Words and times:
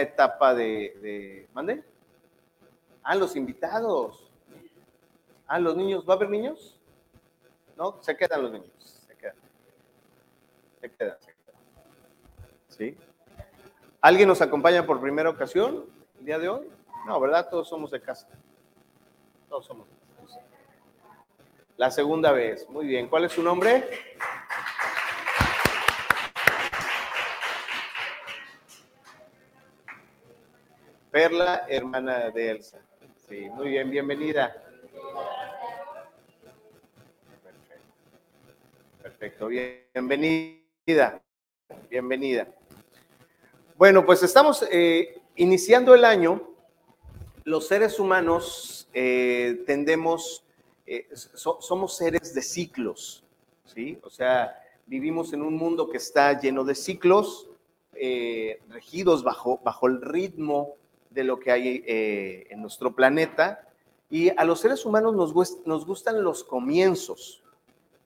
etapa 0.00 0.54
de, 0.54 0.96
de 1.02 1.48
¿mande? 1.52 1.84
Ah, 3.02 3.14
los 3.14 3.36
invitados. 3.36 4.30
Ah, 5.46 5.58
los 5.58 5.76
niños, 5.76 6.08
¿va 6.08 6.14
a 6.14 6.16
haber 6.16 6.30
niños? 6.30 6.80
No, 7.76 8.02
se 8.02 8.16
quedan 8.16 8.42
los 8.42 8.52
niños, 8.52 8.72
se 9.06 9.16
quedan. 9.16 9.36
Se 10.80 10.90
quedan, 10.90 11.16
se 11.20 11.34
quedan. 11.34 11.60
¿Sí? 12.68 12.96
¿Alguien 14.00 14.28
nos 14.28 14.40
acompaña 14.40 14.86
por 14.86 15.00
primera 15.00 15.28
ocasión 15.28 15.86
el 16.18 16.24
día 16.24 16.38
de 16.38 16.48
hoy? 16.48 16.70
No, 17.06 17.20
¿verdad? 17.20 17.48
Todos 17.50 17.68
somos 17.68 17.90
de 17.90 18.00
casa. 18.00 18.28
Todos 19.48 19.66
somos 19.66 19.86
de 19.88 19.94
casa. 20.22 20.40
La 21.76 21.90
segunda 21.90 22.32
vez. 22.32 22.68
Muy 22.68 22.86
bien. 22.86 23.08
¿Cuál 23.08 23.24
es 23.24 23.32
su 23.32 23.42
nombre? 23.42 23.88
Perla, 31.12 31.66
hermana 31.68 32.30
de 32.30 32.52
Elsa. 32.52 32.78
Sí, 33.28 33.40
muy 33.50 33.68
bien, 33.68 33.90
bienvenida. 33.90 34.64
Perfecto, 39.02 39.48
bienvenida, 39.48 41.22
bienvenida. 41.90 42.48
Bueno, 43.76 44.06
pues 44.06 44.22
estamos 44.22 44.66
eh, 44.72 45.20
iniciando 45.36 45.94
el 45.94 46.06
año. 46.06 46.48
Los 47.44 47.68
seres 47.68 48.00
humanos 48.00 48.88
eh, 48.94 49.64
tendemos, 49.66 50.46
eh, 50.86 51.10
somos 51.34 51.94
seres 51.94 52.32
de 52.32 52.40
ciclos, 52.40 53.22
¿sí? 53.66 53.98
O 54.02 54.08
sea, 54.08 54.58
vivimos 54.86 55.34
en 55.34 55.42
un 55.42 55.56
mundo 55.58 55.90
que 55.90 55.98
está 55.98 56.40
lleno 56.40 56.64
de 56.64 56.74
ciclos, 56.74 57.50
regidos 58.70 59.22
bajo, 59.22 59.60
bajo 59.62 59.86
el 59.86 60.00
ritmo 60.00 60.78
de 61.12 61.24
lo 61.24 61.38
que 61.38 61.50
hay 61.50 61.84
eh, 61.86 62.46
en 62.50 62.60
nuestro 62.60 62.94
planeta. 62.94 63.68
Y 64.10 64.30
a 64.30 64.44
los 64.44 64.60
seres 64.60 64.84
humanos 64.84 65.14
nos, 65.14 65.32
gustan 65.32 66.22
los 66.22 66.44
comienzos. 66.44 67.42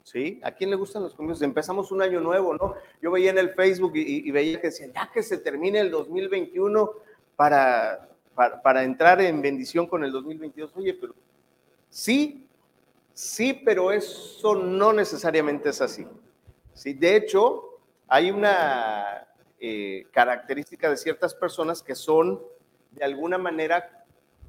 ¿Sí? 0.05 0.41
¿A 0.45 0.53
quién 0.53 0.71
le 0.71 0.77
gustan 0.77 1.03
los 1.03 1.15
comienzos? 1.15 1.43
Empezamos 1.43 1.91
un 1.91 2.01
año 2.01 2.21
nuevo, 2.21 2.55
¿no? 2.55 2.75
Yo 3.03 3.11
veía 3.11 3.31
en 3.31 3.39
el 3.39 3.55
Facebook 3.55 3.93
y, 3.97 4.31
veía 4.31 4.61
que 4.61 4.69
decían, 4.69 4.93
ya 4.93 5.11
que 5.13 5.21
se 5.21 5.39
termine 5.39 5.81
el 5.81 5.91
2021 5.91 6.93
para, 7.35 8.09
para, 8.35 8.63
para, 8.63 8.85
entrar 8.85 9.21
en 9.21 9.43
bendición 9.43 9.89
con 9.89 10.05
el 10.05 10.13
2022. 10.13 10.71
Oye, 10.77 10.95
pero 10.95 11.13
sí, 11.91 12.47
sí, 13.13 13.61
pero 13.65 13.91
eso 13.91 14.55
no 14.55 14.93
necesariamente 14.93 15.71
es 15.71 15.81
así. 15.81 16.07
¿Sí? 16.73 16.93
De 16.93 17.17
hecho, 17.17 17.81
hay 18.07 18.31
una 18.31 19.27
eh, 19.59 20.07
característica 20.13 20.91
de 20.91 20.99
ciertas 20.99 21.35
personas 21.35 21.83
que 21.83 21.95
son 21.95 22.43
de 22.97 23.05
alguna 23.05 23.39
manera, 23.39 24.05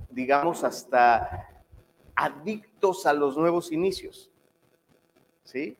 digamos, 0.09 0.63
hasta 0.63 1.49
adictos 2.15 3.05
a 3.05 3.13
los 3.13 3.37
nuevos 3.37 3.71
inicios. 3.71 4.31
¿Sí? 5.43 5.77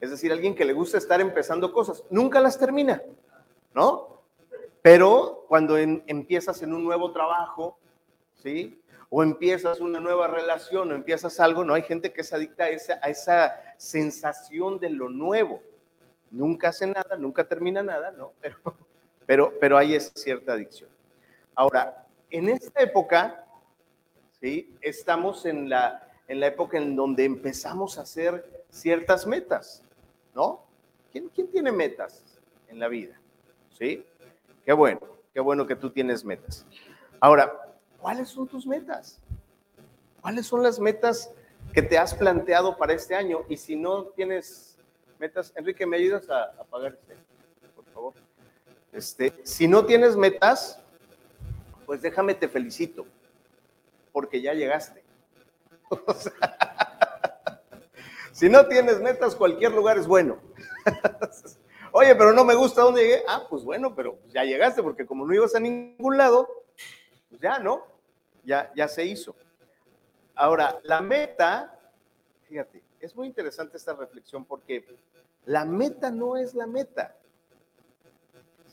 Es 0.00 0.10
decir, 0.10 0.32
alguien 0.32 0.54
que 0.54 0.64
le 0.64 0.72
gusta 0.72 0.98
estar 0.98 1.20
empezando 1.20 1.72
cosas, 1.72 2.04
nunca 2.10 2.40
las 2.40 2.58
termina, 2.58 3.02
¿no? 3.74 4.20
Pero 4.82 5.44
cuando 5.48 5.78
empiezas 5.78 6.62
en 6.62 6.74
un 6.74 6.84
nuevo 6.84 7.12
trabajo, 7.12 7.78
¿sí? 8.42 8.80
O 9.08 9.22
empiezas 9.22 9.80
una 9.80 10.00
nueva 10.00 10.28
relación, 10.28 10.90
o 10.90 10.94
empiezas 10.94 11.40
algo, 11.40 11.64
no 11.64 11.74
hay 11.74 11.82
gente 11.82 12.12
que 12.12 12.20
es 12.20 12.32
adicta 12.32 12.64
a 12.64 12.68
esa, 12.68 13.00
a 13.02 13.08
esa 13.08 13.54
sensación 13.76 14.78
de 14.78 14.90
lo 14.90 15.08
nuevo. 15.08 15.62
Nunca 16.30 16.68
hace 16.68 16.86
nada, 16.86 17.16
nunca 17.16 17.44
termina 17.44 17.82
nada, 17.82 18.10
¿no? 18.10 18.32
Pero, 18.40 18.56
pero, 19.26 19.52
pero 19.58 19.78
hay 19.78 19.98
cierta 20.00 20.52
adicción. 20.52 20.90
Ahora, 21.54 22.03
en 22.30 22.48
esta 22.48 22.82
época, 22.82 23.44
¿sí? 24.40 24.74
estamos 24.80 25.46
en 25.46 25.68
la, 25.68 26.08
en 26.28 26.40
la 26.40 26.48
época 26.48 26.78
en 26.78 26.96
donde 26.96 27.24
empezamos 27.24 27.98
a 27.98 28.02
hacer 28.02 28.64
ciertas 28.70 29.26
metas, 29.26 29.82
¿no? 30.34 30.64
¿Quién, 31.12 31.28
quién 31.28 31.48
tiene 31.48 31.70
metas 31.70 32.22
en 32.68 32.78
la 32.78 32.88
vida? 32.88 33.20
¿Sí? 33.78 34.04
Qué 34.64 34.72
bueno, 34.72 35.00
qué 35.32 35.40
bueno 35.40 35.66
que 35.66 35.76
tú 35.76 35.90
tienes 35.90 36.24
metas. 36.24 36.66
Ahora, 37.20 37.76
¿cuáles 38.00 38.28
son 38.28 38.48
tus 38.48 38.66
metas? 38.66 39.20
¿Cuáles 40.20 40.46
son 40.46 40.62
las 40.62 40.80
metas 40.80 41.30
que 41.72 41.82
te 41.82 41.98
has 41.98 42.14
planteado 42.14 42.76
para 42.76 42.94
este 42.94 43.14
año? 43.14 43.44
Y 43.48 43.56
si 43.56 43.76
no 43.76 44.04
tienes 44.06 44.76
metas, 45.18 45.52
Enrique, 45.54 45.86
¿me 45.86 45.96
ayudas 45.96 46.28
a, 46.30 46.44
a 46.44 46.64
pagar 46.64 46.94
este? 46.94 47.16
Por 47.76 47.84
favor. 47.86 48.14
Este, 48.92 49.34
si 49.42 49.68
no 49.68 49.84
tienes 49.84 50.16
metas, 50.16 50.83
pues 51.86 52.02
déjame 52.02 52.34
te 52.34 52.48
felicito, 52.48 53.06
porque 54.12 54.40
ya 54.40 54.54
llegaste. 54.54 55.02
si 58.32 58.48
no 58.48 58.66
tienes 58.66 59.00
metas, 59.00 59.34
cualquier 59.34 59.72
lugar 59.72 59.98
es 59.98 60.06
bueno. 60.06 60.38
Oye, 61.92 62.14
pero 62.16 62.32
no 62.32 62.44
me 62.44 62.54
gusta 62.54 62.82
dónde 62.82 63.02
llegué. 63.02 63.22
Ah, 63.28 63.46
pues 63.48 63.62
bueno, 63.62 63.94
pero 63.94 64.18
ya 64.32 64.44
llegaste, 64.44 64.82
porque 64.82 65.06
como 65.06 65.26
no 65.26 65.34
ibas 65.34 65.54
a 65.54 65.60
ningún 65.60 66.16
lado, 66.16 66.48
pues 67.28 67.40
ya, 67.40 67.58
¿no? 67.58 67.86
Ya, 68.42 68.72
ya 68.74 68.88
se 68.88 69.04
hizo. 69.04 69.36
Ahora, 70.34 70.80
la 70.82 71.00
meta, 71.00 71.78
fíjate, 72.48 72.82
es 73.00 73.14
muy 73.14 73.28
interesante 73.28 73.76
esta 73.76 73.94
reflexión 73.94 74.44
porque 74.44 74.84
la 75.44 75.64
meta 75.64 76.10
no 76.10 76.36
es 76.36 76.54
la 76.54 76.66
meta. 76.66 77.16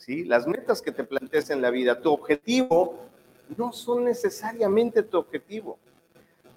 ¿Sí? 0.02 0.24
Las 0.24 0.48
metas 0.48 0.82
que 0.82 0.92
te 0.92 1.04
planteas 1.04 1.50
en 1.52 1.62
la 1.62 1.70
vida, 1.70 2.02
tu 2.02 2.12
objetivo 2.12 3.00
no 3.56 3.72
son 3.72 4.06
necesariamente 4.06 5.04
tu 5.04 5.18
objetivo. 5.18 5.78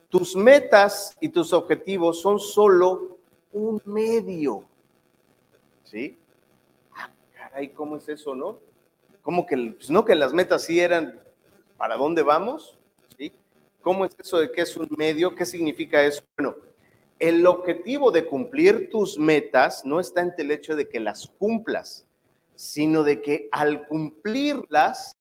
Tus 0.08 0.34
metas 0.34 1.14
y 1.20 1.28
tus 1.28 1.52
objetivos 1.52 2.20
son 2.20 2.38
solo 2.38 3.18
un 3.52 3.82
medio. 3.84 4.64
¿Sí? 5.84 6.16
Ah, 6.94 7.10
caray, 7.36 7.68
¿cómo 7.68 7.96
es 7.96 8.08
eso, 8.08 8.34
no? 8.34 8.58
¿Cómo 9.22 9.46
que, 9.46 9.56
pues 9.76 9.90
no 9.90 10.04
que 10.04 10.14
las 10.14 10.32
metas 10.32 10.64
sí 10.64 10.80
eran 10.80 11.20
para 11.76 11.96
dónde 11.96 12.22
vamos? 12.22 12.78
¿Sí? 13.18 13.32
¿Cómo 13.82 14.06
es 14.06 14.16
eso 14.18 14.38
de 14.38 14.50
que 14.50 14.62
es 14.62 14.76
un 14.76 14.88
medio? 14.96 15.34
¿Qué 15.34 15.44
significa 15.44 16.02
eso? 16.02 16.22
Bueno, 16.36 16.56
el 17.18 17.46
objetivo 17.46 18.10
de 18.10 18.24
cumplir 18.24 18.88
tus 18.90 19.18
metas 19.18 19.84
no 19.84 20.00
está 20.00 20.22
en 20.22 20.32
el 20.38 20.50
hecho 20.50 20.76
de 20.76 20.88
que 20.88 21.00
las 21.00 21.28
cumplas, 21.38 22.06
sino 22.54 23.02
de 23.02 23.20
que 23.20 23.48
al 23.52 23.86
cumplirlas 23.86 25.18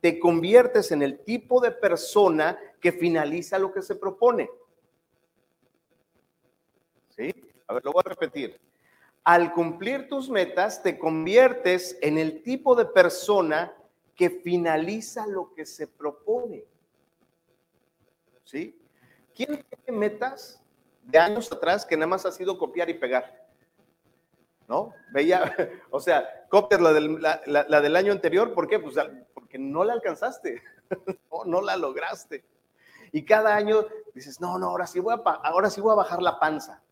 te 0.00 0.18
conviertes 0.18 0.92
en 0.92 1.02
el 1.02 1.20
tipo 1.24 1.60
de 1.60 1.72
persona 1.72 2.58
que 2.80 2.92
finaliza 2.92 3.58
lo 3.58 3.72
que 3.72 3.82
se 3.82 3.94
propone. 3.96 4.50
¿Sí? 7.08 7.32
A 7.66 7.74
ver, 7.74 7.84
lo 7.84 7.92
voy 7.92 8.02
a 8.04 8.08
repetir. 8.10 8.60
Al 9.24 9.52
cumplir 9.52 10.08
tus 10.08 10.30
metas, 10.30 10.82
te 10.82 10.98
conviertes 10.98 11.98
en 12.00 12.18
el 12.18 12.42
tipo 12.42 12.76
de 12.76 12.84
persona 12.84 13.74
que 14.14 14.30
finaliza 14.30 15.26
lo 15.26 15.52
que 15.54 15.66
se 15.66 15.86
propone. 15.86 16.64
¿Sí? 18.44 18.78
¿Quién 19.34 19.64
tiene 19.84 19.98
metas 19.98 20.62
de 21.02 21.18
años 21.18 21.50
atrás 21.50 21.84
que 21.84 21.96
nada 21.96 22.06
más 22.06 22.24
ha 22.26 22.32
sido 22.32 22.56
copiar 22.56 22.88
y 22.88 22.94
pegar? 22.94 23.46
¿no? 24.68 24.92
Veía, 25.12 25.54
o 25.90 26.00
sea, 26.00 26.28
copias 26.48 26.80
la 26.80 26.92
del, 26.92 27.20
la, 27.20 27.80
del 27.80 27.96
año 27.96 28.12
anterior, 28.12 28.54
¿por 28.54 28.68
qué? 28.68 28.78
Pues 28.78 28.96
porque 29.34 29.58
no 29.58 29.84
la 29.84 29.92
alcanzaste, 29.92 30.62
no, 31.30 31.44
no, 31.44 31.60
la 31.60 31.76
lograste. 31.76 32.44
Y 33.12 33.24
cada 33.24 33.54
año 33.54 33.86
dices, 34.14 34.40
no, 34.40 34.58
no, 34.58 34.68
ahora 34.68 34.86
sí, 34.86 35.00
voy 35.00 35.14
a, 35.14 35.30
ahora 35.30 35.70
sí 35.70 35.80
voy 35.80 35.92
a 35.92 35.96
bajar 35.96 36.22
la 36.22 36.38
panza. 36.38 36.82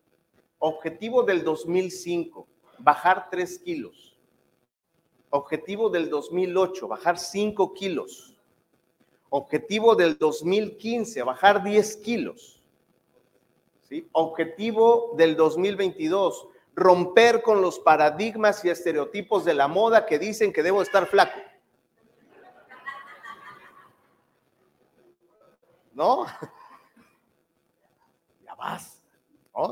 Objetivo 0.59 1.23
del 1.23 1.43
2005, 1.43 2.47
bajar 2.79 3.29
3 3.29 3.59
kilos. 3.59 4.17
Objetivo 5.29 5.89
del 5.89 6.09
2008, 6.09 6.87
bajar 6.87 7.19
5 7.19 7.73
kilos. 7.73 8.37
Objetivo 9.29 9.95
del 9.95 10.17
2015, 10.17 11.23
bajar 11.23 11.63
10 11.63 11.97
kilos. 11.97 12.61
¿Sí? 13.83 14.07
Objetivo 14.13 15.13
del 15.17 15.35
2022, 15.35 16.47
romper 16.75 17.41
con 17.41 17.61
los 17.61 17.79
paradigmas 17.79 18.63
y 18.65 18.69
estereotipos 18.69 19.45
de 19.45 19.53
la 19.53 19.67
moda 19.67 20.05
que 20.05 20.19
dicen 20.19 20.51
que 20.51 20.61
debo 20.61 20.81
estar 20.81 21.07
flaco. 21.07 21.39
¿No? 25.93 26.25
Ya 28.43 28.53
vas. 28.53 29.01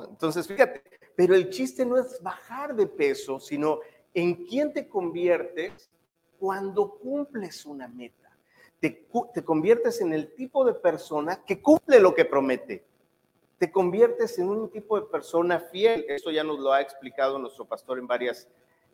Entonces, 0.09 0.47
fíjate, 0.47 0.81
pero 1.15 1.35
el 1.35 1.49
chiste 1.51 1.85
no 1.85 1.97
es 1.97 2.19
bajar 2.23 2.73
de 2.75 2.87
peso, 2.87 3.39
sino 3.39 3.81
en 4.13 4.45
quién 4.45 4.73
te 4.73 4.87
conviertes 4.87 5.91
cuando 6.39 6.95
cumples 6.95 7.65
una 7.65 7.87
meta. 7.87 8.31
Te, 8.79 9.07
te 9.33 9.43
conviertes 9.43 10.01
en 10.01 10.11
el 10.11 10.33
tipo 10.33 10.65
de 10.65 10.73
persona 10.73 11.43
que 11.43 11.61
cumple 11.61 11.99
lo 11.99 12.15
que 12.15 12.25
promete 12.25 12.83
te 13.63 13.71
conviertes 13.71 14.37
en 14.39 14.49
un 14.49 14.69
tipo 14.69 14.99
de 14.99 15.07
persona 15.07 15.57
fiel. 15.57 16.05
Esto 16.09 16.29
ya 16.31 16.43
nos 16.43 16.59
lo 16.59 16.73
ha 16.73 16.81
explicado 16.81 17.39
nuestro 17.39 17.63
pastor 17.63 17.97
en 17.97 18.05
varias, 18.05 18.45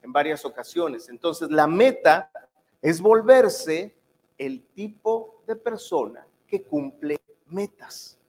en 0.03 0.13
varias 0.13 0.45
ocasiones. 0.45 1.09
Entonces, 1.09 1.49
la 1.49 1.65
meta 1.65 2.31
es 2.79 3.01
volverse 3.01 3.97
el 4.37 4.63
tipo 4.75 5.41
de 5.47 5.55
persona 5.55 6.27
que 6.45 6.61
cumple 6.61 7.17
metas, 7.47 8.19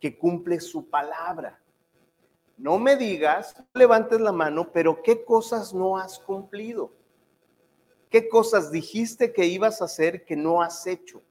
que 0.00 0.18
cumple 0.18 0.58
su 0.58 0.90
palabra. 0.90 1.56
No 2.56 2.80
me 2.80 2.96
digas, 2.96 3.54
levantes 3.72 4.20
la 4.20 4.32
mano, 4.32 4.72
pero 4.72 5.00
¿qué 5.04 5.24
cosas 5.24 5.72
no 5.72 5.96
has 5.96 6.18
cumplido? 6.18 6.90
¿Qué 8.10 8.28
cosas 8.28 8.72
dijiste 8.72 9.32
que 9.32 9.46
ibas 9.46 9.80
a 9.80 9.84
hacer 9.84 10.24
que 10.24 10.34
no 10.34 10.60
has 10.60 10.84
hecho? 10.88 11.22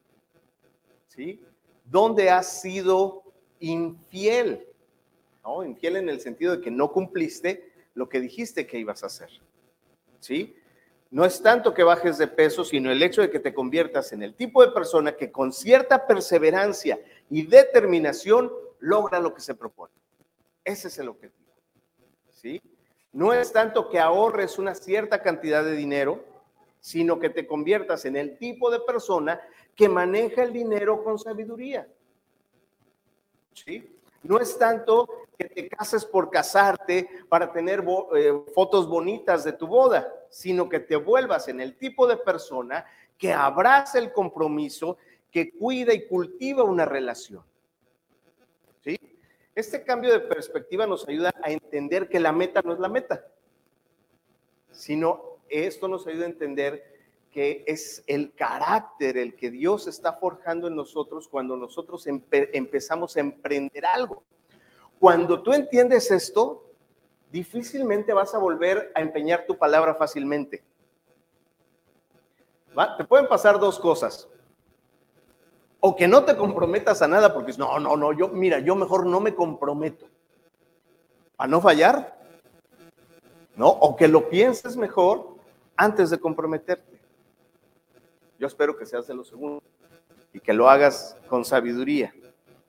¿Sí? 1.10 1.44
¿Dónde 1.84 2.30
has 2.30 2.62
sido 2.62 3.25
infiel? 3.70 4.68
Infiel 5.66 5.98
en 5.98 6.10
el 6.10 6.20
sentido 6.20 6.56
de 6.56 6.62
que 6.62 6.72
no 6.72 6.92
cumpliste 6.92 7.72
lo 7.94 8.10
que 8.10 8.20
dijiste 8.20 8.66
que 8.66 8.80
ibas 8.80 9.04
a 9.04 9.08
hacer. 9.08 9.30
¿Sí? 10.20 10.56
No 11.12 11.24
es 11.24 11.42
tanto 11.42 11.74
que 11.74 11.84
bajes 11.84 12.18
de 12.18 12.28
peso, 12.28 12.64
sino 12.64 12.92
el 12.92 13.02
hecho 13.02 13.22
de 13.22 13.30
que 13.30 13.40
te 13.40 13.54
conviertas 13.54 14.12
en 14.12 14.24
el 14.24 14.34
tipo 14.34 14.66
de 14.66 14.72
persona 14.72 15.16
que 15.16 15.32
con 15.32 15.54
cierta 15.54 16.08
perseverancia 16.08 17.00
y 17.30 17.46
determinación 17.46 18.52
logra 18.80 19.20
lo 19.20 19.34
que 19.34 19.42
se 19.42 19.56
propone. 19.56 19.94
Ese 20.64 20.88
es 20.88 20.98
el 20.98 21.10
objetivo. 21.10 21.54
¿Sí? 22.32 22.62
No 23.14 23.34
es 23.34 23.54
tanto 23.54 23.90
que 23.90 24.00
ahorres 24.00 24.60
una 24.60 24.76
cierta 24.76 25.22
cantidad 25.22 25.64
de 25.64 25.74
dinero, 25.74 26.26
sino 26.82 27.20
que 27.20 27.30
te 27.30 27.48
conviertas 27.48 28.06
en 28.06 28.18
el 28.18 28.38
tipo 28.38 28.70
de 28.70 28.80
persona 28.82 29.40
que 29.76 29.88
maneja 29.88 30.44
el 30.44 30.52
dinero 30.52 31.04
con 31.04 31.18
sabiduría. 31.18 31.88
No 34.24 34.40
es 34.40 34.58
tanto 34.58 35.08
que 35.38 35.46
te 35.46 35.70
cases 35.70 36.06
por 36.06 36.30
casarte 36.30 37.08
para 37.30 37.52
tener 37.52 37.84
eh, 38.16 38.34
fotos 38.54 38.88
bonitas 38.88 39.44
de 39.44 39.54
tu 39.54 39.68
boda, 39.68 40.12
sino 40.30 40.68
que 40.68 40.80
te 40.80 40.96
vuelvas 40.96 41.48
en 41.48 41.62
el 41.62 41.78
tipo 41.78 42.08
de 42.08 42.18
persona 42.18 42.86
que 43.18 43.32
abraza 43.32 44.00
el 44.00 44.12
compromiso, 44.12 44.98
que 45.32 45.52
cuida 45.52 45.94
y 45.94 46.08
cultiva 46.08 46.64
una 46.64 46.86
relación. 46.86 47.44
¿Sí? 48.84 49.00
Este 49.54 49.84
cambio 49.84 50.12
de 50.12 50.22
perspectiva 50.22 50.88
nos 50.88 51.08
ayuda 51.08 51.32
a 51.44 51.52
entender 51.52 52.10
que 52.10 52.20
la 52.20 52.32
meta 52.32 52.62
no 52.64 52.74
es 52.74 52.80
la 52.80 52.90
meta, 52.90 53.26
sino 54.72 55.38
esto 55.50 55.88
nos 55.88 56.06
ayuda 56.08 56.26
a 56.26 56.30
entender 56.30 56.95
que 57.36 57.66
es 57.68 58.02
el 58.08 58.34
carácter 58.34 59.18
el 59.18 59.36
que 59.36 59.52
Dios 59.52 59.88
está 59.88 60.14
forjando 60.14 60.70
en 60.70 60.76
nosotros 60.78 61.28
cuando 61.28 61.58
nosotros 61.58 62.08
empezamos 62.08 63.18
a 63.18 63.20
emprender 63.20 63.86
algo. 63.86 64.24
Cuando 65.00 65.44
tú 65.44 65.52
entiendes 65.52 66.12
esto, 66.12 66.72
difícilmente 67.30 68.14
vas 68.14 68.34
a 68.34 68.38
volver 68.38 68.90
a 68.96 69.02
empeñar 69.02 69.46
tu 69.46 69.58
palabra 69.58 69.96
fácilmente. 69.96 70.64
Te 72.98 73.04
pueden 73.04 73.28
pasar 73.28 73.60
dos 73.60 73.80
cosas. 73.80 74.30
O 75.82 75.94
que 75.94 76.08
no 76.08 76.24
te 76.24 76.38
comprometas 76.38 77.02
a 77.02 77.08
nada 77.10 77.34
porque 77.34 77.52
no, 77.58 77.78
no, 77.82 77.98
no, 77.98 78.14
yo, 78.14 78.30
mira, 78.30 78.60
yo 78.60 78.78
mejor 78.78 79.06
no 79.06 79.20
me 79.20 79.36
comprometo. 79.36 80.08
A 81.38 81.48
no 81.48 81.60
fallar. 81.60 82.18
¿No? 83.58 83.68
O 83.68 83.94
que 83.98 84.08
lo 84.08 84.30
pienses 84.30 84.78
mejor 84.78 85.36
antes 85.76 86.10
de 86.12 86.18
comprometerte. 86.18 86.95
Yo 88.40 88.48
espero 88.48 88.78
que 88.78 88.86
seas 88.86 89.08
de 89.08 89.14
lo 89.14 89.24
segundo 89.24 89.64
y 90.34 90.40
que 90.40 90.54
lo 90.54 90.70
hagas 90.70 91.18
con 91.30 91.46
sabiduría. 91.46 92.14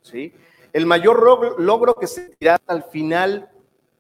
¿sí? 0.03 0.33
El 0.73 0.87
mayor 0.87 1.61
logro, 1.61 1.95
que 1.95 2.07
se 2.07 2.35
dirá 2.39 2.61
al 2.67 2.85
final 2.85 3.51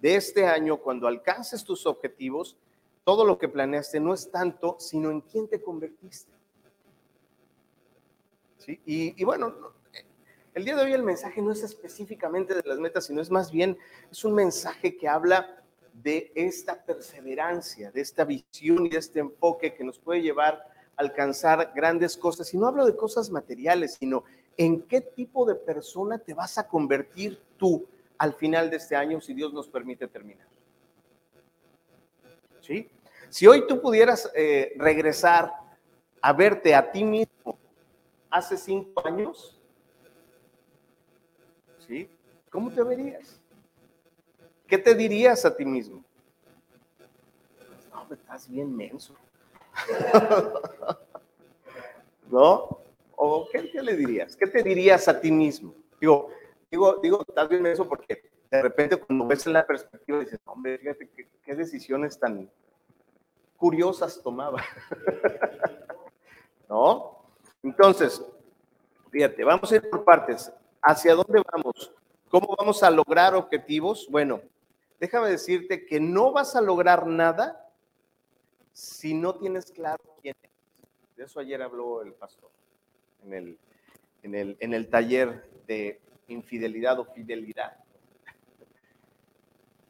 de 0.00 0.16
este 0.16 0.46
año, 0.46 0.76
cuando 0.76 1.08
alcances 1.08 1.64
tus 1.64 1.86
objetivos, 1.86 2.56
todo 3.04 3.24
lo 3.24 3.38
que 3.38 3.48
planeaste 3.48 4.00
no 4.00 4.14
es 4.14 4.30
tanto, 4.30 4.76
sino 4.78 5.10
en 5.10 5.20
quién 5.20 5.48
te 5.48 5.60
convertiste. 5.60 6.32
¿Sí? 8.58 8.80
Y, 8.84 9.20
y 9.20 9.24
bueno, 9.24 9.54
el 10.54 10.64
día 10.64 10.76
de 10.76 10.84
hoy 10.84 10.92
el 10.92 11.02
mensaje 11.02 11.42
no 11.42 11.52
es 11.52 11.62
específicamente 11.62 12.54
de 12.54 12.62
las 12.64 12.78
metas, 12.78 13.06
sino 13.06 13.20
es 13.20 13.30
más 13.30 13.50
bien, 13.50 13.76
es 14.10 14.24
un 14.24 14.34
mensaje 14.34 14.96
que 14.96 15.08
habla 15.08 15.62
de 15.92 16.32
esta 16.34 16.84
perseverancia, 16.84 17.90
de 17.90 18.00
esta 18.00 18.24
visión 18.24 18.86
y 18.86 18.90
de 18.90 18.98
este 18.98 19.20
enfoque 19.20 19.74
que 19.74 19.84
nos 19.84 19.98
puede 19.98 20.22
llevar 20.22 20.62
alcanzar 20.96 21.72
grandes 21.74 22.16
cosas. 22.16 22.52
Y 22.52 22.58
no 22.58 22.66
hablo 22.66 22.84
de 22.84 22.96
cosas 22.96 23.30
materiales, 23.30 23.94
sino 23.94 24.24
en 24.56 24.82
qué 24.82 25.00
tipo 25.00 25.44
de 25.44 25.54
persona 25.54 26.18
te 26.18 26.34
vas 26.34 26.58
a 26.58 26.66
convertir 26.66 27.40
tú 27.56 27.86
al 28.18 28.32
final 28.34 28.70
de 28.70 28.76
este 28.76 28.96
año, 28.96 29.20
si 29.20 29.34
Dios 29.34 29.52
nos 29.52 29.68
permite 29.68 30.08
terminar. 30.08 30.46
¿Sí? 32.62 32.88
Si 33.28 33.46
hoy 33.46 33.66
tú 33.66 33.80
pudieras 33.80 34.30
eh, 34.34 34.72
regresar 34.76 35.52
a 36.20 36.32
verte 36.32 36.74
a 36.74 36.90
ti 36.90 37.04
mismo 37.04 37.58
hace 38.30 38.56
cinco 38.56 39.06
años, 39.06 39.60
¿sí? 41.86 42.08
¿Cómo 42.50 42.70
te 42.70 42.82
verías? 42.82 43.40
¿Qué 44.66 44.78
te 44.78 44.94
dirías 44.94 45.44
a 45.44 45.54
ti 45.54 45.64
mismo? 45.64 46.02
No, 47.92 48.12
estás 48.12 48.48
bien 48.48 48.74
menso. 48.74 49.14
¿No? 52.30 52.80
¿O 53.16 53.48
qué, 53.50 53.62
le 53.82 53.96
dirías? 53.96 54.36
¿Qué 54.36 54.46
te 54.46 54.62
dirías 54.62 55.08
a 55.08 55.20
ti 55.20 55.30
mismo? 55.30 55.74
Digo, 56.00 56.30
digo, 56.70 56.98
digo, 57.02 57.24
estás 57.26 57.48
bien 57.48 57.66
eso 57.66 57.88
porque 57.88 58.30
de 58.50 58.62
repente 58.62 58.96
cuando 58.96 59.26
ves 59.26 59.46
la 59.46 59.66
perspectiva 59.66 60.20
dices, 60.20 60.38
hombre, 60.44 60.78
fíjate 60.78 61.08
qué, 61.08 61.28
qué 61.42 61.54
decisiones 61.54 62.18
tan 62.18 62.50
curiosas 63.56 64.20
tomaba. 64.22 64.62
¿No? 66.68 67.22
Entonces, 67.62 68.22
fíjate, 69.10 69.44
vamos 69.44 69.70
a 69.72 69.76
ir 69.76 69.88
por 69.88 70.04
partes. 70.04 70.52
¿Hacia 70.82 71.14
dónde 71.14 71.42
vamos? 71.52 71.92
¿Cómo 72.28 72.54
vamos 72.58 72.82
a 72.82 72.90
lograr 72.90 73.34
objetivos? 73.34 74.06
Bueno, 74.10 74.40
déjame 75.00 75.30
decirte 75.30 75.86
que 75.86 76.00
no 76.00 76.32
vas 76.32 76.54
a 76.54 76.60
lograr 76.60 77.06
nada 77.06 77.65
si 78.76 79.14
no 79.14 79.34
tienes 79.34 79.72
claro 79.72 80.04
quién 80.20 80.34
es. 80.42 80.50
De 81.16 81.24
eso 81.24 81.40
ayer 81.40 81.62
habló 81.62 82.02
el 82.02 82.12
pastor 82.12 82.50
en 83.24 83.32
el, 83.32 83.58
en 84.22 84.34
el, 84.34 84.56
en 84.60 84.74
el 84.74 84.90
taller 84.90 85.48
de 85.66 85.98
infidelidad 86.28 87.00
o 87.00 87.06
fidelidad. 87.06 87.74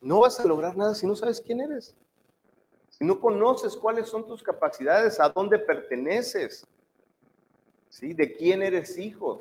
No 0.01 0.21
vas 0.21 0.39
a 0.39 0.47
lograr 0.47 0.77
nada 0.77 0.95
si 0.95 1.05
no 1.05 1.17
sabes 1.17 1.41
quién 1.41 1.63
eres. 1.63 1.97
Si 2.91 3.05
no 3.05 3.19
conoces 3.19 3.77
cuáles 3.77 4.09
son 4.09 4.25
tus 4.25 4.41
capacidades, 4.41 5.19
a 5.19 5.31
dónde 5.31 5.59
perteneces, 5.59 6.65
¿sí? 7.89 8.15
de 8.15 8.37
quién 8.37 8.63
eres 8.63 8.97
hijo, 8.99 9.41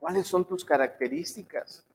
cuáles 0.00 0.26
son 0.26 0.44
tus 0.44 0.64
características. 0.64 1.86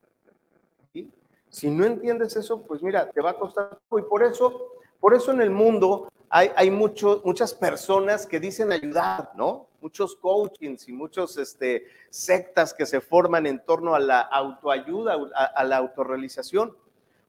Si 1.49 1.69
no 1.69 1.85
entiendes 1.85 2.35
eso, 2.37 2.61
pues 2.61 2.81
mira, 2.81 3.09
te 3.09 3.19
va 3.19 3.31
a 3.31 3.37
costar. 3.37 3.77
Y 3.91 4.01
por 4.03 4.23
eso, 4.23 4.76
por 4.99 5.13
eso 5.13 5.31
en 5.31 5.41
el 5.41 5.51
mundo 5.51 6.09
hay, 6.29 6.69
muchas 6.71 7.53
personas 7.53 8.25
que 8.25 8.39
dicen 8.39 8.71
ayudar, 8.71 9.31
¿no? 9.35 9.67
Muchos 9.81 10.15
coachings 10.15 10.87
y 10.89 10.91
muchos 10.91 11.37
este, 11.37 11.85
sectas 12.09 12.73
que 12.73 12.85
se 12.85 12.99
forman 12.99 13.45
en 13.45 13.63
torno 13.63 13.95
a 13.95 13.99
la 13.99 14.21
autoayuda, 14.21 15.17
a, 15.33 15.63
la 15.63 15.77
autorrealización. 15.77 16.75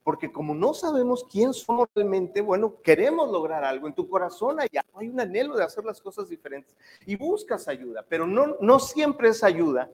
Porque 0.03 0.33
como 0.33 0.55
no 0.55 0.73
sabemos 0.73 1.25
quién 1.31 1.53
somos 1.53 1.89
realmente, 1.95 2.41
bueno, 2.41 2.77
queremos 2.83 3.31
lograr 3.31 3.63
algo 3.63 3.87
en 3.87 3.95
tu 3.95 4.09
corazón, 4.09 4.59
hay, 4.59 4.69
hay 4.95 5.09
un 5.09 5.21
anhelo 5.21 5.55
de 5.55 5.65
hacer 5.65 5.85
las 5.85 6.01
cosas 6.01 6.29
diferentes 6.29 6.75
y 7.05 7.15
buscas 7.15 7.69
ayuda, 7.69 8.05
pero 8.09 8.27
no, 8.27 8.57
no 8.61 8.81
siempre 8.81 9.29
es 9.29 9.45
ayuda, 9.45 9.91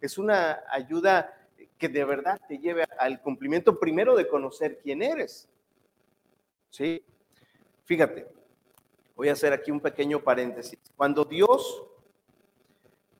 es 0.00 0.18
una 0.18 0.64
ayuda 0.68 1.32
que 1.78 1.88
de 1.88 2.04
verdad 2.04 2.40
te 2.48 2.58
lleve 2.58 2.84
al 2.98 3.22
cumplimiento 3.22 3.78
primero 3.78 4.16
de 4.16 4.26
conocer 4.26 4.80
quién 4.82 5.00
eres. 5.00 5.48
¿Sí? 6.70 7.04
Fíjate, 7.84 8.26
Voy 9.14 9.28
a 9.28 9.32
hacer 9.34 9.52
aquí 9.52 9.70
un 9.70 9.80
pequeño 9.80 10.20
paréntesis. 10.20 10.78
Cuando 10.96 11.24
Dios 11.24 11.84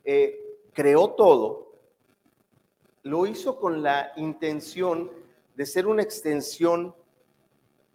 eh, 0.04 0.58
creó 0.72 1.10
todo, 1.10 1.76
lo 3.02 3.26
hizo 3.26 3.58
con 3.58 3.82
la 3.82 4.12
intención 4.16 5.10
de 5.54 5.66
ser 5.66 5.86
una 5.86 6.02
extensión, 6.02 6.94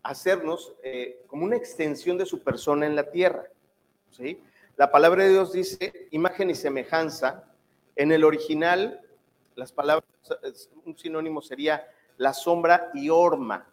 hacernos 0.03 0.73
eh, 0.83 1.23
como 1.27 1.43
una 1.43 1.57
extensión 1.57 2.17
de 2.17 2.25
su 2.25 2.43
persona 2.43 2.85
en 2.85 2.95
la 2.95 3.09
tierra. 3.09 3.45
¿sí? 4.11 4.41
La 4.75 4.91
palabra 4.91 5.23
de 5.23 5.31
Dios 5.31 5.51
dice 5.51 6.07
imagen 6.11 6.49
y 6.49 6.55
semejanza. 6.55 7.43
En 7.95 8.11
el 8.11 8.23
original, 8.23 9.01
las 9.55 9.71
palabras, 9.71 10.07
un 10.85 10.95
sinónimo 10.97 11.41
sería 11.41 11.87
la 12.17 12.31
sombra 12.33 12.91
y 12.93 13.09
horma 13.09 13.67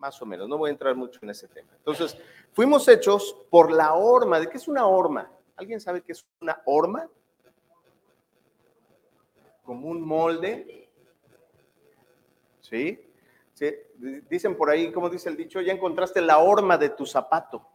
más 0.00 0.20
o 0.20 0.26
menos, 0.26 0.48
no 0.48 0.56
voy 0.56 0.70
a 0.70 0.72
entrar 0.72 0.96
mucho 0.96 1.20
en 1.22 1.30
ese 1.30 1.46
tema. 1.46 1.68
Entonces, 1.76 2.16
fuimos 2.52 2.88
hechos 2.88 3.36
por 3.50 3.70
la 3.70 3.94
horma. 3.94 4.40
¿De 4.40 4.48
qué 4.48 4.56
es 4.56 4.66
una 4.66 4.86
horma? 4.86 5.30
¿Alguien 5.56 5.80
sabe 5.80 6.02
qué 6.02 6.12
es 6.12 6.26
una 6.40 6.60
horma? 6.64 7.06
Como 9.62 9.88
un 9.88 10.00
molde. 10.00 10.88
¿Sí? 12.62 12.98
¿Sí? 13.52 13.74
Dicen 14.28 14.56
por 14.56 14.70
ahí, 14.70 14.90
como 14.90 15.10
dice 15.10 15.28
el 15.28 15.36
dicho, 15.36 15.60
ya 15.60 15.72
encontraste 15.72 16.22
la 16.22 16.38
horma 16.38 16.78
de 16.78 16.88
tu 16.88 17.04
zapato. 17.04 17.66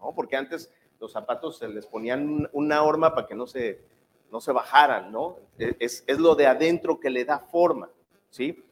¿No? 0.00 0.14
Porque 0.14 0.36
antes 0.36 0.72
los 0.98 1.12
zapatos 1.12 1.58
se 1.58 1.68
les 1.68 1.86
ponían 1.86 2.48
una 2.52 2.82
horma 2.82 3.14
para 3.14 3.26
que 3.26 3.34
no 3.34 3.46
se, 3.46 3.82
no 4.32 4.40
se 4.40 4.52
bajaran, 4.52 5.12
¿no? 5.12 5.36
Es, 5.58 6.02
es 6.06 6.18
lo 6.18 6.34
de 6.34 6.46
adentro 6.46 6.98
que 6.98 7.10
le 7.10 7.26
da 7.26 7.38
forma, 7.38 7.90
¿sí? 8.30 8.64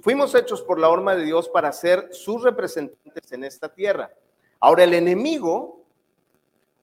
Fuimos 0.00 0.34
hechos 0.34 0.62
por 0.62 0.80
la 0.80 0.88
horma 0.88 1.14
de 1.14 1.26
Dios 1.26 1.50
para 1.50 1.70
ser 1.70 2.08
sus 2.10 2.42
representantes 2.42 3.30
en 3.30 3.44
esta 3.44 3.68
tierra. 3.68 4.10
Ahora 4.58 4.84
el 4.84 4.94
enemigo 4.94 5.84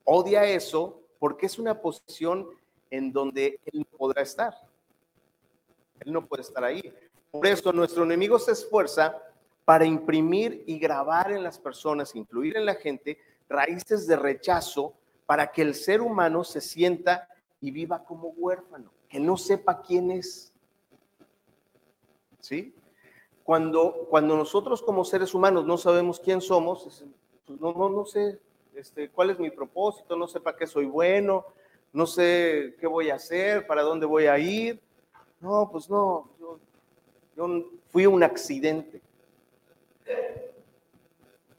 odia 0.04 0.46
eso 0.46 1.02
porque 1.18 1.48
es 1.48 1.58
una 1.58 1.82
posición 1.82 2.48
en 2.92 3.12
donde 3.12 3.60
él 3.66 3.80
no 3.80 3.98
podrá 3.98 4.22
estar. 4.22 4.54
Él 6.02 6.14
no 6.14 6.24
puede 6.28 6.44
estar 6.44 6.64
ahí. 6.64 6.94
Por 7.32 7.48
eso 7.48 7.74
nuestro 7.74 8.04
enemigo 8.04 8.38
se 8.38 8.52
esfuerza 8.52 9.20
para 9.66 9.86
imprimir 9.86 10.64
y 10.68 10.78
grabar 10.78 11.32
en 11.32 11.44
las 11.44 11.58
personas, 11.58 12.16
incluir 12.16 12.58
en 12.58 12.66
la 12.68 12.76
gente, 12.76 13.18
raíces 13.50 14.06
de 14.06 14.18
rechazo 14.18 14.94
para 15.26 15.52
que 15.52 15.64
el 15.64 15.74
ser 15.74 16.00
humano 16.00 16.44
se 16.44 16.62
sienta 16.62 17.28
y 17.60 17.72
viva 17.72 18.04
como 18.04 18.28
huérfano, 18.38 18.92
que 19.10 19.20
no 19.20 19.36
sepa 19.36 19.82
quién 19.82 20.12
es. 20.12 20.54
¿Sí? 22.40 22.76
Cuando, 23.44 24.08
cuando 24.10 24.38
nosotros 24.38 24.82
como 24.82 25.04
seres 25.04 25.34
humanos 25.34 25.66
no 25.66 25.78
sabemos 25.78 26.20
quién 26.20 26.40
somos, 26.40 26.84
pues 27.46 27.60
no, 27.60 27.74
no, 27.74 27.90
no 27.90 28.06
sé 28.06 28.40
este, 28.76 29.10
cuál 29.10 29.32
es 29.32 29.40
mi 29.40 29.50
propósito, 29.52 30.16
no 30.16 30.28
sé 30.28 30.40
para 30.40 30.58
qué 30.58 30.66
soy 30.66 30.86
bueno, 30.86 31.46
no 31.92 32.08
sé 32.08 32.76
qué 32.80 32.88
voy 32.88 33.10
a 33.10 33.16
hacer, 33.16 33.68
para 33.68 33.84
dónde 33.84 34.06
voy 34.06 34.26
a 34.26 34.40
ir. 34.40 34.80
No, 35.42 35.70
pues 35.72 35.90
no, 35.90 36.30
yo, 36.40 36.60
yo 37.36 37.66
fui 37.90 38.06
un 38.06 38.24
accidente. 38.24 39.02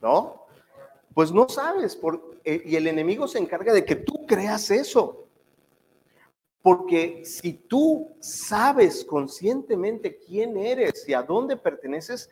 ¿No? 0.01 0.45
Pues 1.13 1.31
no 1.31 1.47
sabes, 1.47 1.95
por, 1.95 2.35
eh, 2.43 2.61
y 2.65 2.75
el 2.75 2.87
enemigo 2.87 3.27
se 3.27 3.39
encarga 3.39 3.73
de 3.73 3.85
que 3.85 3.95
tú 3.95 4.25
creas 4.25 4.69
eso. 4.69 5.24
Porque 6.65 7.23
si 7.25 7.53
tú 7.53 8.15
sabes 8.19 9.05
conscientemente 9.05 10.17
quién 10.17 10.57
eres 10.57 11.07
y 11.07 11.13
a 11.13 11.21
dónde 11.21 11.57
perteneces, 11.57 12.27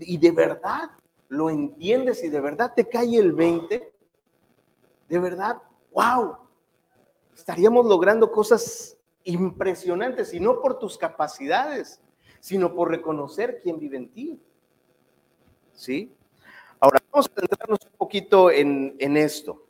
y 0.00 0.18
de 0.18 0.32
verdad 0.32 0.90
lo 1.28 1.50
entiendes 1.50 2.24
y 2.24 2.28
de 2.28 2.40
verdad 2.40 2.72
te 2.74 2.88
cae 2.88 3.16
el 3.16 3.32
20, 3.32 3.92
de 5.08 5.18
verdad, 5.20 5.62
wow, 5.92 6.36
estaríamos 7.32 7.86
logrando 7.86 8.32
cosas 8.32 8.96
impresionantes 9.22 10.34
y 10.34 10.40
no 10.40 10.60
por 10.60 10.80
tus 10.80 10.98
capacidades, 10.98 12.00
sino 12.40 12.74
por 12.74 12.90
reconocer 12.90 13.60
quién 13.62 13.78
vive 13.78 13.98
en 13.98 14.08
ti. 14.08 14.42
¿Sí? 15.74 16.12
Ahora, 16.80 16.98
vamos 17.12 17.30
a 17.30 17.40
centrarnos 17.40 17.78
un 17.84 17.96
poquito 17.96 18.50
en, 18.50 18.96
en 18.98 19.16
esto. 19.16 19.65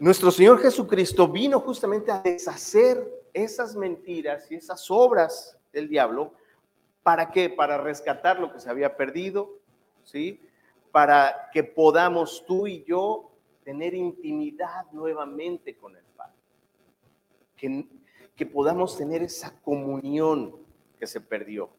Nuestro 0.00 0.30
Señor 0.30 0.60
Jesucristo 0.60 1.26
vino 1.26 1.58
justamente 1.58 2.12
a 2.12 2.20
deshacer 2.20 3.04
esas 3.32 3.74
mentiras 3.74 4.48
y 4.48 4.54
esas 4.54 4.88
obras 4.92 5.58
del 5.72 5.88
diablo. 5.88 6.34
¿Para 7.02 7.32
qué? 7.32 7.50
Para 7.50 7.78
rescatar 7.78 8.38
lo 8.38 8.52
que 8.52 8.60
se 8.60 8.70
había 8.70 8.96
perdido, 8.96 9.58
¿sí? 10.04 10.40
Para 10.92 11.50
que 11.52 11.64
podamos 11.64 12.44
tú 12.46 12.68
y 12.68 12.84
yo 12.84 13.32
tener 13.64 13.92
intimidad 13.92 14.86
nuevamente 14.92 15.76
con 15.76 15.96
el 15.96 16.04
Padre. 16.16 16.36
Que, 17.56 17.88
que 18.36 18.46
podamos 18.46 18.96
tener 18.96 19.24
esa 19.24 19.60
comunión 19.62 20.54
que 20.96 21.08
se 21.08 21.20
perdió, 21.20 21.70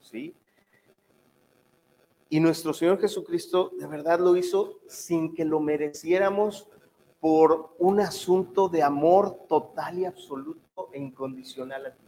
¿sí? 0.00 0.34
Y 2.30 2.40
nuestro 2.40 2.72
Señor 2.72 2.98
Jesucristo 2.98 3.70
de 3.78 3.86
verdad 3.86 4.18
lo 4.18 4.34
hizo 4.34 4.80
sin 4.88 5.34
que 5.34 5.44
lo 5.44 5.60
mereciéramos 5.60 6.70
por 7.26 7.74
un 7.80 7.98
asunto 7.98 8.68
de 8.68 8.84
amor 8.84 9.48
total 9.48 9.98
y 9.98 10.04
absoluto 10.04 10.90
e 10.92 11.00
incondicional 11.00 11.86
a 11.86 11.90
ti. 11.90 12.04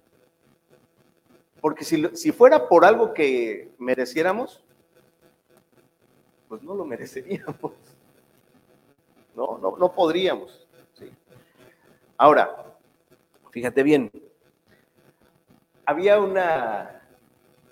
Porque 1.61 1.83
si, 1.83 2.07
si 2.15 2.31
fuera 2.31 2.69
por 2.69 2.85
algo 2.85 3.13
que 3.13 3.73
mereciéramos, 3.79 4.63
pues 6.49 6.63
no 6.63 6.73
lo 6.73 6.85
mereceríamos. 6.85 7.73
No, 9.35 9.59
no, 9.59 9.77
no 9.77 9.93
podríamos. 9.93 10.69
Ahora, 12.17 12.77
fíjate 13.51 13.83
bien, 13.83 14.13
había 15.85 16.21
una, 16.21 17.03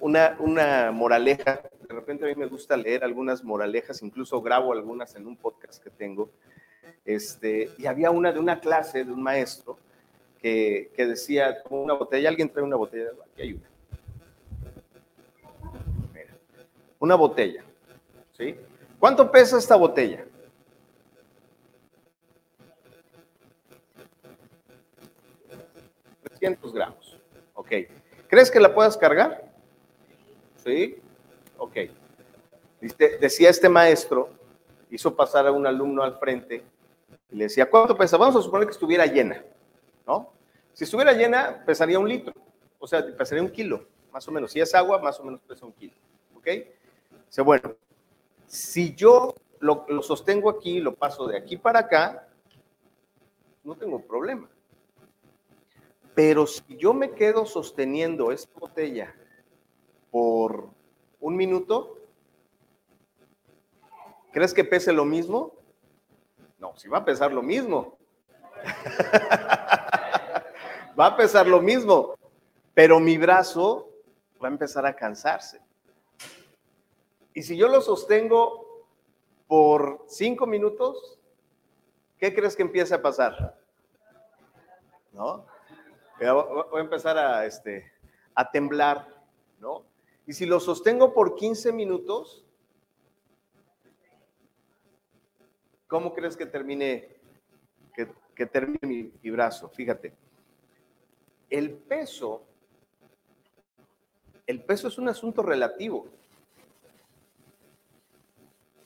una, 0.00 0.36
una 0.40 0.90
moraleja 0.90 1.62
de 1.88 1.94
repente 1.94 2.24
a 2.24 2.28
mí 2.28 2.34
me 2.34 2.46
gusta 2.46 2.76
leer 2.76 3.04
algunas 3.04 3.44
moralejas, 3.44 4.02
incluso 4.02 4.42
grabo 4.42 4.72
algunas 4.72 5.14
en 5.14 5.26
un 5.26 5.36
podcast 5.36 5.82
que 5.82 5.90
tengo. 5.90 6.30
Este, 7.04 7.70
y 7.78 7.86
había 7.86 8.10
una 8.10 8.32
de 8.32 8.38
una 8.38 8.60
clase 8.60 9.04
de 9.04 9.12
un 9.12 9.22
maestro 9.22 9.78
que, 10.40 10.90
que 10.94 11.06
decía, 11.06 11.62
como 11.62 11.82
una 11.82 11.94
botella, 11.94 12.28
alguien 12.28 12.48
trae 12.48 12.64
una 12.64 12.76
botella, 12.76 13.10
aquí 13.32 13.42
hay 13.42 13.52
una. 13.52 13.76
una 16.98 17.14
botella, 17.14 17.62
¿sí? 18.36 18.56
¿Cuánto 18.98 19.30
pesa 19.30 19.58
esta 19.58 19.76
botella? 19.76 20.24
¿300 26.40 26.72
gramos? 26.72 27.18
Ok. 27.54 27.72
¿Crees 28.28 28.50
que 28.50 28.60
la 28.60 28.74
puedas 28.74 28.96
cargar? 28.96 29.44
¿Sí? 30.64 31.00
Ok. 31.58 31.76
decía 33.20 33.50
este 33.50 33.68
maestro, 33.68 34.30
hizo 34.90 35.14
pasar 35.14 35.46
a 35.46 35.52
un 35.52 35.66
alumno 35.66 36.02
al 36.02 36.18
frente 36.18 36.62
y 37.30 37.36
le 37.36 37.44
decía, 37.44 37.68
¿cuánto 37.68 37.96
pesa? 37.96 38.16
Vamos 38.16 38.36
a 38.36 38.42
suponer 38.42 38.66
que 38.66 38.72
estuviera 38.72 39.06
llena, 39.06 39.44
¿no? 40.06 40.32
Si 40.72 40.84
estuviera 40.84 41.12
llena, 41.12 41.64
pesaría 41.64 41.98
un 41.98 42.08
litro, 42.08 42.32
o 42.78 42.86
sea, 42.86 43.04
pesaría 43.16 43.42
un 43.42 43.50
kilo, 43.50 43.86
más 44.12 44.26
o 44.28 44.32
menos. 44.32 44.52
Si 44.52 44.60
es 44.60 44.74
agua, 44.74 44.98
más 45.00 45.18
o 45.18 45.24
menos 45.24 45.40
pesa 45.40 45.66
un 45.66 45.72
kilo, 45.72 45.94
¿ok? 46.36 46.46
Dice, 47.26 47.42
bueno, 47.42 47.74
si 48.46 48.94
yo 48.94 49.34
lo, 49.58 49.86
lo 49.88 50.02
sostengo 50.02 50.50
aquí, 50.50 50.80
lo 50.80 50.94
paso 50.94 51.26
de 51.26 51.36
aquí 51.36 51.56
para 51.56 51.80
acá, 51.80 52.28
no 53.64 53.74
tengo 53.74 54.00
problema. 54.00 54.48
Pero 56.14 56.46
si 56.46 56.62
yo 56.76 56.94
me 56.94 57.10
quedo 57.10 57.44
sosteniendo 57.44 58.32
esta 58.32 58.58
botella 58.58 59.14
por 60.10 60.68
un 61.20 61.36
minuto, 61.36 61.98
¿crees 64.32 64.54
que 64.54 64.64
pese 64.64 64.92
lo 64.92 65.04
mismo? 65.04 65.55
No, 66.58 66.76
si 66.76 66.88
va 66.88 66.98
a 66.98 67.04
pesar 67.04 67.32
lo 67.32 67.42
mismo. 67.42 67.98
va 70.98 71.06
a 71.06 71.16
pesar 71.16 71.46
lo 71.46 71.60
mismo, 71.60 72.14
pero 72.74 72.98
mi 72.98 73.18
brazo 73.18 73.90
va 74.42 74.48
a 74.48 74.50
empezar 74.50 74.86
a 74.86 74.96
cansarse. 74.96 75.60
Y 77.34 77.42
si 77.42 77.56
yo 77.56 77.68
lo 77.68 77.82
sostengo 77.82 78.84
por 79.46 80.04
cinco 80.08 80.46
minutos, 80.46 81.18
¿qué 82.18 82.34
crees 82.34 82.56
que 82.56 82.62
empieza 82.62 82.96
a 82.96 83.02
pasar? 83.02 83.58
¿No? 85.12 85.44
Voy 86.18 86.78
a 86.78 86.80
empezar 86.80 87.18
a, 87.18 87.44
este, 87.44 87.92
a 88.34 88.50
temblar, 88.50 89.06
¿no? 89.60 89.84
Y 90.26 90.32
si 90.32 90.46
lo 90.46 90.60
sostengo 90.60 91.12
por 91.12 91.36
15 91.36 91.72
minutos, 91.72 92.45
¿cómo 95.86 96.14
crees 96.14 96.36
que 96.36 96.46
termine, 96.46 97.08
que, 98.34 98.46
termine 98.46 98.80
mi, 98.82 99.12
mi 99.22 99.30
brazo? 99.30 99.68
Fíjate, 99.68 100.12
el 101.50 101.72
peso, 101.72 102.42
el 104.46 104.62
peso 104.62 104.88
es 104.88 104.98
un 104.98 105.08
asunto 105.08 105.42
relativo. 105.42 106.06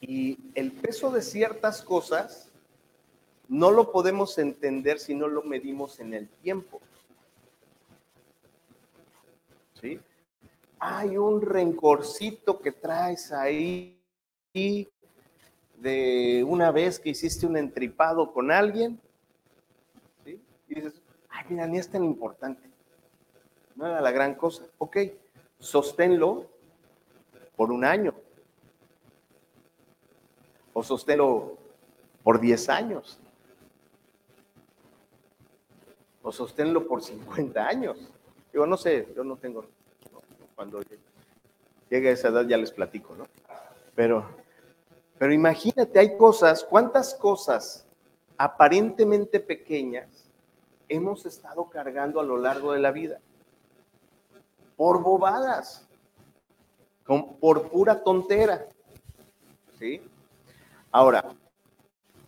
Y 0.01 0.39
el 0.55 0.73
peso 0.73 1.11
de 1.11 1.23
ciertas 1.23 1.83
cosas 1.83 2.51
no 3.49 3.71
lo 3.71 3.93
podemos 3.93 4.39
entender 4.39 4.99
si 4.99 5.15
no 5.15 5.29
lo 5.29 5.43
medimos 5.43 6.01
en 6.01 6.15
el 6.15 6.29
tiempo. 6.29 6.81
¿Sí? 9.81 10.01
hay 10.81 11.19
un 11.19 11.43
rencorcito 11.43 12.59
que 12.59 12.73
traes 12.73 13.31
ahí 13.33 14.03
de 15.81 16.45
una 16.47 16.71
vez 16.71 16.99
que 16.99 17.11
hiciste 17.11 17.47
un 17.47 17.57
entripado 17.57 18.33
con 18.33 18.51
alguien, 18.51 19.01
¿sí? 20.25 20.41
Y 20.69 20.75
dices, 20.75 21.01
ay, 21.29 21.47
mira, 21.49 21.67
ni 21.67 21.79
es 21.79 21.89
tan 21.89 22.05
importante. 22.05 22.69
No 23.75 23.87
era 23.87 24.01
la 24.01 24.11
gran 24.11 24.35
cosa. 24.35 24.65
Ok, 24.79 24.99
sosténlo 25.59 26.47
por 27.57 27.73
un 27.73 27.85
año. 27.85 28.15
O 30.73 30.83
sosténlo 30.83 31.57
por 32.23 32.41
10 32.41 32.69
años. 32.69 33.19
O 36.23 36.31
sosténlo 36.31 36.87
por 36.87 37.03
50 37.03 37.67
años. 37.67 38.13
Yo 38.53 38.67
no 38.67 38.77
sé, 38.77 39.09
yo 39.17 39.25
no 39.25 39.37
tengo 39.37 39.65
cuando 40.55 40.83
llegue 41.89 42.11
a 42.11 42.13
esa 42.13 42.29
edad 42.29 42.47
ya 42.47 42.59
les 42.59 42.71
platico, 42.71 43.15
¿no? 43.15 43.27
Pero, 43.95 44.27
Pero 45.21 45.35
imagínate, 45.35 45.99
hay 45.99 46.17
cosas, 46.17 46.65
¿cuántas 46.65 47.13
cosas 47.13 47.87
aparentemente 48.39 49.39
pequeñas 49.39 50.09
hemos 50.89 51.27
estado 51.27 51.69
cargando 51.69 52.21
a 52.21 52.25
lo 52.25 52.39
largo 52.39 52.73
de 52.73 52.81
la 52.81 52.91
vida? 52.91 53.21
Por 54.79 55.03
bobadas, 55.03 55.87
por 57.39 57.69
pura 57.69 58.03
tontera. 58.03 58.67
¿Sí? 59.79 60.01
Ahora, 60.91 61.35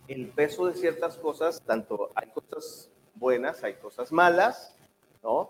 el 0.07 0.27
peso 0.27 0.67
de 0.67 0.75
ciertas 0.75 1.17
cosas, 1.17 1.63
tanto 1.63 2.11
hay 2.13 2.29
cosas 2.29 2.91
buenas, 3.15 3.63
hay 3.63 3.73
cosas 3.73 4.11
malas, 4.11 4.75
¿no? 5.23 5.49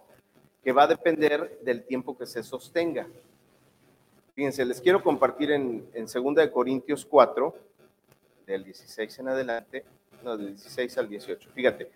Que 0.64 0.72
va 0.72 0.84
a 0.84 0.88
depender 0.88 1.60
del 1.62 1.84
tiempo 1.84 2.18
que 2.18 2.26
se 2.26 2.42
sostenga. 2.42 3.06
Fíjense, 4.36 4.66
les 4.66 4.82
quiero 4.82 5.04
compartir 5.04 5.52
en, 5.52 5.88
en 5.94 6.06
2 6.06 6.36
de 6.36 6.52
Corintios 6.52 7.06
4, 7.06 7.56
del 8.48 8.64
16 8.64 9.20
en 9.20 9.28
adelante, 9.28 9.86
no, 10.24 10.36
del 10.36 10.56
16 10.56 10.98
al 10.98 11.08
18. 11.08 11.50
Fíjate, 11.54 11.92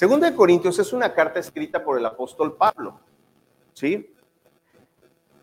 2 0.00 0.20
de 0.20 0.34
Corintios 0.34 0.78
es 0.78 0.92
una 0.92 1.12
carta 1.12 1.40
escrita 1.40 1.82
por 1.82 1.98
el 1.98 2.06
apóstol 2.06 2.56
Pablo, 2.56 3.00
¿sí? 3.72 4.14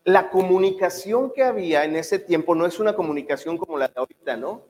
La 0.05 0.29
comunicación 0.29 1.31
que 1.33 1.43
había 1.43 1.83
en 1.83 1.97
ese 1.97 2.19
tiempo 2.19 2.55
no 2.55 2.65
es 2.65 2.79
una 2.79 2.95
comunicación 2.95 3.57
como 3.57 3.77
la 3.77 3.89
de 3.89 3.93
ahorita, 3.97 4.37
¿no? 4.37 4.61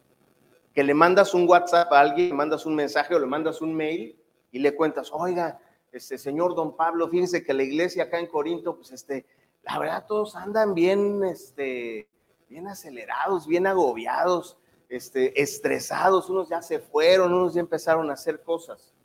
Que 0.73 0.83
le 0.83 0.95
mandas 0.95 1.35
un 1.35 1.47
WhatsApp 1.47 1.93
a 1.93 1.99
alguien, 1.99 2.29
le 2.29 2.33
mandas 2.33 2.65
un 2.65 2.75
mensaje 2.75 3.13
o 3.13 3.19
le 3.19 3.27
mandas 3.27 3.61
un 3.61 3.75
mail 3.75 4.17
y 4.51 4.57
le 4.57 4.75
cuentas, 4.75 5.11
oiga, 5.13 5.59
este 5.91 6.17
señor 6.17 6.55
don 6.55 6.75
Pablo, 6.75 7.07
fíjese 7.09 7.43
que 7.43 7.53
la 7.53 7.63
iglesia 7.63 8.03
acá 8.03 8.19
en 8.19 8.27
Corinto, 8.27 8.75
pues 8.75 8.91
este, 8.91 9.25
la 9.69 9.77
verdad 9.77 10.05
todos 10.07 10.35
andan 10.35 10.73
bien, 10.73 11.23
este, 11.23 12.07
bien 12.49 12.67
acelerados, 12.67 13.45
bien 13.45 13.67
agobiados, 13.67 14.57
este, 14.89 15.39
estresados, 15.39 16.27
unos 16.27 16.49
ya 16.49 16.63
se 16.63 16.79
fueron, 16.79 17.31
unos 17.33 17.53
ya 17.53 17.59
empezaron 17.59 18.09
a 18.09 18.13
hacer 18.13 18.41
cosas, 18.41 18.95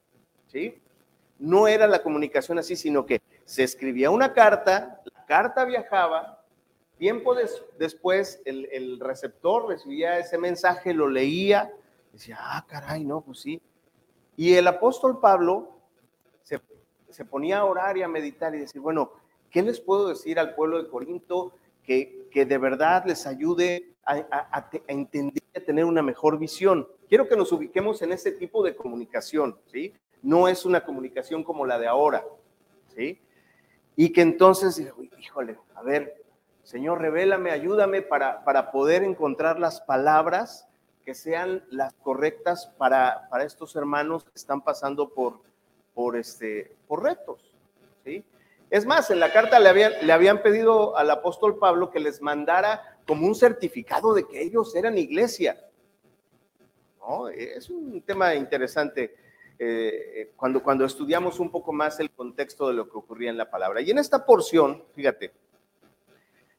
¿sí? 0.47 0.80
No 1.38 1.68
era 1.68 1.87
la 1.87 2.02
comunicación 2.02 2.59
así, 2.59 2.76
sino 2.76 3.04
que 3.04 3.21
se 3.44 3.62
escribía 3.62 4.11
una 4.11 4.33
carta, 4.33 5.02
la 5.04 5.26
carta 5.26 5.66
viajaba, 5.66 6.42
tiempo 6.97 7.35
después 7.78 8.40
el, 8.47 8.66
el, 8.73 9.00
receptor 9.00 9.68
recibía 9.68 10.18
ese 10.18 10.38
mensaje, 10.38 10.94
lo 10.94 11.11
leía, 11.11 11.71
decía, 12.11 12.38
ah, 12.40 12.64
caray, 12.66 13.04
no, 13.04 13.21
pues 13.21 13.40
sí. 13.40 13.61
Y 14.37 14.54
el 14.54 14.66
apóstol 14.66 15.21
Pablo 15.21 15.76
se, 16.42 16.59
se 17.11 17.26
ponía 17.26 17.59
a 17.59 17.64
orar 17.64 17.99
y 17.99 18.02
a 18.02 18.09
meditar 18.09 18.54
y 18.54 18.61
decir, 18.61 18.80
bueno, 18.80 19.24
¿Qué 19.54 19.62
les 19.62 19.80
puedo 19.80 20.08
decir 20.08 20.40
al 20.40 20.56
pueblo 20.56 20.82
de 20.82 20.88
Corinto 20.88 21.52
que, 21.84 22.26
que 22.32 22.44
de 22.44 22.58
verdad 22.58 23.04
les 23.06 23.25
ayude 23.25 23.94
a, 24.04 24.14
a, 24.50 24.68
entender 24.88 25.44
y 25.54 25.58
a 25.58 25.64
tener 25.64 25.84
una 25.84 26.02
mejor 26.02 26.40
visión? 26.40 26.88
Quiero 27.08 27.28
que 27.28 27.37
nos 27.37 27.52
ubiquemos 27.52 28.02
en 28.02 28.11
ese 28.11 28.32
tipo 28.32 28.64
de 28.64 28.75
comunicación, 28.75 29.56
¿sí? 29.66 29.94
No 30.23 30.49
es 30.49 30.64
una 30.64 30.84
comunicación 30.84 31.44
como 31.44 31.66
la 31.66 31.78
de 31.78 31.87
ahora, 31.87 32.25
¿sí? 32.96 33.20
Y 33.94 34.12
que 34.12 34.23
entonces, 34.23 34.82
híjole, 35.20 35.56
a 35.76 35.84
ver, 35.84 36.20
Señor, 36.64 37.00
revélame, 37.00 37.52
ayúdame 37.52 38.02
para, 38.02 38.42
para 38.42 38.73
poder 38.73 39.04
encontrar 39.04 39.61
las 39.61 39.80
palabras 39.80 40.66
que 41.04 41.14
sean 41.14 41.62
las 41.70 41.94
correctas 42.02 42.73
para, 42.76 43.28
para 43.30 43.44
estos 43.44 43.76
hermanos 43.76 44.25
que 44.25 44.32
están 44.34 44.62
pasando 44.62 45.11
por, 45.11 45.42
por, 45.94 46.16
este, 46.16 46.75
por 46.88 47.04
retos, 47.04 47.54
¿sí? 48.02 48.25
Es 48.75 48.87
más, 48.87 49.09
en 49.12 49.21
la 49.21 49.33
carta 49.33 49.61
le 49.61 49.69
habían, 49.69 49.93
le 50.02 50.12
habían 50.12 50.43
pedido 50.43 50.97
al 50.97 51.09
apóstol 51.09 51.61
Pablo 51.61 51.93
que 51.93 52.00
les 52.00 52.21
mandara 52.21 52.99
como 53.07 53.25
un 53.25 53.37
certificado 53.37 54.14
de 54.14 54.26
que 54.26 54.43
ellos 54.43 54.75
eran 54.75 54.99
iglesia. 54.99 55.64
Es 57.37 57.71
un 57.71 58.02
tema 58.02 58.35
interesante 58.35 59.14
eh, 59.61 60.33
cuando, 60.35 60.61
cuando 60.61 60.85
estudiamos 60.85 61.38
un 61.38 61.52
poco 61.52 61.73
más 61.73 62.00
el 62.00 62.11
contexto 62.11 62.66
de 62.66 62.75
lo 62.75 62.88
que 62.88 62.99
ocurría 62.99 63.31
en 63.31 63.38
la 63.38 63.49
palabra. 63.49 63.80
Y 63.80 63.93
en 63.93 63.99
esta 63.99 64.26
porción, 64.26 64.82
fíjate, 64.93 65.32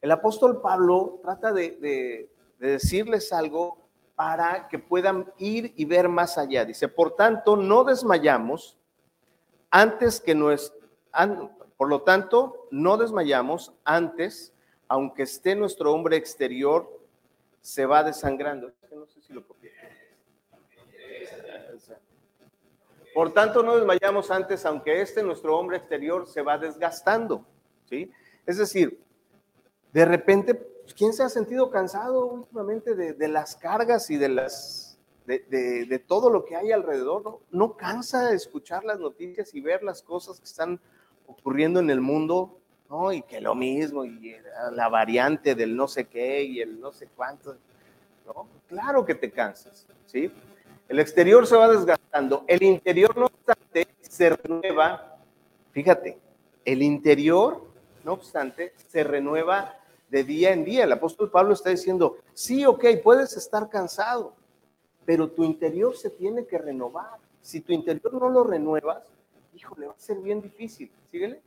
el 0.00 0.10
apóstol 0.10 0.62
Pablo 0.62 1.20
trata 1.20 1.52
de 1.52 2.30
decirles 2.58 3.30
algo 3.30 3.90
para 4.14 4.68
que 4.68 4.78
puedan 4.78 5.30
ir 5.36 5.74
y 5.76 5.84
ver 5.84 6.08
más 6.08 6.38
allá. 6.38 6.64
Dice, 6.64 6.88
por 6.88 7.14
tanto, 7.14 7.58
no 7.58 7.84
desmayamos 7.84 8.78
antes 9.70 10.18
que 10.18 10.34
nuestro, 10.34 10.86
por 11.76 11.88
lo 11.88 12.02
tanto, 12.02 12.68
no 12.70 12.96
desmayamos 12.96 13.74
antes, 13.84 14.54
aunque 14.88 15.24
esté 15.24 15.54
nuestro 15.54 15.92
hombre 15.92 16.16
exterior, 16.16 17.00
se 17.60 17.84
va 17.84 18.02
desangrando. 18.02 18.72
Por 23.12 23.32
tanto, 23.32 23.62
no 23.62 23.76
desmayamos 23.76 24.30
antes, 24.30 24.64
aunque 24.66 25.00
este 25.00 25.22
nuestro 25.22 25.58
hombre 25.58 25.78
exterior 25.78 26.26
se 26.26 26.42
va 26.42 26.58
desgastando. 26.58 27.46
¿sí? 27.88 28.10
Es 28.44 28.58
decir, 28.58 29.02
de 29.92 30.04
repente, 30.04 30.54
pues, 30.54 30.94
¿quién 30.94 31.12
se 31.12 31.22
ha 31.22 31.28
sentido 31.28 31.70
cansado 31.70 32.26
últimamente 32.26 32.94
de, 32.94 33.28
las 33.28 33.56
cargas 33.56 34.10
y 34.10 34.16
de 34.16 34.28
las 34.28 34.98
de, 35.24 36.04
todo 36.06 36.30
lo 36.30 36.44
que 36.44 36.56
hay 36.56 36.72
alrededor? 36.72 37.24
¿no? 37.24 37.40
no 37.50 37.76
cansa 37.76 38.28
de 38.28 38.36
escuchar 38.36 38.84
las 38.84 39.00
noticias 39.00 39.54
y 39.54 39.60
ver 39.60 39.82
las 39.82 40.02
cosas 40.02 40.38
que 40.38 40.44
están 40.44 40.80
ocurriendo 41.26 41.80
en 41.80 41.90
el 41.90 42.00
mundo, 42.00 42.58
¿no? 42.88 43.12
Y 43.12 43.22
que 43.22 43.40
lo 43.40 43.54
mismo, 43.54 44.04
y 44.04 44.36
la 44.72 44.88
variante 44.88 45.54
del 45.54 45.76
no 45.76 45.88
sé 45.88 46.06
qué 46.06 46.42
y 46.42 46.60
el 46.60 46.80
no 46.80 46.92
sé 46.92 47.08
cuánto, 47.14 47.56
¿no? 48.26 48.48
Claro 48.68 49.04
que 49.04 49.14
te 49.14 49.30
cansas, 49.30 49.86
¿sí? 50.06 50.30
El 50.88 51.00
exterior 51.00 51.46
se 51.46 51.56
va 51.56 51.68
desgastando, 51.68 52.44
el 52.46 52.62
interior, 52.62 53.16
no 53.16 53.26
obstante, 53.26 53.88
se 54.00 54.30
renueva, 54.30 55.18
fíjate, 55.72 56.18
el 56.64 56.82
interior, 56.82 57.64
no 58.04 58.12
obstante, 58.12 58.72
se 58.88 59.02
renueva 59.02 59.74
de 60.08 60.24
día 60.24 60.52
en 60.52 60.64
día. 60.64 60.84
El 60.84 60.92
apóstol 60.92 61.30
Pablo 61.30 61.54
está 61.54 61.70
diciendo, 61.70 62.18
sí, 62.34 62.64
ok, 62.64 62.84
puedes 63.02 63.36
estar 63.36 63.68
cansado, 63.68 64.34
pero 65.04 65.28
tu 65.28 65.44
interior 65.44 65.96
se 65.96 66.10
tiene 66.10 66.46
que 66.46 66.58
renovar. 66.58 67.18
Si 67.40 67.60
tu 67.60 67.72
interior 67.72 68.14
no 68.14 68.28
lo 68.28 68.44
renuevas, 68.44 69.04
híjole, 69.56 69.86
va 69.86 69.94
a 69.94 69.98
ser 69.98 70.18
bien 70.18 70.40
difícil. 70.40 70.90
Síguele. 71.10 71.42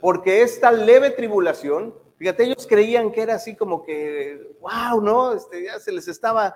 Porque 0.00 0.42
esta 0.42 0.70
leve 0.70 1.10
tribulación, 1.10 1.94
fíjate, 2.16 2.44
ellos 2.44 2.66
creían 2.66 3.10
que 3.10 3.22
era 3.22 3.34
así 3.34 3.56
como 3.56 3.84
que, 3.84 4.56
wow, 4.60 5.00
¿no? 5.00 5.32
Este, 5.32 5.64
ya 5.64 5.78
se 5.78 5.92
les 5.92 6.06
estaba, 6.08 6.54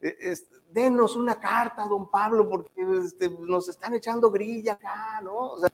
eh, 0.00 0.36
denos 0.70 1.16
una 1.16 1.40
carta, 1.40 1.86
don 1.86 2.10
Pablo, 2.10 2.48
porque 2.48 2.72
este, 3.04 3.30
nos 3.30 3.68
están 3.68 3.94
echando 3.94 4.30
grilla 4.30 4.74
acá, 4.74 5.20
¿no? 5.22 5.52
O 5.52 5.58
sea, 5.58 5.70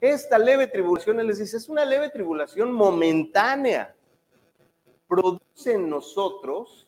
esta 0.00 0.38
leve 0.38 0.66
tribulación, 0.66 1.20
él 1.20 1.26
les 1.28 1.38
dice, 1.38 1.56
es 1.56 1.68
una 1.68 1.84
leve 1.84 2.10
tribulación 2.10 2.72
momentánea. 2.72 3.94
Produce 5.08 5.72
en 5.72 5.88
nosotros 5.88 6.86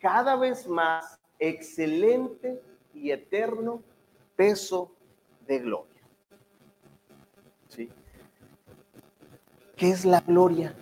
cada 0.00 0.36
vez 0.36 0.66
más 0.66 1.18
excelente 1.38 2.62
y 2.94 3.10
eterno 3.10 3.82
peso 4.36 4.90
gloria. 5.58 6.02
¿Sí? 7.68 7.90
¿Qué 9.76 9.90
es 9.90 10.04
la 10.04 10.20
gloria? 10.20 10.74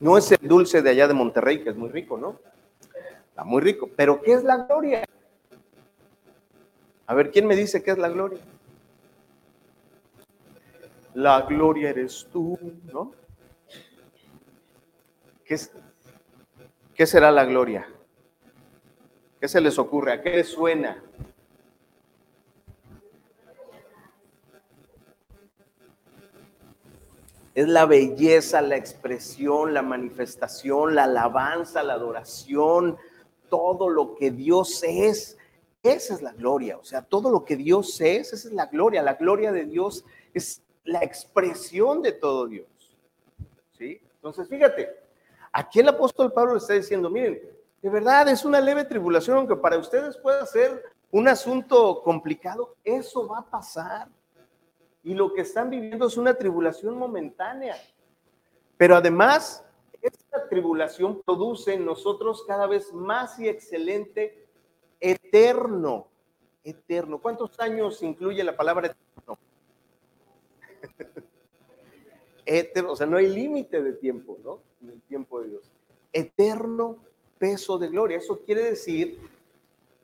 No 0.00 0.16
es 0.18 0.30
el 0.32 0.46
dulce 0.46 0.82
de 0.82 0.90
allá 0.90 1.08
de 1.08 1.14
Monterrey, 1.14 1.62
que 1.62 1.70
es 1.70 1.76
muy 1.76 1.88
rico, 1.88 2.18
¿no? 2.18 2.38
Está 3.28 3.44
muy 3.44 3.60
rico. 3.60 3.90
Pero 3.96 4.20
¿qué 4.22 4.34
es 4.34 4.44
la 4.44 4.58
gloria? 4.58 5.04
A 7.06 7.14
ver, 7.14 7.30
¿quién 7.30 7.46
me 7.46 7.56
dice 7.56 7.82
qué 7.82 7.92
es 7.92 7.98
la 7.98 8.08
gloria? 8.08 8.40
La 11.14 11.42
gloria 11.42 11.90
eres 11.90 12.26
tú, 12.32 12.58
¿no? 12.92 13.12
¿Qué, 15.44 15.54
es, 15.54 15.72
¿Qué 16.94 17.06
será 17.06 17.30
la 17.30 17.44
gloria? 17.44 17.86
¿Qué 19.40 19.48
se 19.48 19.60
les 19.60 19.78
ocurre? 19.78 20.12
¿A 20.12 20.22
qué 20.22 20.30
les 20.30 20.48
suena? 20.48 21.02
Es 27.56 27.66
la 27.68 27.86
belleza, 27.86 28.60
la 28.60 28.76
expresión, 28.76 29.72
la 29.72 29.80
manifestación, 29.80 30.94
la 30.94 31.04
alabanza, 31.04 31.82
la 31.82 31.94
adoración, 31.94 32.98
todo 33.48 33.88
lo 33.88 34.14
que 34.14 34.30
Dios 34.30 34.82
es. 34.82 35.38
Esa 35.82 36.14
es 36.14 36.20
la 36.20 36.32
gloria, 36.32 36.76
o 36.76 36.84
sea, 36.84 37.00
todo 37.00 37.30
lo 37.30 37.46
que 37.46 37.56
Dios 37.56 37.98
es, 38.02 38.34
esa 38.34 38.48
es 38.48 38.52
la 38.52 38.66
gloria. 38.66 39.02
La 39.02 39.14
gloria 39.14 39.52
de 39.52 39.64
Dios 39.64 40.04
es 40.34 40.60
la 40.84 41.02
expresión 41.02 42.02
de 42.02 42.12
todo 42.12 42.46
Dios. 42.46 42.68
¿Sí? 43.78 44.02
Entonces, 44.16 44.46
fíjate, 44.50 44.90
aquí 45.50 45.80
el 45.80 45.88
apóstol 45.88 46.34
Pablo 46.34 46.52
le 46.52 46.58
está 46.58 46.74
diciendo, 46.74 47.08
miren, 47.08 47.40
de 47.80 47.88
verdad 47.88 48.28
es 48.28 48.44
una 48.44 48.60
leve 48.60 48.84
tribulación, 48.84 49.38
aunque 49.38 49.56
para 49.56 49.78
ustedes 49.78 50.18
pueda 50.18 50.44
ser 50.44 50.82
un 51.10 51.26
asunto 51.26 52.02
complicado, 52.02 52.76
eso 52.84 53.26
va 53.26 53.38
a 53.38 53.46
pasar 53.46 54.08
y 55.06 55.14
lo 55.14 55.32
que 55.32 55.42
están 55.42 55.70
viviendo 55.70 56.08
es 56.08 56.16
una 56.16 56.34
tribulación 56.34 56.98
momentánea. 56.98 57.76
Pero 58.76 58.96
además, 58.96 59.64
esta 60.02 60.48
tribulación 60.48 61.22
produce 61.22 61.74
en 61.74 61.84
nosotros 61.84 62.42
cada 62.44 62.66
vez 62.66 62.92
más 62.92 63.38
y 63.38 63.48
excelente 63.48 64.48
eterno. 64.98 66.08
Eterno. 66.64 67.20
¿Cuántos 67.20 67.60
años 67.60 68.02
incluye 68.02 68.42
la 68.42 68.56
palabra 68.56 68.88
eterno? 68.88 69.38
eterno, 72.44 72.90
o 72.90 72.96
sea, 72.96 73.06
no 73.06 73.18
hay 73.18 73.28
límite 73.28 73.80
de 73.80 73.92
tiempo, 73.92 74.36
¿no? 74.42 74.58
En 74.82 74.90
el 74.90 75.02
tiempo 75.02 75.40
de 75.40 75.50
Dios. 75.50 75.70
Eterno 76.12 76.98
peso 77.38 77.78
de 77.78 77.86
gloria. 77.86 78.16
Eso 78.16 78.40
quiere 78.40 78.70
decir 78.70 79.20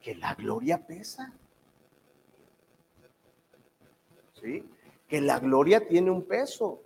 que 0.01 0.15
la 0.15 0.37
gloria 0.37 0.87
pesa. 0.87 1.35
¿Sí? 4.41 4.65
Que 5.13 5.21
la 5.21 5.39
gloria 5.39 5.87
tiene 5.87 6.11
un 6.11 6.23
peso. 6.23 6.81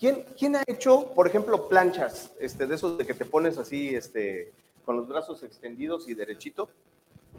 ¿Quién, 0.00 0.26
¿Quién, 0.36 0.56
ha 0.56 0.64
hecho, 0.66 1.12
por 1.14 1.28
ejemplo, 1.28 1.68
planchas 1.68 2.32
este, 2.40 2.66
de 2.66 2.74
esos 2.74 2.98
de 2.98 3.06
que 3.06 3.14
te 3.14 3.24
pones 3.24 3.56
así, 3.56 3.94
este, 3.94 4.52
con 4.84 4.96
los 4.96 5.06
brazos 5.06 5.44
extendidos 5.44 6.08
y 6.08 6.14
derechito? 6.14 6.70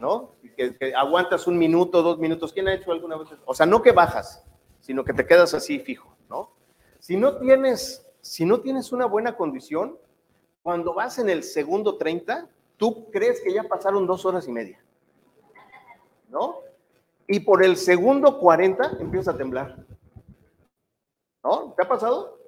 ¿No? 0.00 0.30
Y 0.42 0.48
que, 0.48 0.74
que 0.74 0.94
aguantas 0.94 1.46
un 1.46 1.58
minuto, 1.58 2.02
dos 2.02 2.18
minutos. 2.18 2.54
¿Quién 2.54 2.68
ha 2.68 2.72
hecho 2.72 2.90
alguna 2.90 3.18
vez? 3.18 3.28
O 3.44 3.52
sea, 3.52 3.66
no 3.66 3.82
que 3.82 3.92
bajas, 3.92 4.42
sino 4.80 5.04
que 5.04 5.12
te 5.12 5.26
quedas 5.26 5.52
así 5.52 5.78
fijo, 5.78 6.16
¿no? 6.30 6.50
Si 7.00 7.18
no 7.18 7.36
tienes, 7.36 8.10
si 8.22 8.46
no 8.46 8.60
tienes 8.60 8.92
una 8.92 9.04
buena 9.04 9.36
condición, 9.36 9.98
cuando 10.62 10.94
vas 10.94 11.18
en 11.18 11.28
el 11.28 11.42
segundo 11.42 11.98
30, 11.98 12.48
tú 12.78 13.10
crees 13.10 13.42
que 13.42 13.52
ya 13.52 13.64
pasaron 13.64 14.06
dos 14.06 14.24
horas 14.24 14.48
y 14.48 14.52
media, 14.52 14.82
¿no? 16.30 16.63
Y 17.26 17.40
por 17.40 17.64
el 17.64 17.76
segundo 17.76 18.38
40 18.38 18.98
empieza 19.00 19.30
a 19.30 19.36
temblar. 19.36 19.76
¿No? 21.42 21.74
¿Te 21.76 21.82
ha 21.84 21.88
pasado? 21.88 22.38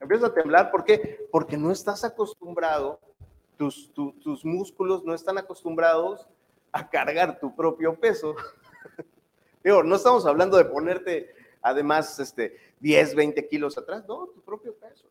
Empieza 0.00 0.26
a 0.26 0.34
temblar. 0.34 0.70
¿Por 0.70 0.84
qué? 0.84 1.26
Porque 1.30 1.56
no 1.56 1.70
estás 1.70 2.04
acostumbrado, 2.04 3.00
tus, 3.56 3.92
tus 3.94 4.44
músculos 4.44 5.04
no 5.04 5.14
están 5.14 5.38
acostumbrados 5.38 6.28
a 6.72 6.88
cargar 6.88 7.38
tu 7.38 7.54
propio 7.54 7.98
peso. 7.98 8.34
Digo, 9.64 9.82
no 9.82 9.96
estamos 9.96 10.26
hablando 10.26 10.56
de 10.58 10.66
ponerte 10.66 11.34
además 11.66 12.18
este, 12.20 12.56
10, 12.80 13.14
20 13.14 13.48
kilos 13.48 13.76
atrás, 13.76 14.04
no, 14.06 14.26
tu 14.28 14.40
propio 14.42 14.74
peso. 14.74 15.06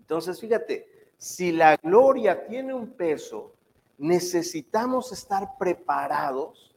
Entonces, 0.00 0.40
fíjate, 0.40 1.10
si 1.18 1.52
la 1.52 1.76
gloria 1.76 2.46
tiene 2.46 2.72
un 2.72 2.92
peso, 2.92 3.52
necesitamos 3.98 5.12
estar 5.12 5.58
preparados 5.58 6.74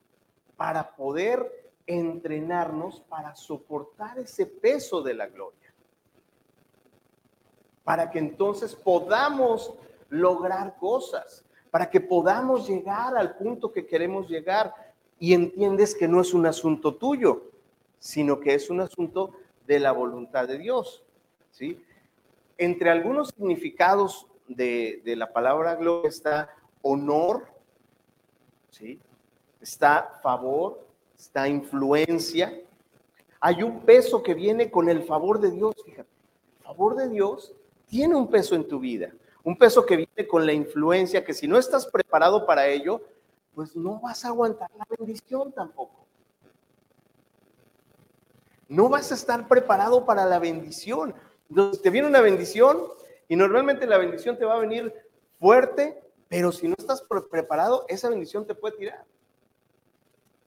para 0.59 0.93
poder 0.93 1.71
entrenarnos 1.87 2.99
para 3.07 3.33
soportar 3.33 4.19
ese 4.19 4.45
peso 4.45 5.01
de 5.01 5.13
la 5.13 5.27
gloria. 5.27 5.73
Para 7.85 8.11
que 8.11 8.19
entonces 8.19 8.75
podamos 8.75 9.73
lograr 10.09 10.75
cosas, 10.75 11.45
para 11.71 11.89
que 11.89 12.01
podamos 12.01 12.67
llegar 12.67 13.15
al 13.15 13.37
punto 13.37 13.71
que 13.71 13.87
queremos 13.87 14.27
llegar 14.27 14.73
y 15.17 15.33
entiendes 15.33 15.95
que 15.95 16.09
no 16.09 16.19
es 16.19 16.33
un 16.33 16.45
asunto 16.45 16.93
tuyo, 16.93 17.51
sino 17.97 18.41
que 18.41 18.53
es 18.53 18.69
un 18.69 18.81
asunto 18.81 19.31
de 19.65 19.79
la 19.79 19.93
voluntad 19.93 20.45
de 20.45 20.57
Dios. 20.57 21.05
¿sí? 21.51 21.81
Entre 22.57 22.89
algunos 22.89 23.29
significados 23.29 24.27
de, 24.49 25.01
la 25.05 25.31
palabra 25.31 25.75
gloria 25.75 26.09
está 26.09 26.53
honor, 26.81 27.47
¿sí? 28.71 28.99
Está 29.61 30.19
favor, 30.21 30.85
está 31.17 31.47
influencia. 31.47 32.61
Hay 33.39 33.63
un 33.63 33.81
peso 33.81 34.21
que 34.21 34.33
viene 34.33 34.69
con 34.69 34.89
el 34.89 35.03
favor 35.03 35.39
de 35.39 35.51
Dios, 35.51 35.75
fíjate. 35.83 36.09
El 36.59 36.63
favor 36.63 36.95
de 36.95 37.09
Dios 37.09 37.53
tiene 37.87 38.15
un 38.15 38.27
peso 38.27 38.55
en 38.55 38.67
tu 38.67 38.79
vida, 38.79 39.11
un 39.43 39.57
peso 39.57 39.85
que 39.85 39.97
viene 39.97 40.27
con 40.27 40.45
la 40.45 40.53
influencia, 40.53 41.23
que 41.23 41.33
si 41.33 41.47
no 41.47 41.57
estás 41.57 41.85
preparado 41.87 42.45
para 42.45 42.67
ello, 42.67 43.01
pues 43.55 43.75
no 43.75 43.99
vas 43.99 44.23
a 44.25 44.29
aguantar 44.29 44.69
la 44.77 44.85
bendición 44.97 45.51
tampoco. 45.51 46.05
No 48.67 48.87
vas 48.87 49.11
a 49.11 49.15
estar 49.15 49.47
preparado 49.47 50.05
para 50.05 50.25
la 50.25 50.37
bendición. 50.37 51.15
Entonces, 51.49 51.81
te 51.81 51.89
viene 51.89 52.07
una 52.07 52.21
bendición, 52.21 52.77
y 53.27 53.35
normalmente 53.35 53.87
la 53.87 53.97
bendición 53.97 54.37
te 54.37 54.45
va 54.45 54.55
a 54.55 54.59
venir 54.59 54.93
fuerte, 55.39 56.03
pero 56.27 56.51
si 56.51 56.67
no 56.67 56.75
estás 56.77 57.03
preparado, 57.31 57.85
esa 57.87 58.09
bendición 58.09 58.45
te 58.45 58.55
puede 58.55 58.77
tirar. 58.77 59.05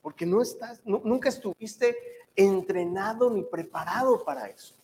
Porque 0.03 0.27
no 0.27 0.43
estás, 0.43 0.83
nunca 0.85 1.29
estuviste 1.29 1.97
entrenado 2.37 3.31
ni 3.31 3.43
preparado 3.43 4.23
para 4.25 4.49
eso. 4.49 4.75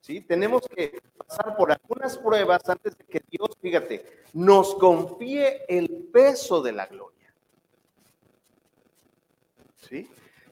¿Sí? 0.00 0.20
Tenemos 0.20 0.62
que 0.68 1.00
pasar 1.16 1.56
por 1.56 1.72
algunas 1.72 2.16
pruebas 2.18 2.60
antes 2.68 2.96
de 2.96 3.04
que 3.04 3.20
Dios, 3.28 3.50
fíjate, 3.60 4.22
nos 4.34 4.74
confíe 4.76 5.64
el 5.68 5.88
peso 6.12 6.62
de 6.62 6.72
la 6.72 6.86
gloria. 6.86 7.34
¿Sí? 9.88 10.08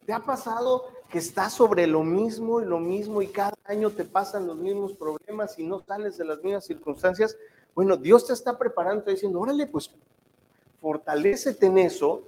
¿Te 0.07 0.12
ha 0.12 0.20
pasado 0.20 0.88
que 1.09 1.18
estás 1.18 1.53
sobre 1.53 1.87
lo 1.87 2.03
mismo 2.03 2.61
y 2.61 2.64
lo 2.64 2.81
mismo 2.81 3.23
y 3.23 3.29
cada 3.29 3.57
año 3.66 3.90
te 3.90 4.05
pasan 4.05 4.49
los 4.49 4.57
mismos 4.57 4.92
problemas 4.94 5.57
y 5.59 5.62
no 5.62 5.81
sales 5.87 6.18
de 6.18 6.25
las 6.25 6.42
mismas 6.42 6.64
circunstancias, 6.64 7.37
bueno, 7.75 7.97
Dios 7.97 8.27
te 8.27 8.33
está 8.33 8.59
preparando, 8.59 9.05
te 9.05 9.12
diciendo, 9.12 9.38
órale, 9.38 9.66
pues 9.66 9.90
fortalecete 10.81 11.66
en 11.66 11.79
eso, 11.79 12.23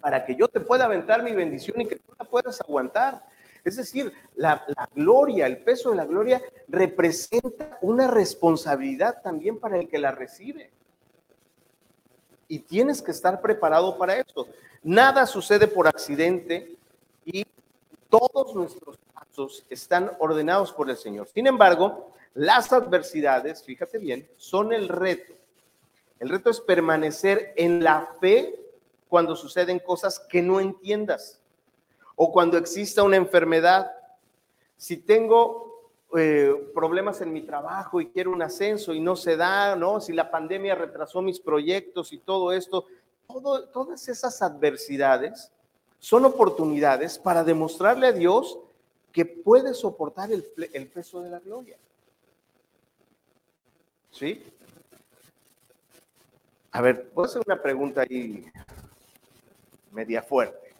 Para 0.00 0.24
que 0.24 0.36
yo 0.36 0.48
te 0.48 0.60
pueda 0.60 0.84
aventar 0.84 1.22
mi 1.22 1.32
bendición 1.32 1.80
y 1.80 1.86
que 1.86 1.96
tú 1.96 2.12
la 2.18 2.24
puedas 2.24 2.60
aguantar. 2.60 3.24
Es 3.64 3.76
decir, 3.76 4.12
la, 4.36 4.64
la 4.68 4.88
gloria, 4.94 5.46
el 5.46 5.58
peso 5.58 5.90
de 5.90 5.96
la 5.96 6.04
gloria 6.04 6.42
representa 6.68 7.78
una 7.80 8.08
responsabilidad 8.08 9.22
también 9.22 9.58
para 9.58 9.78
el 9.78 9.88
que 9.88 9.98
la 9.98 10.12
recibe. 10.12 10.70
Y 12.48 12.60
tienes 12.60 13.00
que 13.02 13.10
estar 13.12 13.40
preparado 13.40 13.96
para 13.96 14.16
eso. 14.16 14.46
Nada 14.82 15.26
sucede 15.26 15.68
por 15.68 15.86
accidente, 15.86 16.76
y 17.24 17.46
todos 18.08 18.54
nuestros 18.54 18.98
pasos 19.14 19.64
están 19.70 20.12
ordenados 20.18 20.72
por 20.72 20.90
el 20.90 20.96
Señor. 20.96 21.28
Sin 21.32 21.46
embargo, 21.46 22.12
las 22.34 22.72
adversidades, 22.72 23.62
fíjate 23.62 23.98
bien, 23.98 24.28
son 24.36 24.72
el 24.72 24.88
reto. 24.88 25.34
El 26.18 26.28
reto 26.28 26.50
es 26.50 26.60
permanecer 26.60 27.52
en 27.56 27.82
la 27.82 28.08
fe 28.20 28.54
cuando 29.12 29.36
suceden 29.36 29.78
cosas 29.78 30.18
que 30.20 30.40
no 30.40 30.58
entiendas 30.58 31.38
o 32.16 32.32
cuando 32.32 32.56
exista 32.56 33.02
una 33.02 33.18
enfermedad. 33.18 33.92
Si 34.78 34.96
tengo 34.96 35.90
eh, 36.16 36.70
problemas 36.74 37.20
en 37.20 37.30
mi 37.30 37.42
trabajo 37.42 38.00
y 38.00 38.08
quiero 38.08 38.30
un 38.32 38.40
ascenso 38.40 38.94
y 38.94 39.00
no 39.00 39.14
se 39.14 39.36
da, 39.36 39.76
¿no? 39.76 40.00
Si 40.00 40.14
la 40.14 40.30
pandemia 40.30 40.74
retrasó 40.74 41.20
mis 41.20 41.40
proyectos 41.40 42.14
y 42.14 42.20
todo 42.20 42.52
esto, 42.52 42.86
todo, 43.28 43.68
todas 43.68 44.08
esas 44.08 44.40
adversidades 44.40 45.52
son 45.98 46.24
oportunidades 46.24 47.18
para 47.18 47.44
demostrarle 47.44 48.06
a 48.06 48.12
Dios 48.12 48.58
que 49.12 49.26
puede 49.26 49.74
soportar 49.74 50.30
el, 50.32 50.42
peso 50.86 51.20
de 51.20 51.28
la 51.28 51.38
gloria. 51.38 51.76
¿Sí? 54.10 54.42
A 56.70 56.80
ver, 56.80 57.12
a 57.14 57.22
hacer 57.22 57.42
una 57.46 57.60
pregunta 57.60 58.00
ahí 58.00 58.50
media 59.92 60.22
fuerte. 60.22 60.74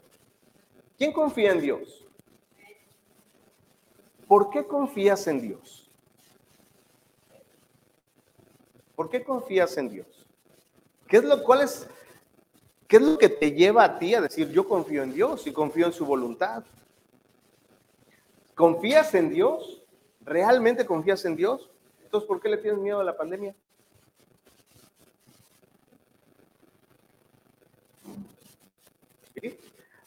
¿Quién 0.98 1.12
confía 1.12 1.52
en 1.52 1.60
Dios? 1.60 2.04
¿Por 4.26 4.50
qué 4.50 4.66
confías 4.66 5.26
en 5.26 5.40
Dios? 5.40 5.90
¿Por 8.96 9.10
qué 9.10 9.22
confías 9.22 9.76
en 9.76 9.88
Dios? 9.88 10.06
¿Qué 11.06 11.18
es 11.18 11.24
lo 11.24 11.42
cual 11.42 11.62
es 11.62 11.86
¿Qué 12.92 12.96
es 12.96 13.02
lo 13.02 13.16
que 13.16 13.30
te 13.30 13.52
lleva 13.52 13.84
a 13.84 13.98
ti 13.98 14.14
a 14.14 14.20
decir 14.20 14.50
yo 14.50 14.68
confío 14.68 15.02
en 15.02 15.14
Dios 15.14 15.46
y 15.46 15.52
confío 15.54 15.86
en 15.86 15.94
su 15.94 16.04
voluntad? 16.04 16.62
¿Confías 18.54 19.14
en 19.14 19.30
Dios? 19.30 19.82
¿Realmente 20.20 20.84
confías 20.84 21.24
en 21.24 21.34
Dios? 21.34 21.70
Entonces, 22.04 22.28
¿por 22.28 22.38
qué 22.38 22.50
le 22.50 22.58
tienes 22.58 22.78
miedo 22.78 23.00
a 23.00 23.04
la 23.04 23.16
pandemia? 23.16 23.54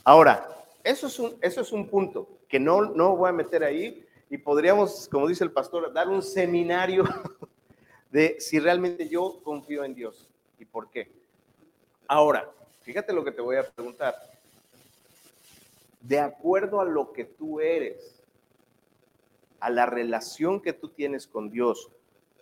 Ahora, 0.06 0.48
eso 0.84 1.08
es, 1.08 1.20
un, 1.20 1.36
eso 1.42 1.60
es 1.60 1.74
un 1.74 1.90
punto 1.90 2.30
que 2.48 2.60
no, 2.60 2.86
no 2.86 3.18
voy 3.18 3.28
a 3.30 3.34
meter 3.34 3.62
ahí 3.66 4.06
y 4.30 4.38
podríamos, 4.38 5.10
como 5.12 5.28
dice 5.28 5.44
el 5.44 5.52
pastor, 5.52 5.92
dar 5.92 6.08
un 6.08 6.24
seminario 6.24 7.04
de 8.12 8.38
si 8.40 8.60
realmente 8.60 9.10
yo 9.10 9.42
confío 9.44 9.84
en 9.84 9.94
Dios 9.94 10.30
y 10.58 10.64
por 10.64 10.90
qué. 10.90 11.12
Ahora, 12.08 12.50
Fíjate 12.86 13.14
lo 13.14 13.24
que 13.24 13.32
te 13.32 13.42
voy 13.42 13.56
a 13.56 13.68
preguntar. 13.68 14.14
De 16.02 16.20
acuerdo 16.20 16.80
a 16.80 16.86
lo 16.86 17.14
que 17.14 17.26
tú 17.26 17.60
eres, 17.60 18.24
a 19.60 19.72
la 19.72 19.88
relación 19.88 20.62
que 20.62 20.72
tú 20.72 20.90
tienes 20.90 21.26
con 21.26 21.50
Dios, 21.50 21.90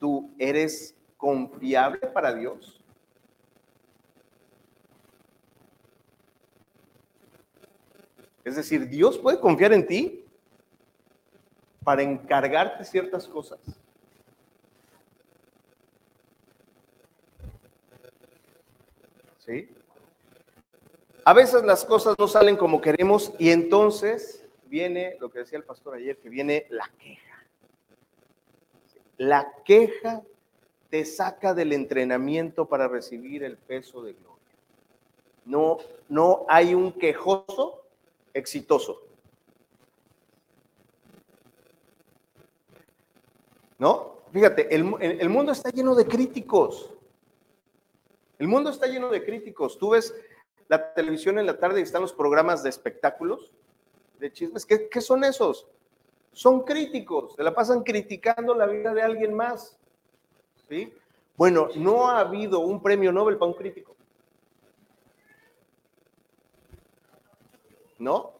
¿tú 0.01 0.33
eres 0.37 0.97
confiable 1.15 1.99
para 2.07 2.33
Dios? 2.33 2.82
Es 8.43 8.55
decir, 8.55 8.87
¿Dios 8.89 9.17
puede 9.17 9.39
confiar 9.39 9.73
en 9.73 9.87
ti? 9.87 10.23
para 11.83 12.01
encargarte 12.01 12.83
ciertas 12.83 13.27
cosas. 13.27 13.59
¿Sí? 19.39 19.69
A 21.25 21.33
veces 21.33 21.63
las 21.63 21.83
cosas 21.85 22.15
no 22.17 22.27
salen 22.27 22.55
como 22.55 22.81
queremos 22.81 23.33
y 23.37 23.51
entonces 23.51 24.45
viene 24.65 25.17
lo 25.19 25.29
que 25.29 25.39
decía 25.39 25.57
el 25.57 25.65
pastor 25.65 25.95
ayer, 25.95 26.17
que 26.17 26.29
viene 26.29 26.65
la 26.69 26.89
queja. 26.99 27.43
La 29.17 29.53
queja 29.63 30.21
te 30.89 31.05
saca 31.05 31.53
del 31.53 31.73
entrenamiento 31.73 32.67
para 32.67 32.87
recibir 32.87 33.43
el 33.43 33.57
peso 33.57 34.01
de 34.03 34.13
gloria. 34.13 34.33
No, 35.45 35.77
no 36.07 36.45
hay 36.47 36.73
un 36.73 36.93
quejoso 36.93 37.82
exitoso. 38.33 39.01
¿No? 43.77 44.13
Fíjate, 44.31 44.73
el, 44.73 44.83
mundo 45.29 45.51
está 45.51 45.69
lleno 45.69 45.93
de 45.93 46.05
críticos. 46.05 46.91
El 48.39 48.47
mundo 48.47 48.71
está 48.71 48.87
lleno 48.87 49.09
de 49.09 49.23
críticos. 49.23 49.77
Tú 49.77 49.91
ves 49.91 50.15
la 50.67 50.93
televisión 50.93 51.37
en 51.37 51.45
la 51.45 51.59
tarde 51.59 51.79
y 51.79 51.83
están 51.83 52.01
los 52.01 52.13
programas 52.13 52.63
de 52.63 52.69
espectáculos, 52.69 53.51
de 54.19 54.31
chismes. 54.31 54.65
¿Qué, 54.65 54.89
qué 54.89 55.01
son 55.01 55.23
esos? 55.23 55.67
Son 56.31 56.63
críticos, 56.63 57.35
se 57.35 57.43
la 57.43 57.53
pasan 57.53 57.83
criticando 57.83 58.55
la 58.55 58.65
vida 58.65 58.91
de 58.93 59.03
alguien 59.03 59.35
más. 59.35 59.77
¿Sí? 60.67 60.91
Bueno, 61.35 61.69
no 61.75 62.09
ha 62.09 62.19
habido 62.19 62.59
un 62.59 62.81
premio 62.81 63.11
Nobel 63.11 63.37
para 63.37 63.51
un 63.51 63.57
crítico. 63.57 63.95
¿No? 67.97 68.33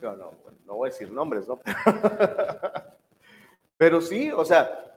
No, 0.00 0.16
no, 0.16 0.32
no 0.64 0.74
voy 0.74 0.88
a 0.88 0.92
decir 0.92 1.10
nombres, 1.10 1.48
¿no? 1.48 1.60
Pero 3.76 4.00
sí, 4.00 4.30
o 4.30 4.44
sea, 4.44 4.96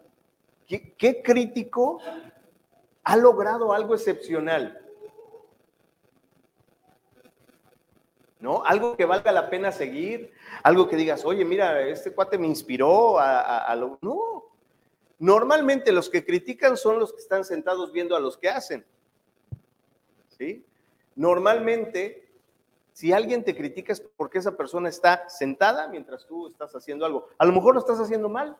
¿qué, 0.68 0.94
qué 0.94 1.22
crítico 1.22 2.00
ha 3.04 3.18
logrado 3.18 3.74
algo 3.74 3.96
excepcional? 3.96 4.82
¿no? 8.42 8.64
Algo 8.66 8.98
que 8.98 9.06
valga 9.06 9.32
la 9.32 9.50
pena 9.50 9.72
seguir, 9.72 10.34
algo 10.64 10.90
que 10.90 10.96
digas, 10.96 11.24
oye, 11.24 11.46
mira, 11.46 11.88
este 11.88 12.12
cuate 12.12 12.38
me 12.38 12.48
inspiró 12.48 13.20
a, 13.20 13.74
lo... 13.76 14.00
No, 14.02 14.46
normalmente 15.20 15.92
los 15.92 16.10
que 16.10 16.26
critican 16.26 16.76
son 16.76 17.00
los 17.00 17.14
que 17.14 17.20
están 17.20 17.46
sentados 17.46 17.94
viendo 17.94 18.16
a 18.16 18.20
los 18.20 18.38
que 18.38 18.50
hacen, 18.50 18.84
¿sí? 20.30 20.66
Normalmente, 21.16 22.31
si 22.94 23.14
alguien 23.14 23.44
te 23.44 23.56
critica 23.56 23.94
es 23.94 24.02
porque 24.02 24.40
esa 24.40 24.56
persona 24.56 24.90
está 24.90 25.28
sentada 25.30 25.88
mientras 25.88 26.26
tú 26.26 26.48
estás 26.48 26.76
haciendo 26.76 27.06
algo. 27.06 27.28
A 27.38 27.46
lo 27.46 27.54
mejor 27.54 27.74
lo 27.74 27.80
estás 27.80 28.00
haciendo 28.00 28.30
mal, 28.30 28.58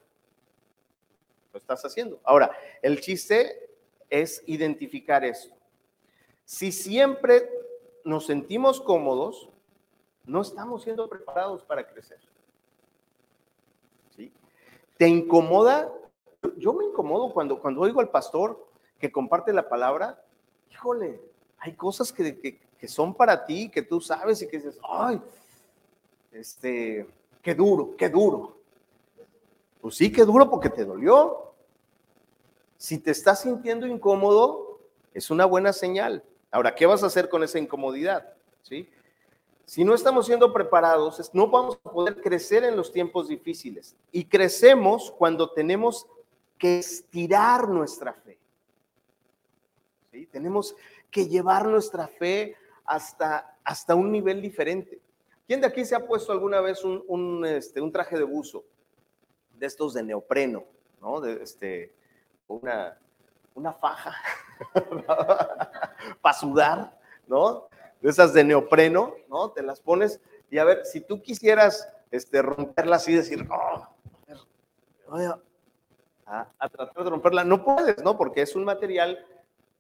lo 1.52 1.60
estás 1.60 1.84
haciendo. 1.84 2.20
Ahora, 2.24 2.52
el 2.82 3.02
chiste 3.02 3.70
es 4.10 4.44
identificar 4.46 5.26
eso. 5.26 5.50
Si 6.46 6.72
siempre 6.72 7.50
nos 8.04 8.26
sentimos 8.26 8.82
cómodos, 8.82 9.50
no 10.26 10.42
estamos 10.42 10.84
siendo 10.84 11.10
preparados 11.10 11.64
para 11.64 11.88
crecer. 11.88 12.20
¿Sí? 14.16 14.32
¿Te 14.98 15.08
incomoda? 15.08 15.92
Yo 16.58 16.74
me 16.74 16.86
incomodo 16.86 17.34
cuando, 17.34 17.60
cuando 17.60 17.82
oigo 17.82 18.00
al 18.00 18.10
pastor 18.10 18.68
que 19.00 19.12
comparte 19.12 19.52
la 19.54 19.68
palabra. 19.68 20.24
Híjole, 20.72 21.22
hay 21.58 21.74
cosas 21.76 22.12
que, 22.12 22.40
que, 22.40 22.60
son 22.88 23.14
para 23.14 23.46
ti, 23.46 23.70
que 23.70 23.82
tú 23.82 24.02
sabes 24.02 24.42
y 24.42 24.48
que 24.48 24.58
dices, 24.58 24.80
ay, 24.84 25.22
este, 26.32 27.08
qué 27.42 27.54
duro, 27.54 27.96
qué 27.98 28.10
duro. 28.10 28.58
Pues 29.82 29.96
sí, 29.96 30.12
qué 30.12 30.24
duro 30.24 30.50
porque 30.50 30.70
te 30.70 30.86
dolió. 30.86 31.54
Si 32.78 32.98
te 32.98 33.12
estás 33.12 33.42
sintiendo 33.42 33.86
incómodo, 33.86 34.80
es 35.14 35.30
una 35.30 35.46
buena 35.46 35.74
señal. 35.74 36.24
Ahora, 36.52 36.76
¿qué 36.76 36.86
vas 36.86 37.04
a 37.04 37.08
hacer 37.08 37.30
con 37.30 37.44
esa 37.44 37.60
incomodidad? 37.60 38.34
¿Sí? 38.64 38.90
Si 39.66 39.84
no 39.84 39.94
estamos 39.94 40.26
siendo 40.26 40.52
preparados, 40.52 41.30
no 41.34 41.48
vamos 41.48 41.80
a 41.84 41.92
poder 41.92 42.22
crecer 42.22 42.64
en 42.64 42.76
los 42.76 42.92
tiempos 42.92 43.28
difíciles. 43.28 43.96
Y 44.12 44.26
crecemos 44.26 45.12
cuando 45.12 45.52
tenemos 45.52 46.08
que 46.58 46.80
estirar 46.80 47.70
nuestra 47.70 48.14
fe. 48.14 48.38
¿Sí? 50.12 50.26
Tenemos 50.28 50.76
que 51.10 51.28
llevar 51.28 51.68
nuestra 51.68 52.08
fe 52.08 52.56
hasta, 52.92 53.58
hasta 53.64 53.96
un 53.96 54.12
nivel 54.12 54.42
diferente. 54.42 55.00
¿Quién 55.48 55.62
de 55.62 55.68
aquí 55.68 55.86
se 55.86 55.96
ha 55.96 56.06
puesto 56.06 56.34
alguna 56.34 56.60
vez 56.60 56.84
un, 56.84 57.46
este, 57.46 57.80
un 57.80 57.90
traje 57.90 58.18
de 58.18 58.26
buzo? 58.26 58.66
De 59.54 59.66
estos 59.66 59.94
de 59.94 60.04
neopreno, 60.04 60.66
¿no? 61.00 61.22
De 61.22 61.42
este, 61.42 61.96
una, 62.48 63.00
una 63.56 63.72
faja 63.72 64.14
para 66.22 66.38
sudar, 66.38 67.00
¿no? 67.28 67.70
de 68.02 68.10
esas 68.10 68.34
de 68.34 68.44
neopreno, 68.44 69.14
¿no? 69.30 69.52
Te 69.52 69.62
las 69.62 69.80
pones 69.80 70.20
y 70.50 70.58
a 70.58 70.66
ver, 70.66 70.86
si 70.86 71.00
tú 71.00 71.22
quisieras 71.22 71.88
este, 72.10 72.42
romperlas 72.42 73.08
y 73.08 73.14
decir, 73.14 73.48
oh, 73.50 73.88
a, 76.26 76.48
a, 76.58 76.70
tratar 76.70 77.04
de 77.04 77.10
romperla, 77.10 77.44
no 77.46 77.64
puedes, 77.64 78.04
¿no? 78.04 78.18
Porque 78.18 78.42
es 78.42 78.56
un 78.56 78.66
material 78.66 79.24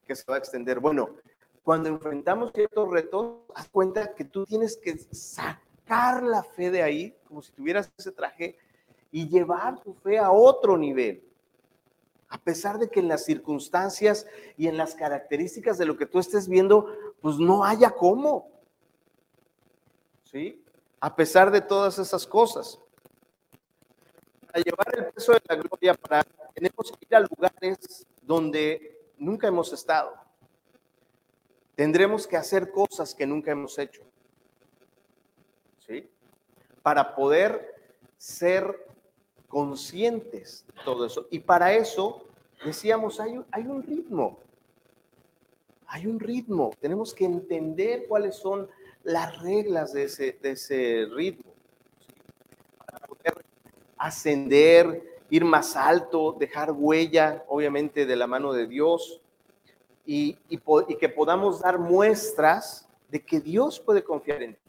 que 0.05 0.15
se 0.15 0.23
va 0.29 0.35
a 0.35 0.39
extender. 0.39 0.79
Bueno, 0.79 1.17
cuando 1.63 1.89
enfrentamos 1.89 2.51
ciertos 2.53 2.89
retos, 2.89 3.37
haz 3.55 3.69
cuenta 3.69 4.15
que 4.15 4.25
tú 4.25 4.45
tienes 4.45 4.77
que 4.77 4.97
sacar 4.97 6.23
la 6.23 6.43
fe 6.43 6.71
de 6.71 6.81
ahí, 6.81 7.15
como 7.27 7.41
si 7.41 7.51
tuvieras 7.51 7.91
ese 7.97 8.11
traje, 8.11 8.57
y 9.11 9.27
llevar 9.27 9.79
tu 9.79 9.93
fe 9.93 10.17
a 10.17 10.31
otro 10.31 10.77
nivel. 10.77 11.23
A 12.29 12.37
pesar 12.37 12.79
de 12.79 12.89
que 12.89 13.01
en 13.01 13.09
las 13.09 13.25
circunstancias 13.25 14.25
y 14.57 14.67
en 14.67 14.77
las 14.77 14.95
características 14.95 15.77
de 15.77 15.85
lo 15.85 15.97
que 15.97 16.05
tú 16.05 16.17
estés 16.17 16.47
viendo 16.47 16.87
pues 17.21 17.37
no 17.37 17.63
haya 17.63 17.91
cómo. 17.91 18.49
¿Sí? 20.23 20.63
A 20.99 21.13
pesar 21.13 21.51
de 21.51 21.61
todas 21.61 21.99
esas 21.99 22.25
cosas. 22.25 22.79
Para 24.47 24.63
llevar 24.63 24.87
el 24.97 25.05
peso 25.13 25.33
de 25.33 25.41
la 25.47 25.55
gloria, 25.55 25.93
para, 25.93 26.23
tenemos 26.53 26.91
que 26.91 27.05
ir 27.05 27.15
a 27.15 27.19
lugares 27.19 28.07
donde 28.21 29.11
nunca 29.17 29.47
hemos 29.47 29.71
estado. 29.73 30.20
Tendremos 31.81 32.27
que 32.27 32.37
hacer 32.37 32.69
cosas 32.69 33.15
que 33.15 33.25
nunca 33.25 33.49
hemos 33.49 33.79
hecho. 33.79 34.03
¿Sí? 35.79 36.07
Para 36.83 37.15
poder 37.15 37.73
ser 38.19 38.85
conscientes 39.47 40.63
de 40.67 40.83
todo 40.85 41.07
eso. 41.07 41.25
Y 41.31 41.39
para 41.39 41.73
eso, 41.73 42.23
decíamos, 42.63 43.19
hay, 43.19 43.41
hay 43.49 43.65
un 43.65 43.81
ritmo 43.81 44.37
hay 45.87 46.05
un 46.05 46.19
ritmo, 46.19 46.71
tenemos 46.79 47.15
que 47.15 47.25
entender 47.25 48.05
cuáles 48.07 48.35
son 48.35 48.69
las 49.03 49.41
reglas 49.41 49.91
de 49.91 50.03
ese, 50.03 50.37
de 50.39 50.51
ese 50.51 51.07
ritmo. 51.11 51.51
Para 52.77 53.07
poder 53.07 53.33
ascender, 53.97 55.19
ir 55.31 55.45
más 55.45 55.75
alto, 55.75 56.35
dejar 56.39 56.71
huella, 56.73 57.43
obviamente, 57.47 58.05
de 58.05 58.15
la 58.15 58.27
mano 58.27 58.53
de 58.53 58.67
Dios 58.67 59.20
y, 60.05 60.37
y 60.49 60.95
que 60.95 61.09
podamos 61.09 61.61
dar 61.61 61.77
muestras 61.77 62.87
de 63.09 63.23
que 63.23 63.39
Dios 63.39 63.79
puede 63.79 64.03
confiar 64.03 64.41
en 64.41 64.55
ti. 64.55 64.61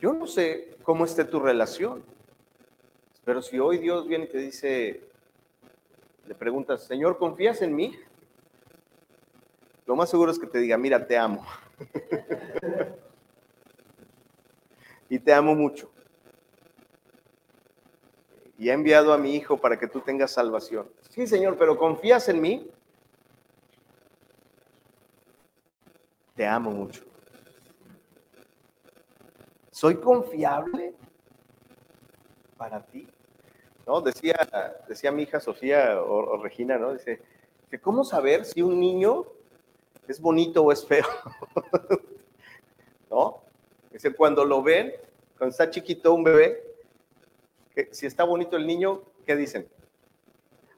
Yo 0.00 0.12
no 0.12 0.26
sé 0.26 0.76
cómo 0.82 1.04
esté 1.04 1.24
tu 1.24 1.38
relación, 1.38 2.02
pero 3.24 3.40
si 3.40 3.60
hoy 3.60 3.78
Dios 3.78 4.08
viene 4.08 4.24
y 4.24 4.28
te 4.28 4.38
dice, 4.38 5.00
le 6.26 6.34
preguntas, 6.34 6.82
Señor, 6.82 7.18
¿confías 7.18 7.62
en 7.62 7.76
mí? 7.76 7.96
Lo 9.86 9.94
más 9.94 10.10
seguro 10.10 10.32
es 10.32 10.40
que 10.40 10.48
te 10.48 10.58
diga, 10.58 10.76
mira, 10.76 11.06
te 11.06 11.16
amo. 11.16 11.46
y 15.08 15.20
te 15.20 15.32
amo 15.32 15.54
mucho. 15.54 15.91
Y 18.62 18.70
he 18.70 18.72
enviado 18.72 19.12
a 19.12 19.18
mi 19.18 19.34
hijo 19.34 19.56
para 19.56 19.76
que 19.76 19.88
tú 19.88 20.02
tengas 20.02 20.30
salvación. 20.30 20.88
Sí, 21.10 21.26
Señor, 21.26 21.56
pero 21.58 21.76
¿confías 21.76 22.28
en 22.28 22.40
mí? 22.40 22.70
Te 26.36 26.46
amo 26.46 26.70
mucho. 26.70 27.02
¿Soy 29.72 29.96
confiable 29.96 30.94
para 32.56 32.80
ti? 32.86 33.08
¿no? 33.84 34.00
Decía, 34.00 34.36
decía 34.86 35.10
mi 35.10 35.24
hija 35.24 35.40
Sofía 35.40 36.00
o, 36.00 36.40
Regina, 36.40 36.78
¿no? 36.78 36.92
Dice, 36.92 37.20
que 37.68 37.80
¿cómo 37.80 38.04
saber 38.04 38.44
si 38.44 38.62
un 38.62 38.78
niño 38.78 39.24
es 40.06 40.20
bonito 40.20 40.62
o 40.62 40.70
es 40.70 40.86
feo? 40.86 41.06
¿No? 43.10 43.42
Dice, 43.90 44.14
cuando 44.14 44.44
lo 44.44 44.62
ven, 44.62 44.92
cuando 45.36 45.50
está 45.50 45.68
chiquito 45.68 46.14
un 46.14 46.22
bebé, 46.22 46.71
si 47.90 48.06
está 48.06 48.24
bonito 48.24 48.56
el 48.56 48.66
niño, 48.66 49.02
¿qué 49.26 49.36
dicen? 49.36 49.68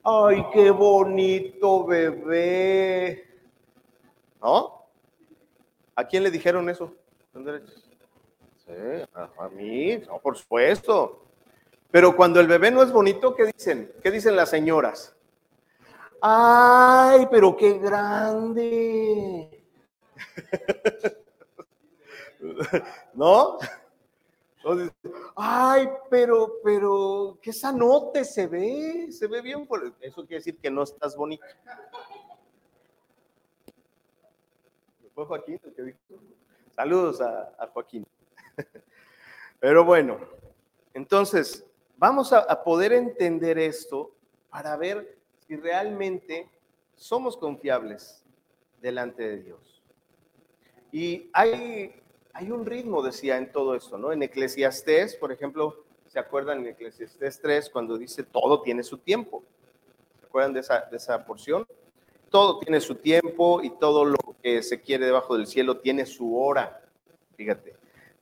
¡Ay, 0.02 0.44
qué 0.52 0.70
bonito 0.70 1.86
bebé! 1.86 3.26
¿No? 4.42 4.84
¿A 5.96 6.06
quién 6.06 6.22
le 6.22 6.30
dijeron 6.30 6.68
eso? 6.68 6.92
Sí, 8.66 8.72
a 9.14 9.48
mí, 9.48 9.98
por 10.22 10.36
supuesto. 10.36 11.22
Pero 11.90 12.14
cuando 12.16 12.40
el 12.40 12.48
bebé 12.48 12.70
no 12.70 12.82
es 12.82 12.92
bonito, 12.92 13.34
¿qué 13.34 13.46
dicen? 13.46 13.92
¿Qué 14.02 14.10
dicen 14.10 14.36
las 14.36 14.50
señoras? 14.50 15.14
¡Ay, 16.20 17.26
pero 17.30 17.56
qué 17.56 17.78
grande! 17.78 19.64
¿No? 23.14 23.58
Ay, 25.36 25.88
pero, 26.10 26.54
pero, 26.62 27.38
qué 27.42 27.52
sanote 27.52 28.24
se 28.24 28.46
ve, 28.46 29.08
se 29.10 29.26
ve 29.26 29.42
bien. 29.42 29.68
Eso 30.00 30.22
quiere 30.22 30.36
decir 30.36 30.58
que 30.58 30.70
no 30.70 30.82
estás 30.82 31.16
bonito. 31.16 31.44
¿Fue 35.14 35.24
Joaquín 35.26 35.60
el 35.62 35.74
que 35.74 35.82
dijo? 35.82 35.98
Saludos 36.74 37.20
a 37.20 37.70
Joaquín. 37.72 38.06
Pero 39.60 39.84
bueno, 39.84 40.18
entonces, 40.94 41.66
vamos 41.96 42.32
a, 42.32 42.62
poder 42.62 42.92
entender 42.92 43.58
esto 43.58 44.14
para 44.48 44.76
ver 44.76 45.18
si 45.40 45.56
realmente 45.56 46.48
somos 46.94 47.36
confiables 47.36 48.24
delante 48.80 49.22
de 49.22 49.42
Dios. 49.42 49.82
Y 50.92 51.30
hay, 51.32 52.00
hay 52.34 52.50
un 52.50 52.66
ritmo, 52.66 53.00
decía, 53.02 53.38
en 53.38 53.50
todo 53.50 53.76
esto, 53.76 53.96
¿no? 53.96 54.12
En 54.12 54.22
Eclesiastés, 54.22 55.14
por 55.14 55.30
ejemplo, 55.30 55.84
¿se 56.08 56.18
acuerdan 56.18 56.60
en 56.60 56.66
Eclesiastés 56.66 57.40
3 57.40 57.70
cuando 57.70 57.96
dice 57.96 58.24
todo 58.24 58.60
tiene 58.60 58.82
su 58.82 58.98
tiempo? 58.98 59.44
¿Se 60.20 60.26
acuerdan 60.26 60.52
de 60.52 60.60
esa, 60.60 60.80
de 60.90 60.96
esa 60.96 61.24
porción? 61.24 61.64
Todo 62.30 62.58
tiene 62.58 62.80
su 62.80 62.96
tiempo 62.96 63.62
y 63.62 63.70
todo 63.70 64.04
lo 64.04 64.18
que 64.42 64.64
se 64.64 64.80
quiere 64.80 65.06
debajo 65.06 65.36
del 65.36 65.46
cielo 65.46 65.78
tiene 65.78 66.06
su 66.06 66.36
hora. 66.36 66.82
Fíjate, 67.36 67.76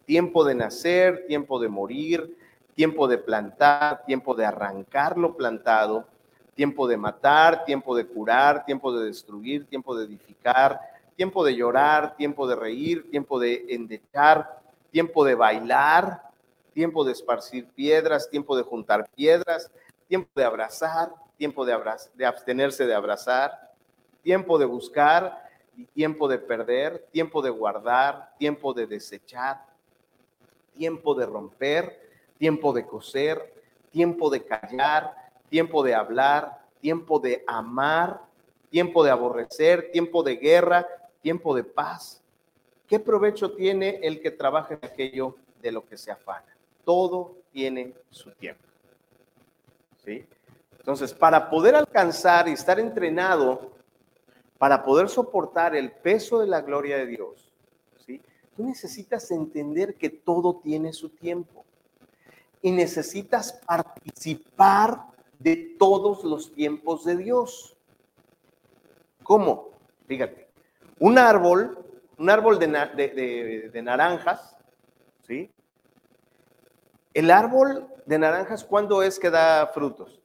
tiempo 0.04 0.44
de 0.44 0.56
nacer, 0.56 1.24
tiempo 1.26 1.58
de 1.58 1.70
morir, 1.70 2.36
tiempo 2.74 3.08
de 3.08 3.16
plantar, 3.16 4.04
tiempo 4.04 4.34
de 4.34 4.44
arrancar 4.44 5.16
lo 5.16 5.34
plantado, 5.38 6.06
tiempo 6.54 6.86
de 6.86 6.98
matar, 6.98 7.64
tiempo 7.64 7.96
de 7.96 8.06
curar, 8.06 8.66
tiempo 8.66 8.92
de 8.92 9.06
destruir, 9.06 9.64
tiempo 9.64 9.96
de 9.96 10.04
edificar, 10.04 10.78
tiempo 11.22 11.44
de 11.44 11.54
llorar, 11.54 12.16
tiempo 12.16 12.48
de 12.48 12.56
reír, 12.56 13.08
tiempo 13.08 13.38
de 13.38 13.64
endechar, 13.68 14.60
tiempo 14.90 15.24
de 15.24 15.36
bailar, 15.36 16.20
tiempo 16.74 17.04
de 17.04 17.12
esparcir 17.12 17.68
piedras, 17.76 18.28
tiempo 18.28 18.56
de 18.56 18.64
juntar 18.64 19.08
piedras, 19.14 19.70
tiempo 20.08 20.28
de 20.34 20.44
abrazar, 20.44 21.14
tiempo 21.36 21.64
de, 21.64 21.78
de 22.14 22.26
abstenerse 22.26 22.86
de 22.86 22.94
abrazar, 22.96 23.70
tiempo 24.24 24.58
de 24.58 24.64
buscar 24.64 25.48
y 25.76 25.84
tiempo 25.84 26.26
de 26.26 26.38
perder, 26.38 27.06
tiempo 27.12 27.40
de 27.40 27.50
guardar, 27.50 28.32
tiempo 28.36 28.74
de 28.74 28.88
desechar, 28.88 29.64
tiempo 30.74 31.14
de 31.14 31.24
romper, 31.24 32.00
tiempo 32.36 32.72
de 32.72 32.84
coser, 32.84 33.54
tiempo 33.92 34.28
de 34.28 34.44
callar, 34.44 35.14
tiempo 35.48 35.84
de 35.84 35.94
hablar, 35.94 36.66
tiempo 36.80 37.20
de 37.20 37.44
amar, 37.46 38.22
tiempo 38.70 39.04
de 39.04 39.10
aborrecer, 39.12 39.92
tiempo 39.92 40.24
de 40.24 40.34
guerra, 40.36 40.84
tiempo 41.22 41.54
de 41.54 41.64
paz. 41.64 42.22
¿Qué 42.86 43.00
provecho 43.00 43.52
tiene 43.52 44.00
el 44.02 44.20
que 44.20 44.30
trabaja 44.30 44.74
en 44.74 44.80
aquello 44.82 45.36
de 45.62 45.72
lo 45.72 45.86
que 45.86 45.96
se 45.96 46.10
afana? 46.10 46.54
Todo 46.84 47.36
tiene 47.52 47.94
su 48.10 48.30
tiempo. 48.32 48.62
¿Sí? 50.04 50.26
Entonces, 50.78 51.14
para 51.14 51.48
poder 51.48 51.76
alcanzar 51.76 52.48
y 52.48 52.52
estar 52.52 52.78
entrenado, 52.80 53.72
para 54.58 54.84
poder 54.84 55.08
soportar 55.08 55.74
el 55.76 55.92
peso 55.92 56.40
de 56.40 56.48
la 56.48 56.60
gloria 56.60 56.98
de 56.98 57.06
Dios, 57.06 57.52
Tú 58.56 58.64
necesitas 58.64 59.30
entender 59.30 59.94
que 59.94 60.10
todo 60.10 60.56
tiene 60.62 60.92
su 60.92 61.08
tiempo 61.08 61.64
y 62.60 62.70
necesitas 62.70 63.52
participar 63.66 65.06
de 65.38 65.74
todos 65.78 66.22
los 66.22 66.52
tiempos 66.52 67.04
de 67.04 67.16
Dios. 67.16 67.76
¿Cómo? 69.22 69.70
Fíjate, 70.06 70.41
un 71.02 71.18
árbol, 71.18 71.84
un 72.16 72.30
árbol 72.30 72.60
de, 72.60 73.70
de, 73.72 73.82
naranjas, 73.82 74.56
¿sí? 75.26 75.50
El 77.12 77.32
árbol 77.32 77.88
de 78.06 78.20
naranjas, 78.20 78.62
¿cuándo 78.64 79.02
es 79.02 79.18
que 79.18 79.28
da 79.28 79.66
frutos? 79.74 80.22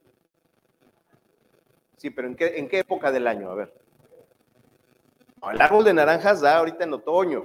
Sí, 1.98 2.12
pero 2.12 2.28
¿en 2.28 2.36
qué, 2.36 2.60
en 2.60 2.70
qué 2.70 2.78
época 2.78 3.12
del 3.12 3.26
año? 3.26 3.50
A 3.50 3.56
ver. 3.56 3.74
el 5.52 5.62
árbol 5.62 5.84
de 5.84 5.96
naranjas 5.96 6.42
da 6.42 6.58
ahorita 6.58 6.84
en 6.84 6.94
otoño 6.94 7.44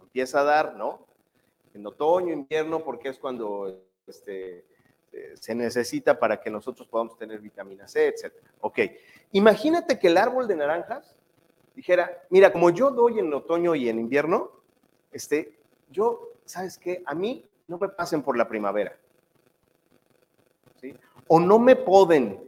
empieza 0.00 0.40
a 0.40 0.44
dar, 0.44 0.74
¿no? 0.74 1.06
En 1.72 1.86
otoño, 1.86 2.32
invierno, 2.32 2.82
porque 2.82 3.10
es 3.10 3.18
cuando 3.20 3.86
este, 4.08 4.66
eh, 5.12 5.34
se 5.36 5.54
necesita 5.54 6.18
para 6.18 6.40
que 6.40 6.50
nosotros 6.50 6.88
podamos 6.88 7.16
tener 7.16 7.38
vitamina 7.38 7.86
C, 7.86 8.08
etcétera. 8.08 8.50
Ok, 8.60 8.80
imagínate 9.30 10.00
que 10.00 10.08
el 10.08 10.16
árbol 10.16 10.48
de 10.48 10.56
naranjas 10.56 11.14
dijera, 11.74 12.24
mira, 12.30 12.52
como 12.52 12.70
yo 12.70 12.90
doy 12.90 13.18
en 13.18 13.32
otoño 13.32 13.74
y 13.74 13.88
en 13.88 13.98
invierno, 13.98 14.50
este, 15.12 15.58
yo, 15.90 16.30
¿sabes 16.44 16.78
qué? 16.78 17.02
A 17.06 17.14
mí 17.14 17.46
no 17.68 17.78
me 17.78 17.88
pasen 17.88 18.22
por 18.22 18.36
la 18.36 18.48
primavera. 18.48 18.96
¿Sí? 20.80 20.94
O 21.28 21.40
no 21.40 21.58
me 21.58 21.76
poden, 21.76 22.42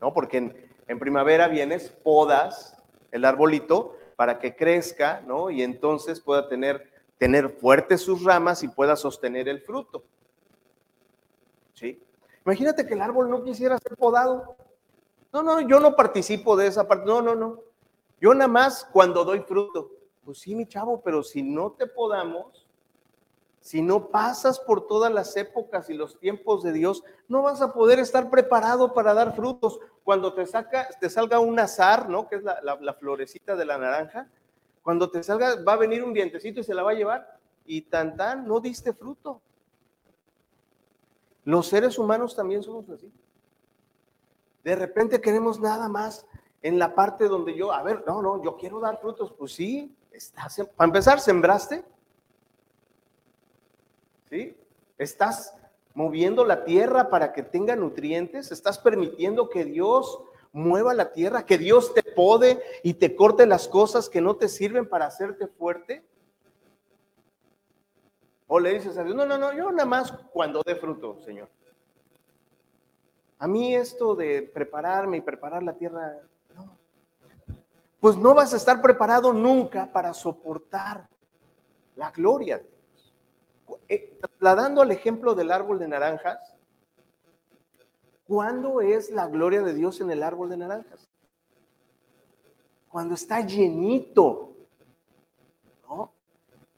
¿no? 0.00 0.12
Porque 0.12 0.38
en, 0.38 0.70
en 0.88 0.98
primavera 0.98 1.48
vienes, 1.48 1.90
podas 1.90 2.76
el 3.12 3.24
arbolito 3.24 3.96
para 4.16 4.38
que 4.38 4.54
crezca, 4.54 5.22
¿no? 5.26 5.50
Y 5.50 5.62
entonces 5.62 6.20
pueda 6.20 6.48
tener, 6.48 6.90
tener 7.18 7.48
fuertes 7.50 8.02
sus 8.02 8.24
ramas 8.24 8.62
y 8.62 8.68
pueda 8.68 8.96
sostener 8.96 9.48
el 9.48 9.60
fruto. 9.60 10.04
¿Sí? 11.74 12.02
Imagínate 12.44 12.86
que 12.86 12.94
el 12.94 13.02
árbol 13.02 13.30
no 13.30 13.42
quisiera 13.42 13.78
ser 13.78 13.96
podado. 13.96 14.56
No, 15.32 15.42
no, 15.42 15.60
yo 15.60 15.80
no 15.80 15.94
participo 15.94 16.56
de 16.56 16.66
esa 16.66 16.86
parte. 16.86 17.06
No, 17.06 17.22
no, 17.22 17.34
no. 17.34 17.60
Yo 18.20 18.34
nada 18.34 18.48
más 18.48 18.86
cuando 18.92 19.24
doy 19.24 19.40
fruto. 19.40 19.90
Pues 20.24 20.38
sí, 20.38 20.54
mi 20.54 20.66
chavo, 20.66 21.00
pero 21.00 21.22
si 21.22 21.42
no 21.42 21.72
te 21.72 21.86
podamos, 21.86 22.66
si 23.60 23.82
no 23.82 24.08
pasas 24.08 24.58
por 24.58 24.86
todas 24.86 25.12
las 25.12 25.36
épocas 25.36 25.90
y 25.90 25.94
los 25.94 26.18
tiempos 26.18 26.62
de 26.62 26.72
Dios, 26.72 27.02
no 27.28 27.42
vas 27.42 27.60
a 27.60 27.72
poder 27.72 27.98
estar 27.98 28.30
preparado 28.30 28.94
para 28.94 29.14
dar 29.14 29.34
frutos. 29.34 29.80
Cuando 30.04 30.34
te, 30.34 30.46
saca, 30.46 30.88
te 31.00 31.10
salga 31.10 31.40
un 31.40 31.58
azar, 31.58 32.08
¿no? 32.08 32.28
Que 32.28 32.36
es 32.36 32.42
la, 32.42 32.94
florecita 32.98 33.56
de 33.56 33.64
la 33.64 33.78
naranja. 33.78 34.28
Cuando 34.82 35.10
te 35.10 35.22
salga, 35.22 35.62
va 35.62 35.74
a 35.74 35.76
venir 35.76 36.02
un 36.02 36.12
dientecito 36.12 36.60
y 36.60 36.64
se 36.64 36.74
la 36.74 36.82
va 36.82 36.92
a 36.92 36.94
llevar. 36.94 37.38
Y 37.66 37.82
tan 37.82 38.16
tan, 38.16 38.46
no 38.46 38.60
diste 38.60 38.92
fruto. 38.92 39.40
Los 41.44 41.66
seres 41.68 41.98
humanos 41.98 42.34
también 42.34 42.62
somos 42.62 42.88
así. 42.90 43.12
De 44.64 44.76
repente 44.76 45.20
queremos 45.20 45.58
nada 45.58 45.88
más 45.88 46.26
en 46.62 46.78
la 46.78 46.94
parte 46.94 47.28
donde 47.28 47.54
yo, 47.54 47.72
a 47.72 47.82
ver, 47.82 48.04
no, 48.06 48.20
no, 48.22 48.42
yo 48.42 48.56
quiero 48.56 48.80
dar 48.80 49.00
frutos. 49.00 49.32
Pues 49.32 49.52
sí, 49.52 49.94
estás, 50.12 50.62
para 50.76 50.88
empezar, 50.88 51.20
sembraste. 51.20 51.84
¿sí? 54.28 54.56
Estás 54.98 55.54
moviendo 55.94 56.44
la 56.44 56.64
tierra 56.64 57.10
para 57.10 57.32
que 57.32 57.42
tenga 57.42 57.76
nutrientes, 57.76 58.52
estás 58.52 58.78
permitiendo 58.78 59.48
que 59.48 59.64
Dios 59.64 60.22
mueva 60.52 60.94
la 60.94 61.12
tierra, 61.12 61.46
que 61.46 61.58
Dios 61.58 61.94
te 61.94 62.02
pode 62.02 62.62
y 62.82 62.94
te 62.94 63.14
corte 63.14 63.46
las 63.46 63.68
cosas 63.68 64.08
que 64.08 64.20
no 64.20 64.36
te 64.36 64.48
sirven 64.48 64.88
para 64.88 65.06
hacerte 65.06 65.46
fuerte. 65.46 66.04
O 68.46 68.58
le 68.58 68.74
dices 68.74 68.96
a 68.98 69.04
Dios, 69.04 69.14
no, 69.14 69.26
no, 69.26 69.38
no, 69.38 69.52
yo 69.52 69.70
nada 69.70 69.88
más 69.88 70.12
cuando 70.32 70.62
dé 70.64 70.74
fruto, 70.74 71.20
Señor. 71.24 71.48
A 73.38 73.46
mí 73.46 73.74
esto 73.74 74.14
de 74.14 74.42
prepararme 74.42 75.16
y 75.18 75.20
preparar 75.20 75.62
la 75.62 75.72
tierra. 75.72 76.18
Pues 78.00 78.16
no 78.16 78.34
vas 78.34 78.54
a 78.54 78.56
estar 78.56 78.80
preparado 78.80 79.32
nunca 79.32 79.92
para 79.92 80.14
soportar 80.14 81.06
la 81.96 82.10
gloria 82.10 82.62
eh, 83.88 84.16
trasladando 84.20 84.82
al 84.82 84.90
ejemplo 84.90 85.34
del 85.34 85.50
árbol 85.50 85.78
de 85.78 85.88
naranjas, 85.88 86.54
¿cuándo 88.26 88.80
es 88.80 89.10
la 89.10 89.26
gloria 89.26 89.62
de 89.62 89.74
Dios 89.74 90.00
en 90.00 90.10
el 90.10 90.22
árbol 90.22 90.50
de 90.50 90.56
naranjas? 90.56 91.08
Cuando 92.88 93.14
está 93.14 93.40
llenito, 93.40 94.52
¿no? 95.88 96.12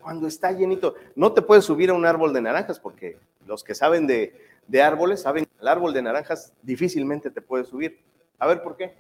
Cuando 0.01 0.27
está 0.27 0.53
llenito. 0.53 0.95
No 1.14 1.33
te 1.33 1.43
puedes 1.43 1.64
subir 1.64 1.91
a 1.91 1.95
un 1.95 2.05
árbol 2.05 2.33
de 2.33 2.43
naranjas 2.43 2.79
porque 2.79 3.18
los 3.47 3.64
que 3.64 3.75
saben 3.75 4.07
de, 4.07 4.39
de 4.66 4.83
árboles 4.83 5.23
saben 5.23 5.47
que 5.47 5.61
el 5.61 5.68
árbol 5.68 5.95
de 5.95 6.03
naranjas 6.03 6.53
difícilmente 6.62 7.31
te 7.31 7.41
puedes 7.41 7.68
subir. 7.68 8.01
A 8.39 8.47
ver, 8.47 8.62
¿por 8.62 8.77
qué? 8.77 8.95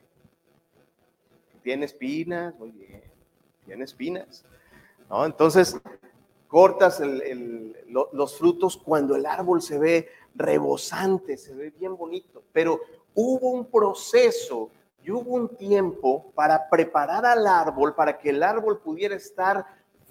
Tiene 1.62 1.86
espinas, 1.86 2.54
muy 2.58 2.70
bien, 2.72 3.02
tiene 3.64 3.84
espinas. 3.84 4.44
¿no? 5.08 5.24
Entonces, 5.24 5.76
cortas 6.48 7.00
los 7.00 8.38
frutos 8.38 8.76
cuando 8.76 9.16
el 9.16 9.26
árbol 9.26 9.62
se 9.62 9.78
ve 9.78 10.08
rebosante, 10.34 11.36
se 11.36 11.54
ve 11.54 11.70
bien 11.70 11.96
bonito, 11.96 12.42
pero 12.52 12.80
hubo 13.14 13.50
un 13.50 13.66
proceso 13.66 14.70
y 15.02 15.10
hubo 15.10 15.34
un 15.34 15.56
tiempo 15.56 16.30
para 16.34 16.68
preparar 16.68 17.24
al 17.26 17.46
árbol, 17.46 17.94
para 17.94 18.18
que 18.18 18.30
el 18.30 18.42
árbol 18.42 18.80
pudiera 18.80 19.14
estar 19.14 19.66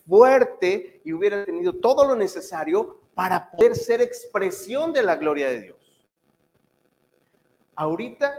fuerte 0.07 1.01
y 1.03 1.13
hubiera 1.13 1.45
tenido 1.45 1.73
todo 1.73 2.07
lo 2.07 2.15
necesario 2.15 2.99
para 3.13 3.51
poder 3.51 3.75
ser 3.75 4.01
expresión 4.01 4.91
de 4.93 5.03
la 5.03 5.15
gloria 5.15 5.49
de 5.49 5.61
Dios. 5.61 6.07
Ahorita 7.75 8.33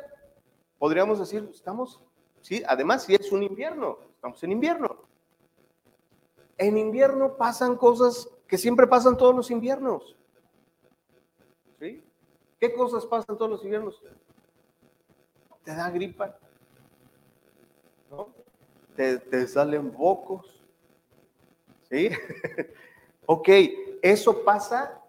podríamos 0.79 1.19
decir, 1.19 1.49
estamos, 1.53 2.01
sí, 2.43 2.62
además 2.66 3.05
si 3.05 3.14
es 3.14 3.32
un 3.32 3.43
invierno, 3.43 3.99
estamos 4.14 4.43
en 4.45 4.53
invierno. 4.53 4.97
En 6.59 6.76
invierno 6.76 7.36
pasan 7.36 7.76
cosas 7.76 8.28
que 8.47 8.59
siempre 8.59 8.86
pasan 8.86 9.16
todos 9.16 9.34
los 9.34 9.51
inviernos. 9.51 10.16
¿Sí? 11.78 12.05
¿Qué 12.61 12.72
cosas 12.74 13.07
pasan 13.07 13.36
todos 13.36 13.51
los 13.51 13.64
inviernos? 13.64 14.01
Te 15.64 15.74
da 15.74 15.90
gripa, 15.90 16.36
¿no? 18.11 18.28
Te, 18.95 19.18
te 19.18 19.49
salen 19.49 19.90
bocos, 19.90 20.62
¿sí? 21.88 22.11
ok, 23.26 23.49
eso 24.03 24.45
pasa 24.45 25.01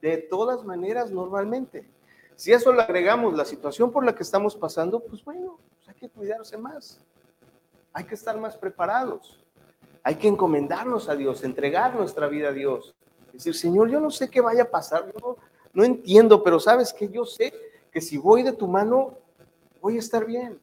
de 0.00 0.18
todas 0.18 0.64
maneras 0.64 1.10
normalmente. 1.10 1.88
Si 2.36 2.52
eso 2.52 2.72
le 2.72 2.82
agregamos 2.82 3.34
la 3.34 3.44
situación 3.44 3.90
por 3.90 4.04
la 4.04 4.14
que 4.14 4.22
estamos 4.22 4.54
pasando, 4.54 5.00
pues 5.00 5.24
bueno, 5.24 5.58
hay 5.88 5.94
que 5.94 6.08
cuidarse 6.08 6.56
más. 6.56 7.00
Hay 7.92 8.04
que 8.04 8.14
estar 8.14 8.38
más 8.38 8.56
preparados. 8.56 9.40
Hay 10.02 10.16
que 10.16 10.28
encomendarnos 10.28 11.08
a 11.08 11.16
Dios, 11.16 11.42
entregar 11.42 11.94
nuestra 11.96 12.28
vida 12.28 12.50
a 12.50 12.52
Dios. 12.52 12.94
Decir, 13.32 13.54
Señor, 13.54 13.90
yo 13.90 13.98
no 13.98 14.10
sé 14.10 14.28
qué 14.28 14.40
vaya 14.40 14.64
a 14.64 14.70
pasar, 14.70 15.10
yo 15.12 15.36
no, 15.72 15.84
entiendo, 15.84 16.42
pero 16.42 16.60
sabes 16.60 16.92
que 16.92 17.08
yo 17.08 17.24
sé 17.24 17.52
que 17.90 18.00
si 18.00 18.16
voy 18.18 18.42
de 18.42 18.52
tu 18.52 18.66
mano, 18.66 19.18
voy 19.80 19.96
a 19.96 20.00
estar 20.00 20.24
bien. 20.24 20.60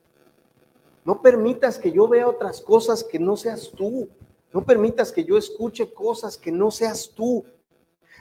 No 1.03 1.21
permitas 1.21 1.77
que 1.77 1.91
yo 1.91 2.07
vea 2.07 2.27
otras 2.27 2.61
cosas 2.61 3.03
que 3.03 3.19
no 3.19 3.35
seas 3.35 3.71
tú. 3.75 4.09
No 4.51 4.63
permitas 4.63 5.11
que 5.11 5.23
yo 5.23 5.37
escuche 5.37 5.93
cosas 5.93 6.37
que 6.37 6.51
no 6.51 6.71
seas 6.71 7.11
tú. 7.15 7.45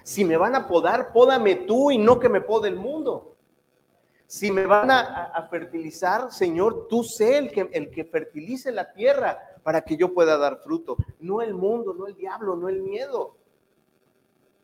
Si 0.02 0.24
me 0.24 0.36
van 0.36 0.54
a 0.54 0.68
podar, 0.68 1.12
pódame 1.12 1.54
tú 1.54 1.90
y 1.90 1.98
no 1.98 2.18
que 2.18 2.28
me 2.28 2.40
pode 2.40 2.68
el 2.68 2.76
mundo. 2.76 3.33
Si 4.34 4.50
me 4.50 4.66
van 4.66 4.90
a, 4.90 5.46
fertilizar, 5.48 6.32
Señor, 6.32 6.88
tú 6.88 7.04
sé 7.04 7.38
el 7.38 7.52
que, 7.52 7.70
el 7.72 7.88
que 7.88 8.04
fertilice 8.04 8.72
la 8.72 8.92
tierra 8.92 9.38
para 9.62 9.82
que 9.82 9.96
yo 9.96 10.12
pueda 10.12 10.36
dar 10.36 10.58
fruto. 10.58 10.96
No 11.20 11.40
el 11.40 11.54
mundo, 11.54 11.94
no 11.94 12.08
el 12.08 12.16
diablo, 12.16 12.56
no 12.56 12.68
el 12.68 12.82
miedo. 12.82 13.36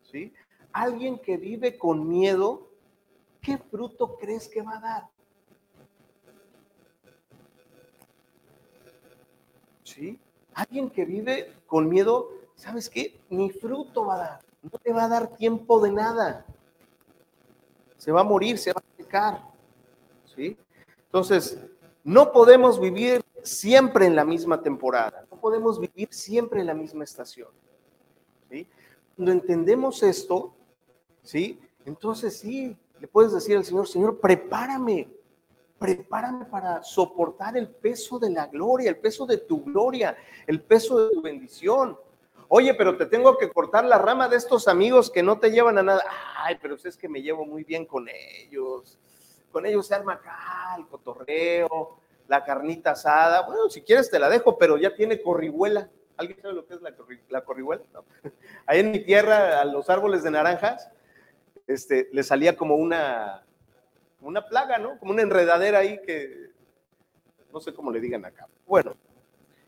¿Sí? 0.03 0.35
Alguien 0.73 1.21
que 1.21 1.37
vive 1.37 1.79
con 1.79 2.09
miedo, 2.09 2.69
¿qué 3.41 3.59
fruto 3.59 4.17
crees 4.17 4.49
que 4.49 4.61
va 4.61 4.79
a 4.79 4.81
dar? 4.81 5.09
¿Sí? 9.85 10.19
Alguien 10.53 10.91
que 10.91 11.05
vive 11.05 11.55
con 11.69 11.89
miedo, 11.89 12.31
¿sabes 12.57 12.91
qué? 12.91 13.21
Ni 13.29 13.51
fruto 13.51 14.05
va 14.05 14.17
a 14.17 14.19
dar. 14.19 14.41
No 14.65 14.71
te 14.81 14.93
va 14.93 15.05
a 15.05 15.09
dar 15.09 15.37
tiempo 15.37 15.81
de 15.81 15.93
nada. 15.93 16.45
Se 17.99 18.11
va 18.11 18.23
a 18.23 18.25
morir, 18.25 18.59
se 18.59 18.73
va 18.73 18.81
a 18.81 18.97
secar. 18.97 19.50
Entonces, 20.37 21.59
no 22.05 22.33
podemos 22.33 22.81
vivir 22.81 23.23
siempre 23.43 24.07
en 24.07 24.17
la 24.17 24.25
misma 24.25 24.63
temporada, 24.63 25.27
no 25.31 25.41
podemos 25.41 25.81
vivir 25.81 26.09
siempre 26.11 26.61
en 26.61 26.67
la 26.67 26.75
misma 26.75 27.05
estación. 27.05 27.49
¿sí? 28.51 28.67
Cuando 29.17 29.33
entendemos 29.33 30.03
esto, 30.03 30.55
¿sí? 31.23 31.59
Entonces 31.85 32.39
sí, 32.39 32.77
le 33.01 33.09
puedes 33.09 33.33
decir 33.33 33.57
al 33.57 33.65
Señor, 33.65 33.89
Señor, 33.89 34.21
prepárame, 34.21 35.09
prepárame 35.79 36.45
para 36.45 36.83
soportar 36.83 37.57
el 37.57 37.69
peso 37.69 38.19
de 38.19 38.31
la 38.31 38.47
gloria, 38.47 38.91
el 38.91 38.99
peso 38.99 39.27
de 39.27 39.39
tu 39.39 39.65
gloria, 39.65 40.17
el 40.47 40.61
peso 40.63 41.07
de 41.07 41.15
tu 41.15 41.23
bendición. 41.23 41.99
Oye, 42.49 42.75
pero 42.75 42.97
te 42.97 43.07
tengo 43.07 43.39
que 43.39 43.49
cortar 43.49 43.85
la 43.85 43.97
rama 43.97 44.29
de 44.29 44.37
estos 44.37 44.69
amigos 44.69 45.11
que 45.11 45.23
no 45.23 45.39
te 45.39 45.51
llevan 45.51 45.79
a 45.79 45.83
nada. 45.83 46.05
Ay, 46.37 46.59
pero 46.61 46.75
es 46.75 46.97
que 46.97 47.09
me 47.09 47.23
llevo 47.23 47.47
muy 47.47 47.65
bien 47.65 47.87
con 47.87 48.09
ellos 48.09 48.99
con 49.51 49.67
ellos 49.67 49.87
se 49.87 49.95
arma 49.95 50.15
acá 50.15 50.75
el 50.79 50.87
cotorreo, 50.87 51.99
la 52.29 52.45
carnita 52.45 52.93
asada. 52.93 53.43
Bueno, 53.43 53.69
si 53.69 53.83
quieres 53.83 54.11
te 54.11 54.19
la 54.19 54.29
dejo, 54.29 54.57
pero 54.57 54.77
ya 54.79 54.95
tiene 54.95 55.21
corrihuela. 55.21 55.91
¿Alguien 56.17 56.41
sabe 56.41 56.55
lo 56.55 56.67
que 56.67 56.75
es 56.75 56.83
la, 56.83 56.95
la 57.29 57.45
corrihuela? 57.45 57.83
Ahí 58.67 58.81
en 58.81 58.93
mi 58.93 59.01
tierra, 59.01 59.61
a 59.61 59.65
los 59.65 59.91
árboles 59.91 60.23
de 60.23 60.31
naranjas, 60.31 60.91
este, 61.67 62.09
le 62.13 62.23
salía 62.23 62.57
como 62.57 62.77
una, 62.77 63.45
una 64.21 64.47
plaga, 64.47 64.79
¿no? 64.79 64.99
Como 64.99 65.13
una 65.13 65.23
enredadera 65.23 65.79
ahí 65.79 66.01
que 66.03 66.51
no 67.53 67.61
sé 67.61 67.73
cómo 67.73 67.91
le 67.91 68.01
digan 68.01 68.25
acá. 68.25 68.49
Bueno, 68.67 68.95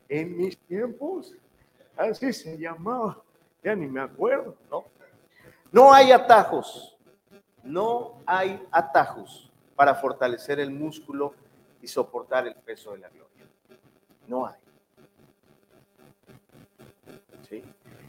en 0.09 0.37
mis 0.37 0.57
tiempos, 0.57 1.33
así 1.95 2.33
se 2.33 2.57
llamaba, 2.57 3.21
ya 3.63 3.73
ni 3.75 3.87
me 3.87 4.01
acuerdo, 4.01 4.55
¿no? 4.69 4.83
No 5.71 5.93
hay 5.93 6.11
atajos, 6.11 6.97
no 7.63 8.21
hay 8.25 8.61
atajos 8.71 9.52
para 9.83 9.95
fortalecer 9.95 10.61
el 10.61 10.71
músculo 10.71 11.33
y 11.81 11.89
soportar 11.89 12.47
el 12.47 12.55
peso 12.55 12.93
de 12.93 12.99
la 12.99 13.09
gloria. 13.09 13.45
No 14.29 14.45
hay. 14.45 14.55
¿Sí? 17.49 17.61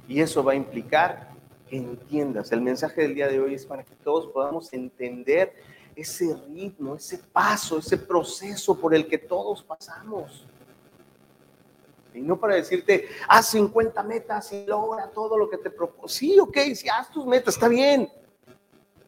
Y 0.07 0.21
eso 0.21 0.45
va 0.45 0.53
a 0.53 0.55
implicar 0.55 1.31
que 1.69 1.77
entiendas. 1.77 2.53
El 2.53 2.61
mensaje 2.61 3.03
del 3.03 3.17
día 3.17 3.27
de 3.27 3.41
hoy 3.41 3.55
es 3.55 3.67
para 3.67 3.83
que 3.83 3.97
todos 3.97 4.29
podamos 4.29 4.73
entender 4.73 5.53
ese 5.97 6.37
ritmo, 6.49 6.95
ese 6.95 7.19
paso, 7.19 7.79
ese 7.79 7.99
proceso 7.99 8.79
por 8.79 8.95
el 8.95 9.09
que 9.09 9.19
todos 9.19 9.61
pasamos. 9.65 10.47
Y 12.15 12.21
no 12.21 12.39
para 12.39 12.55
decirte, 12.55 13.09
haz 13.27 13.49
50 13.49 14.01
metas 14.05 14.53
y 14.53 14.65
logra 14.65 15.11
todo 15.11 15.37
lo 15.37 15.51
que 15.51 15.59
te 15.59 15.71
propongo. 15.71 16.07
Sí, 16.07 16.39
ok, 16.39 16.57
si 16.77 16.89
haz 16.89 17.11
tus 17.11 17.27
metas, 17.27 17.55
está 17.55 17.67
bien. 17.67 18.09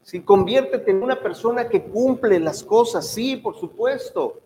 Si 0.07 0.23
conviértete 0.23 0.93
en 0.93 1.03
una 1.03 1.21
persona 1.21 1.69
que 1.69 1.83
cumple 1.83 2.39
las 2.39 2.63
cosas, 2.63 3.09
sí, 3.09 3.35
por 3.35 3.59
supuesto. 3.59 4.39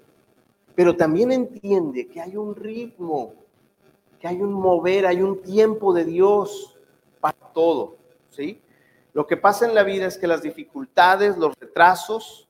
Pero 0.75 0.97
también 0.97 1.33
entiende 1.33 2.09
que 2.09 2.19
hay 2.19 2.35
un 2.35 2.57
ritmo, 2.57 3.35
que 4.19 4.27
hay 4.27 4.41
un 4.41 4.55
mover, 4.55 5.05
hay 5.05 5.21
un 5.21 5.43
tiempo 5.43 5.93
de 5.93 6.07
Dios 6.07 6.79
para 7.21 7.37
todo, 7.53 7.97
¿sí? 8.31 8.59
Lo 9.13 9.27
que 9.27 9.37
pasa 9.37 9.67
en 9.67 9.75
la 9.75 9.83
vida 9.83 10.07
es 10.07 10.17
que 10.17 10.27
las 10.27 10.41
dificultades, 10.41 11.37
los 11.37 11.55
retrasos 11.61 12.49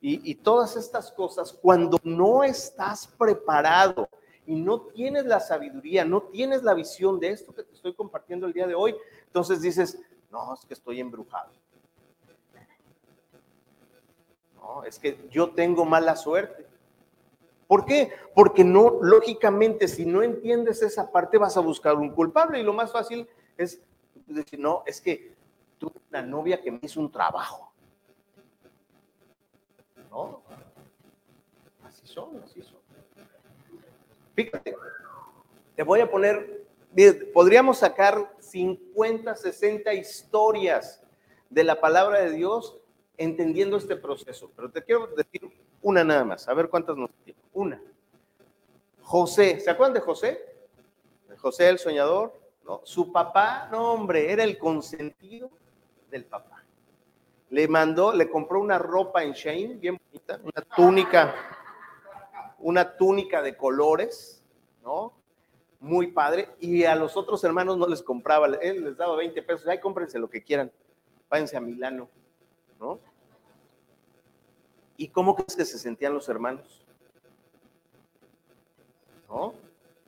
y, 0.00 0.32
todas 0.36 0.76
estas 0.76 1.10
cosas, 1.10 1.52
cuando 1.52 1.98
no 2.04 2.44
estás 2.44 3.08
preparado 3.18 4.08
y 4.46 4.54
no 4.54 4.82
tienes 4.82 5.26
la 5.26 5.40
sabiduría, 5.40 6.04
no 6.04 6.22
tienes 6.22 6.62
la 6.62 6.74
visión 6.74 7.18
de 7.18 7.30
esto 7.30 7.52
que 7.52 7.64
te 7.64 7.74
estoy 7.74 7.92
compartiendo 7.92 8.46
el 8.46 8.52
día 8.52 8.68
de 8.68 8.76
hoy, 8.76 8.94
entonces 9.26 9.62
dices, 9.62 9.98
no, 10.30 10.54
es 10.54 10.64
que 10.64 10.74
estoy 10.74 11.00
embrujado 11.00 11.50
es 14.86 14.98
que 14.98 15.28
yo 15.30 15.50
tengo 15.50 15.84
mala 15.84 16.16
suerte. 16.16 16.66
¿Por 17.66 17.84
qué? 17.84 18.12
Porque 18.34 18.64
no, 18.64 18.98
lógicamente, 19.00 19.88
si 19.88 20.04
no 20.04 20.22
entiendes 20.22 20.82
esa 20.82 21.10
parte, 21.10 21.38
vas 21.38 21.56
a 21.56 21.60
buscar 21.60 21.94
un 21.96 22.10
culpable 22.10 22.60
y 22.60 22.62
lo 22.62 22.72
más 22.72 22.92
fácil 22.92 23.28
es 23.56 23.80
decir, 24.26 24.58
no, 24.58 24.82
es 24.86 25.00
que 25.00 25.34
tuve 25.78 26.00
una 26.10 26.22
novia 26.22 26.60
que 26.60 26.70
me 26.70 26.80
hizo 26.82 27.00
un 27.00 27.10
trabajo. 27.10 27.72
No, 30.10 30.42
así 31.84 32.06
son, 32.06 32.42
así 32.44 32.62
son. 32.62 32.78
Fíjate, 34.34 34.74
te 35.74 35.82
voy 35.82 36.00
a 36.00 36.10
poner, 36.10 36.66
podríamos 37.32 37.78
sacar 37.78 38.34
50, 38.40 39.34
60 39.34 39.94
historias 39.94 41.02
de 41.48 41.64
la 41.64 41.80
palabra 41.80 42.20
de 42.20 42.32
Dios 42.32 42.78
entendiendo 43.22 43.76
este 43.76 43.96
proceso, 43.96 44.50
pero 44.54 44.70
te 44.70 44.82
quiero 44.82 45.06
decir 45.08 45.50
una 45.80 46.04
nada 46.04 46.24
más, 46.24 46.48
a 46.48 46.54
ver 46.54 46.68
cuántas 46.68 46.96
nos 46.96 47.10
tiene. 47.24 47.38
Una. 47.52 47.80
José, 49.02 49.60
¿se 49.60 49.70
acuerdan 49.70 49.94
de 49.94 50.00
José? 50.00 50.40
José 51.38 51.68
el 51.68 51.78
soñador, 51.78 52.38
¿no? 52.64 52.80
Su 52.84 53.10
papá, 53.12 53.68
no 53.70 53.92
hombre, 53.92 54.32
era 54.32 54.44
el 54.44 54.58
consentido 54.58 55.50
del 56.10 56.24
papá. 56.24 56.64
Le 57.50 57.68
mandó, 57.68 58.12
le 58.12 58.30
compró 58.30 58.60
una 58.60 58.78
ropa 58.78 59.22
en 59.24 59.32
Shane, 59.32 59.74
bien 59.74 60.00
bonita, 60.06 60.40
una 60.42 60.62
túnica, 60.74 61.34
una 62.60 62.96
túnica 62.96 63.42
de 63.42 63.56
colores, 63.56 64.42
¿no? 64.82 65.12
Muy 65.80 66.12
padre. 66.12 66.50
Y 66.60 66.84
a 66.84 66.94
los 66.94 67.16
otros 67.16 67.42
hermanos 67.44 67.76
no 67.76 67.88
les 67.88 68.02
compraba, 68.02 68.46
él 68.46 68.84
les 68.84 68.96
daba 68.96 69.16
20 69.16 69.42
pesos, 69.42 69.66
ay, 69.66 69.80
cómprense 69.80 70.18
lo 70.18 70.30
que 70.30 70.42
quieran, 70.42 70.70
váyanse 71.28 71.56
a 71.56 71.60
Milano, 71.60 72.08
¿no? 72.78 73.00
¿Y 75.02 75.08
cómo 75.08 75.34
crees 75.34 75.56
que 75.56 75.64
se 75.64 75.80
sentían 75.80 76.14
los 76.14 76.28
hermanos? 76.28 76.80
¿No? 79.28 79.52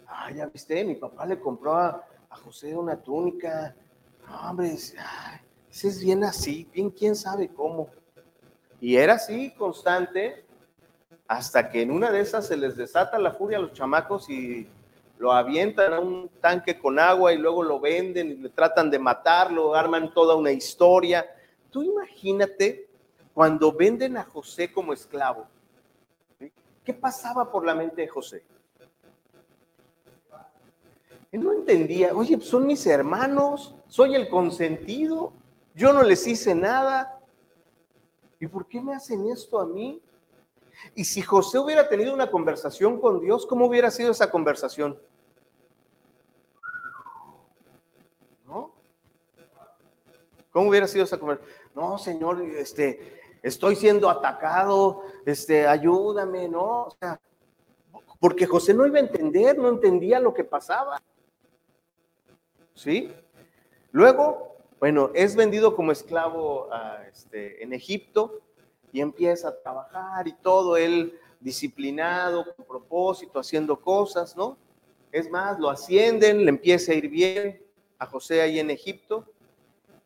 Ah, 0.07 0.31
ya 0.31 0.47
viste, 0.47 0.85
mi 0.85 0.95
papá 0.95 1.27
le 1.27 1.41
compró 1.41 1.75
a, 1.75 2.07
José 2.45 2.77
una 2.77 2.95
túnica. 2.95 3.75
No, 4.25 4.51
hombre, 4.51 4.73
ese 4.73 4.95
es 5.69 6.01
bien 6.01 6.23
así, 6.23 6.69
bien 6.73 6.91
quién 6.91 7.17
sabe 7.17 7.49
cómo. 7.49 7.89
Y 8.81 8.95
era 8.95 9.15
así, 9.15 9.53
constante, 9.55 10.45
hasta 11.27 11.69
que 11.71 11.83
en 11.83 11.91
una 11.91 12.13
de 12.13 12.21
esas 12.21 12.47
se 12.47 12.57
les 12.57 12.77
desata 12.77 13.19
la 13.19 13.33
furia 13.33 13.59
a 13.59 13.63
los 13.63 13.73
chamacos 13.73 14.31
y 14.31 14.69
lo 15.19 15.33
avientan 15.33 15.93
a 15.93 15.99
un 15.99 16.29
tanque 16.41 16.79
con 16.79 17.01
agua 17.01 17.33
y 17.33 17.39
luego 17.39 17.65
lo 17.65 17.81
venden 17.81 18.31
y 18.31 18.35
le 18.37 18.49
tratan 18.49 18.93
de 18.93 19.01
matarlo, 19.01 19.75
arman 19.75 20.15
toda 20.15 20.37
una 20.37 20.53
historia. 20.53 21.27
Tú 21.73 21.83
imagínate 21.83 22.94
cuando 23.35 23.73
venden 23.73 24.17
a 24.17 24.23
José 24.25 24.73
como 24.73 24.93
esclavo. 24.93 25.47
¿Qué 26.85 26.95
pasaba 26.95 27.51
por 27.51 27.67
la 27.67 27.75
mente 27.75 28.03
de 28.03 28.09
José? 28.09 28.45
Él 31.33 31.43
no 31.43 31.53
entendía, 31.53 32.15
oye, 32.15 32.41
son 32.41 32.65
mis 32.65 32.87
hermanos, 32.87 33.75
soy 33.89 34.15
el 34.15 34.29
consentido, 34.29 35.33
yo 35.75 35.93
no 35.93 36.05
les 36.05 36.25
hice 36.29 36.55
nada. 36.55 37.19
¿Y 38.39 38.47
por 38.47 38.69
qué 38.69 38.81
me 38.81 38.95
hacen 38.95 39.27
esto 39.27 39.59
a 39.59 39.67
mí? 39.67 40.01
Y 40.95 41.05
si 41.05 41.23
José 41.23 41.59
hubiera 41.59 41.89
tenido 41.89 42.15
una 42.15 42.31
conversación 42.31 43.01
con 43.01 43.21
Dios, 43.21 43.47
¿cómo 43.47 43.67
hubiera 43.67 43.91
sido 43.91 44.13
esa 44.13 44.31
conversación? 44.31 44.97
¿No? 48.47 48.73
¿Cómo 50.53 50.69
hubiera 50.69 50.87
sido 50.87 51.05
esa 51.05 51.19
conversación? 51.19 51.59
No, 51.75 51.99
Señor, 51.99 52.43
este, 52.43 53.24
estoy 53.45 53.77
siendo 53.77 54.09
atacado, 54.09 55.03
este, 55.27 55.67
ayúdame, 55.67 56.49
¿no? 56.49 56.85
O 56.85 56.91
sea, 56.99 57.21
porque 58.19 58.47
José 58.47 58.73
no 58.73 58.87
iba 58.87 58.97
a 58.97 59.03
entender, 59.03 59.59
no 59.59 59.69
entendía 59.69 60.19
lo 60.19 60.33
que 60.33 60.45
pasaba. 60.45 61.01
¿Sí? 62.73 63.13
Luego, 63.93 64.57
bueno, 64.81 65.11
es 65.15 65.37
vendido 65.37 65.77
como 65.77 65.93
esclavo 65.93 66.71
este, 67.13 67.63
en 67.63 67.75
Egipto 67.75 68.41
y 68.91 69.03
empieza 69.03 69.49
a 69.49 69.61
trabajar 69.61 70.27
y 70.27 70.33
todo, 70.33 70.79
él 70.79 71.21
disciplinado, 71.39 72.55
con 72.57 72.65
propósito, 72.65 73.39
haciendo 73.39 73.79
cosas, 73.79 74.35
¿no? 74.35 74.57
Es 75.13 75.31
más, 75.31 75.61
lo 75.61 75.69
ascienden, 75.69 76.45
le 76.45 76.49
empieza 76.49 76.93
a 76.93 76.95
ir 76.95 77.11
bien 77.11 77.63
a 77.99 78.07
José 78.07 78.41
ahí 78.41 78.59
en 78.59 78.71
Egipto 78.71 79.27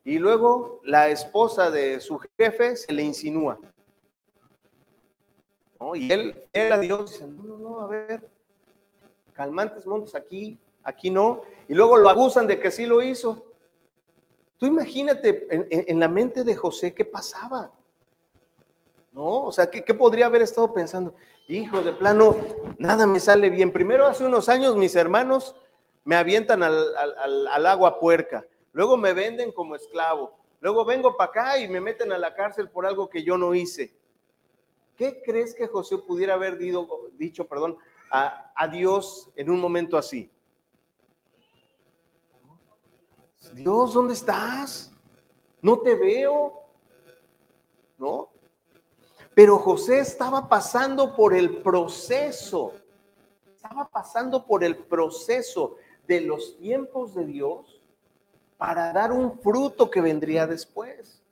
y 0.08 0.18
luego 0.18 0.80
la 0.84 1.10
esposa 1.10 1.70
de 1.70 2.00
su 2.00 2.18
jefe 2.38 2.76
se 2.76 2.90
le 2.94 3.02
insinúa. 3.02 3.58
Y 5.92 6.10
él, 6.10 6.44
él 6.54 6.80
Dios 6.80 7.10
dice, 7.10 7.26
no, 7.26 7.42
no, 7.42 7.58
no, 7.58 7.80
a 7.82 7.88
ver, 7.88 8.26
calmantes 9.34 9.86
montes 9.86 10.14
aquí, 10.14 10.58
aquí 10.82 11.10
no. 11.10 11.42
Y 11.68 11.74
luego 11.74 11.98
lo 11.98 12.08
acusan 12.08 12.46
de 12.46 12.58
que 12.58 12.70
sí 12.70 12.86
lo 12.86 13.02
hizo. 13.02 13.44
Tú 14.56 14.64
imagínate 14.64 15.46
en, 15.50 16.00
la 16.00 16.08
mente 16.08 16.42
de 16.42 16.56
José 16.56 16.94
qué 16.94 17.04
pasaba. 17.04 17.70
¿No? 19.12 19.44
O 19.44 19.52
sea, 19.52 19.70
¿qué, 19.70 19.84
¿qué, 19.84 19.92
podría 19.92 20.24
haber 20.24 20.40
estado 20.40 20.72
pensando? 20.72 21.14
Hijo, 21.48 21.82
de 21.82 21.92
plano, 21.92 22.34
nada 22.78 23.06
me 23.06 23.20
sale 23.20 23.50
bien. 23.50 23.70
Primero, 23.74 24.06
hace 24.06 24.24
unos 24.24 24.48
años, 24.48 24.74
mis 24.74 24.96
hermanos 24.96 25.54
me 26.04 26.16
avientan 26.16 26.62
al, 26.62 26.96
al, 26.96 27.46
al 27.46 27.66
agua 27.66 28.00
puerca. 28.00 28.46
Luego 28.72 28.96
me 28.96 29.12
venden 29.12 29.52
como 29.52 29.74
esclavo. 29.74 30.36
Luego 30.60 30.84
vengo 30.84 31.16
para 31.16 31.30
acá 31.30 31.58
y 31.58 31.68
me 31.68 31.80
meten 31.80 32.12
a 32.12 32.18
la 32.18 32.34
cárcel 32.34 32.68
por 32.68 32.86
algo 32.86 33.08
que 33.08 33.22
yo 33.22 33.38
no 33.38 33.54
hice. 33.54 33.94
¿Qué 34.96 35.22
crees 35.22 35.54
que 35.54 35.68
José 35.68 35.98
pudiera 35.98 36.34
haber 36.34 36.58
dicho, 36.58 37.46
perdón, 37.46 37.78
a, 38.10 38.52
a 38.56 38.68
Dios 38.68 39.30
en 39.36 39.50
un 39.50 39.60
momento 39.60 39.96
así? 39.96 40.30
Dios, 43.52 43.94
¿dónde 43.94 44.14
estás? 44.14 44.92
No 45.62 45.78
te 45.78 45.94
veo. 45.94 46.64
¿No? 47.96 48.30
Pero 49.34 49.58
José 49.58 50.00
estaba 50.00 50.48
pasando 50.48 51.14
por 51.14 51.32
el 51.32 51.62
proceso, 51.62 52.72
estaba 53.54 53.88
pasando 53.88 54.44
por 54.44 54.64
el 54.64 54.76
proceso 54.76 55.76
de 56.08 56.22
los 56.22 56.58
tiempos 56.58 57.14
de 57.14 57.24
Dios 57.24 57.77
para 58.58 58.92
dar 58.92 59.12
un 59.12 59.38
fruto 59.38 59.88
que 59.88 60.00
vendría 60.00 60.46
después. 60.46 61.22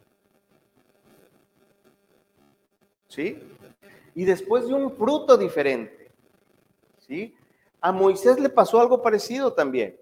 ¿Sí? 3.08 3.42
Y 4.14 4.24
después 4.24 4.66
de 4.68 4.74
un 4.74 4.96
fruto 4.96 5.36
diferente. 5.36 6.10
¿Sí? 7.00 7.34
A 7.80 7.92
Moisés 7.92 8.38
le 8.38 8.48
pasó 8.48 8.80
algo 8.80 9.02
parecido 9.02 9.52
también. 9.52 9.98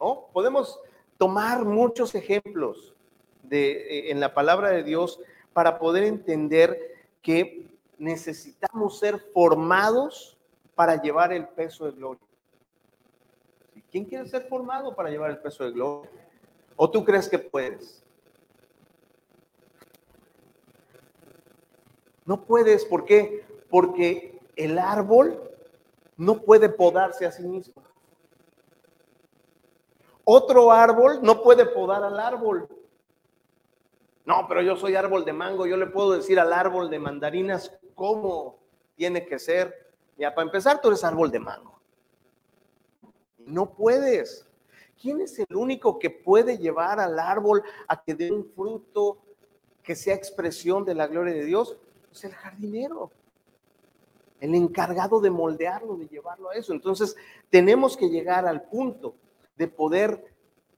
¿No? 0.00 0.28
Podemos 0.32 0.80
tomar 1.18 1.64
muchos 1.64 2.14
ejemplos 2.14 2.94
de, 3.42 3.72
eh, 3.72 4.10
en 4.10 4.18
la 4.18 4.32
palabra 4.32 4.70
de 4.70 4.82
Dios 4.82 5.20
para 5.52 5.78
poder 5.78 6.04
entender 6.04 6.78
que 7.20 7.66
necesitamos 7.98 8.98
ser 8.98 9.18
formados 9.34 10.38
para 10.74 11.02
llevar 11.02 11.32
el 11.32 11.46
peso 11.48 11.86
de 11.86 11.92
gloria. 11.92 12.22
¿Quién 13.90 14.04
quiere 14.04 14.26
ser 14.28 14.48
formado 14.48 14.94
para 14.94 15.10
llevar 15.10 15.30
el 15.30 15.38
peso 15.38 15.64
de 15.64 15.72
gloria? 15.72 16.27
¿O 16.80 16.88
tú 16.88 17.04
crees 17.04 17.28
que 17.28 17.40
puedes? 17.40 18.04
No 22.24 22.44
puedes, 22.44 22.84
¿por 22.84 23.04
qué? 23.04 23.44
Porque 23.68 24.38
el 24.54 24.78
árbol 24.78 25.42
no 26.16 26.40
puede 26.40 26.68
podarse 26.68 27.26
a 27.26 27.32
sí 27.32 27.42
mismo. 27.42 27.82
Otro 30.22 30.70
árbol 30.70 31.18
no 31.20 31.42
puede 31.42 31.66
podar 31.66 32.04
al 32.04 32.20
árbol. 32.20 32.68
No, 34.24 34.46
pero 34.46 34.62
yo 34.62 34.76
soy 34.76 34.94
árbol 34.94 35.24
de 35.24 35.32
mango, 35.32 35.66
yo 35.66 35.76
le 35.76 35.86
puedo 35.86 36.12
decir 36.12 36.38
al 36.38 36.52
árbol 36.52 36.90
de 36.90 37.00
mandarinas 37.00 37.76
cómo 37.96 38.60
tiene 38.94 39.26
que 39.26 39.40
ser. 39.40 39.74
Ya, 40.16 40.32
para 40.32 40.46
empezar, 40.46 40.80
tú 40.80 40.88
eres 40.88 41.02
árbol 41.02 41.32
de 41.32 41.40
mango. 41.40 41.80
No 43.38 43.74
puedes. 43.74 44.47
¿Quién 45.00 45.20
es 45.20 45.38
el 45.38 45.54
único 45.54 45.98
que 45.98 46.10
puede 46.10 46.58
llevar 46.58 46.98
al 46.98 47.18
árbol 47.18 47.62
a 47.86 48.02
que 48.02 48.14
dé 48.14 48.32
un 48.32 48.44
fruto 48.44 49.18
que 49.82 49.94
sea 49.94 50.14
expresión 50.14 50.84
de 50.84 50.94
la 50.94 51.06
gloria 51.06 51.34
de 51.34 51.44
Dios? 51.44 51.76
Pues 52.08 52.24
el 52.24 52.32
jardinero, 52.32 53.10
el 54.40 54.54
encargado 54.54 55.20
de 55.20 55.30
moldearlo, 55.30 55.96
de 55.96 56.08
llevarlo 56.08 56.50
a 56.50 56.54
eso. 56.54 56.72
Entonces, 56.72 57.16
tenemos 57.48 57.96
que 57.96 58.08
llegar 58.08 58.46
al 58.46 58.62
punto 58.62 59.14
de 59.56 59.68
poder 59.68 60.24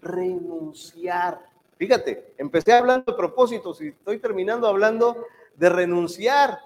renunciar. 0.01 1.47
Fíjate, 1.77 2.35
empecé 2.37 2.73
hablando 2.73 3.13
de 3.13 3.17
propósitos 3.17 3.81
y 3.81 3.89
estoy 3.89 4.19
terminando 4.19 4.67
hablando 4.67 5.27
de 5.57 5.69
renunciar. 5.69 6.59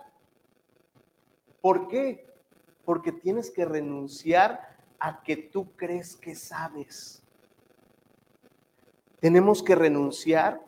¿Por 1.60 1.88
qué? 1.88 2.26
Porque 2.84 3.12
tienes 3.12 3.50
que 3.50 3.64
renunciar 3.64 4.76
a 4.98 5.22
que 5.22 5.36
tú 5.36 5.72
crees 5.76 6.16
que 6.16 6.34
sabes. 6.34 7.23
Tenemos 9.24 9.62
que 9.62 9.74
renunciar 9.74 10.60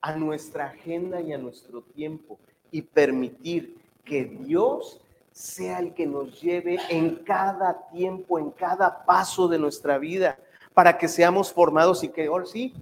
a 0.00 0.14
nuestra 0.14 0.66
agenda 0.66 1.20
y 1.20 1.32
a 1.32 1.36
nuestro 1.36 1.82
tiempo 1.82 2.38
y 2.70 2.82
permitir 2.82 3.76
que 4.04 4.24
Dios 4.24 5.00
sea 5.32 5.80
el 5.80 5.92
que 5.92 6.06
nos 6.06 6.40
lleve 6.40 6.78
en 6.88 7.16
cada 7.24 7.88
tiempo, 7.88 8.38
en 8.38 8.52
cada 8.52 9.04
paso 9.04 9.48
de 9.48 9.58
nuestra 9.58 9.98
vida 9.98 10.38
para 10.72 10.96
que 10.96 11.08
seamos 11.08 11.52
formados 11.52 12.04
y 12.04 12.08
que 12.10 12.26
ahora 12.26 12.46
sí, 12.46 12.72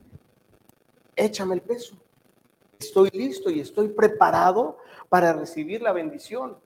échame 1.17 1.55
el 1.55 1.63
peso. 1.63 1.97
Estoy 2.79 3.09
listo 3.15 3.49
y 3.49 3.61
estoy 3.61 3.89
preparado 3.89 4.77
para 5.09 5.33
recibir 5.33 5.81
la 5.81 5.93
bendición. 5.93 6.59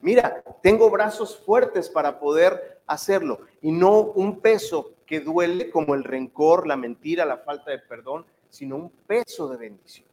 Mira, 0.00 0.42
tengo 0.62 0.88
brazos 0.88 1.36
fuertes 1.36 1.90
para 1.90 2.18
poder 2.18 2.80
hacerlo 2.86 3.40
y 3.60 3.70
no 3.72 4.00
un 4.00 4.40
peso 4.40 4.94
que 5.08 5.20
duele 5.20 5.70
como 5.70 5.94
el 5.94 6.04
rencor, 6.04 6.66
la 6.66 6.76
mentira, 6.76 7.24
la 7.24 7.38
falta 7.38 7.70
de 7.70 7.78
perdón, 7.78 8.26
sino 8.50 8.76
un 8.76 8.90
peso 8.90 9.48
de 9.48 9.56
bendición. 9.56 10.06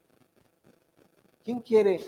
¿Quién 1.44 1.60
quiere, 1.60 2.00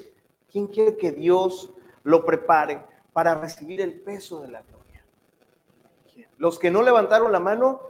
quién 0.49 0.67
quiere 0.67 0.95
que 0.95 1.11
Dios 1.11 1.69
lo 2.03 2.23
prepare 2.25 2.81
para 3.11 3.35
recibir 3.35 3.81
el 3.81 3.99
peso 3.99 4.39
de 4.39 4.47
la 4.47 4.61
gloria? 4.61 5.03
Los 6.37 6.57
que 6.57 6.71
no 6.71 6.81
levantaron 6.81 7.29
la 7.33 7.41
mano, 7.41 7.81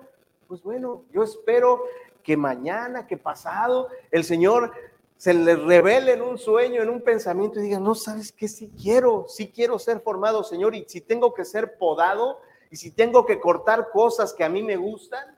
pues 0.47 0.63
bueno, 0.63 1.03
yo 1.13 1.23
espero 1.23 1.83
que 2.23 2.35
mañana, 2.35 3.05
que 3.05 3.17
pasado, 3.17 3.89
el 4.09 4.23
Señor 4.23 4.71
se 5.15 5.35
le 5.35 5.55
revele 5.55 6.13
en 6.13 6.23
un 6.23 6.39
sueño, 6.39 6.81
en 6.81 6.89
un 6.89 7.01
pensamiento 7.01 7.59
y 7.59 7.63
diga, 7.63 7.79
no 7.79 7.93
sabes 7.93 8.31
qué, 8.31 8.47
sí 8.47 8.71
quiero, 8.81 9.25
sí 9.27 9.51
quiero 9.51 9.77
ser 9.77 9.99
formado, 9.99 10.43
Señor, 10.43 10.73
y 10.73 10.85
si 10.87 11.01
tengo 11.01 11.35
que 11.35 11.45
ser 11.45 11.77
podado, 11.77 12.41
y 12.69 12.75
si 12.75 12.91
tengo 12.91 13.25
que 13.25 13.39
cortar 13.39 13.89
cosas 13.91 14.33
que 14.33 14.43
a 14.43 14.49
mí 14.49 14.61
me 14.63 14.75
gustan, 14.75 15.37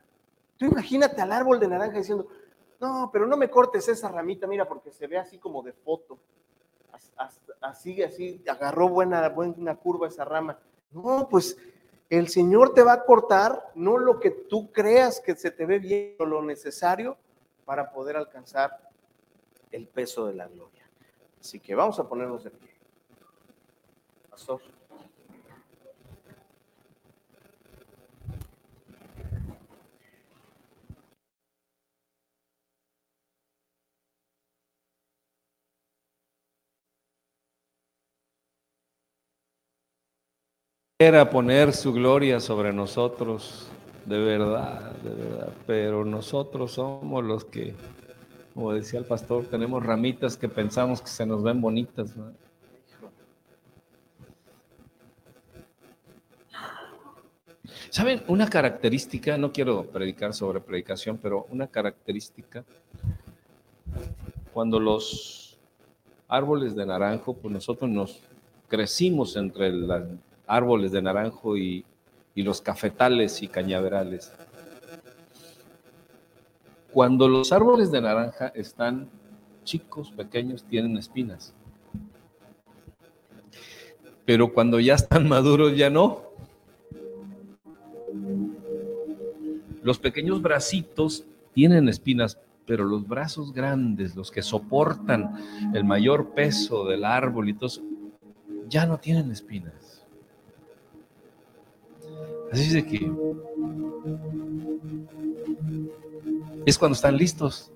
tú 0.58 0.66
imagínate 0.66 1.22
al 1.22 1.32
árbol 1.32 1.60
de 1.60 1.68
naranja 1.68 1.98
diciendo, 1.98 2.28
no, 2.80 3.10
pero 3.12 3.28
no 3.28 3.38
me 3.38 3.50
cortes 3.50 3.88
esa 3.88 4.10
ramita, 4.10 4.48
mira, 4.48 4.68
porque 4.68 4.92
se 4.92 5.08
ve 5.08 5.18
así 5.18 5.38
como 5.38 5.62
de 5.62 5.74
foto, 5.74 6.18
así, 7.62 8.02
así, 8.02 8.42
agarró 8.48 8.90
buena, 8.90 9.28
buena 9.30 9.76
curva 9.76 10.08
esa 10.08 10.26
rama. 10.26 10.58
No, 10.92 11.28
pues 11.30 11.58
el 12.10 12.30
Señor 12.30 12.74
te 12.74 12.84
va 12.84 12.94
a 12.94 13.06
cortar 13.06 13.72
no 13.76 13.98
lo 13.98 14.20
que 14.20 14.32
tú 14.32 14.72
creas 14.72 15.20
que 15.20 15.36
se 15.36 15.52
te 15.52 15.66
ve 15.66 15.80
bien, 15.80 16.16
o 16.20 16.26
lo 16.26 16.42
necesario 16.42 17.18
para 17.66 17.92
poder 17.92 18.18
alcanzar 18.18 18.90
el 19.72 19.88
peso 19.88 20.26
de 20.26 20.34
la 20.34 20.48
gloria. 20.48 20.90
Así 21.40 21.60
que 21.60 21.76
vamos 21.76 22.00
a 22.00 22.08
ponernos 22.08 22.44
de 22.44 22.52
pie. 22.52 22.70
Pastor. 24.30 24.62
Quiera 41.02 41.30
poner 41.30 41.72
su 41.72 41.94
gloria 41.94 42.42
sobre 42.42 42.74
nosotros, 42.74 43.70
de 44.06 44.18
verdad, 44.18 44.92
de 44.98 45.14
verdad, 45.14 45.54
pero 45.66 46.04
nosotros 46.04 46.74
somos 46.74 47.24
los 47.24 47.46
que, 47.46 47.74
como 48.54 48.74
decía 48.74 49.00
el 49.00 49.06
pastor, 49.06 49.46
tenemos 49.46 49.82
ramitas 49.82 50.36
que 50.36 50.50
pensamos 50.50 51.02
que 51.02 51.08
se 51.08 51.26
nos 51.26 51.42
ven 51.42 51.62
bonitas. 51.62 52.18
¿no? 52.18 52.34
¿Saben? 57.92 58.22
Una 58.28 58.50
característica, 58.50 59.38
no 59.38 59.54
quiero 59.54 59.86
predicar 59.86 60.34
sobre 60.34 60.60
predicación, 60.60 61.18
pero 61.18 61.48
una 61.50 61.68
característica, 61.68 62.66
cuando 64.52 64.82
los 64.82 65.58
árboles 66.28 66.76
de 66.76 66.86
naranjo, 66.86 67.36
pues 67.36 67.54
nosotros 67.54 67.90
nos 67.90 68.20
crecimos 68.68 69.38
entre 69.38 69.72
los 69.72 69.90
árboles 70.50 70.92
de 70.92 71.02
naranjo 71.02 71.56
y, 71.56 71.86
los 72.36 72.62
cafetales 72.62 73.44
y 73.44 73.50
cañaverales. 73.50 74.32
Cuando 76.94 77.28
los 77.28 77.52
árboles 77.52 77.92
de 77.92 78.00
naranja 78.00 78.48
están 78.56 79.10
chicos, 79.66 80.12
pequeños, 80.12 80.64
tienen 80.64 80.98
espinas. 80.98 81.54
Pero 84.24 84.54
cuando 84.54 84.80
ya 84.80 84.94
están 84.94 85.28
maduros, 85.34 85.76
ya 85.76 85.90
no. 85.90 86.24
Los 89.84 90.00
pequeños 90.00 90.42
bracitos 90.42 91.26
tienen 91.54 91.90
espinas, 91.90 92.40
pero 92.66 92.86
los 92.86 93.06
brazos 93.06 93.52
grandes, 93.52 94.16
los 94.16 94.32
que 94.32 94.42
soportan 94.42 95.34
el 95.74 95.84
mayor 95.84 96.30
peso 96.30 96.86
del 96.86 97.04
árbol 97.04 97.50
y 97.50 97.54
todo, 97.54 97.82
ya 98.70 98.86
no 98.86 98.98
tienen 98.98 99.30
espinas. 99.30 99.89
Así 102.52 102.64
es 102.64 102.74
de 102.74 102.86
que 102.86 103.12
es 106.66 106.78
cuando 106.78 106.96
están 106.96 107.18
listos 107.18 107.72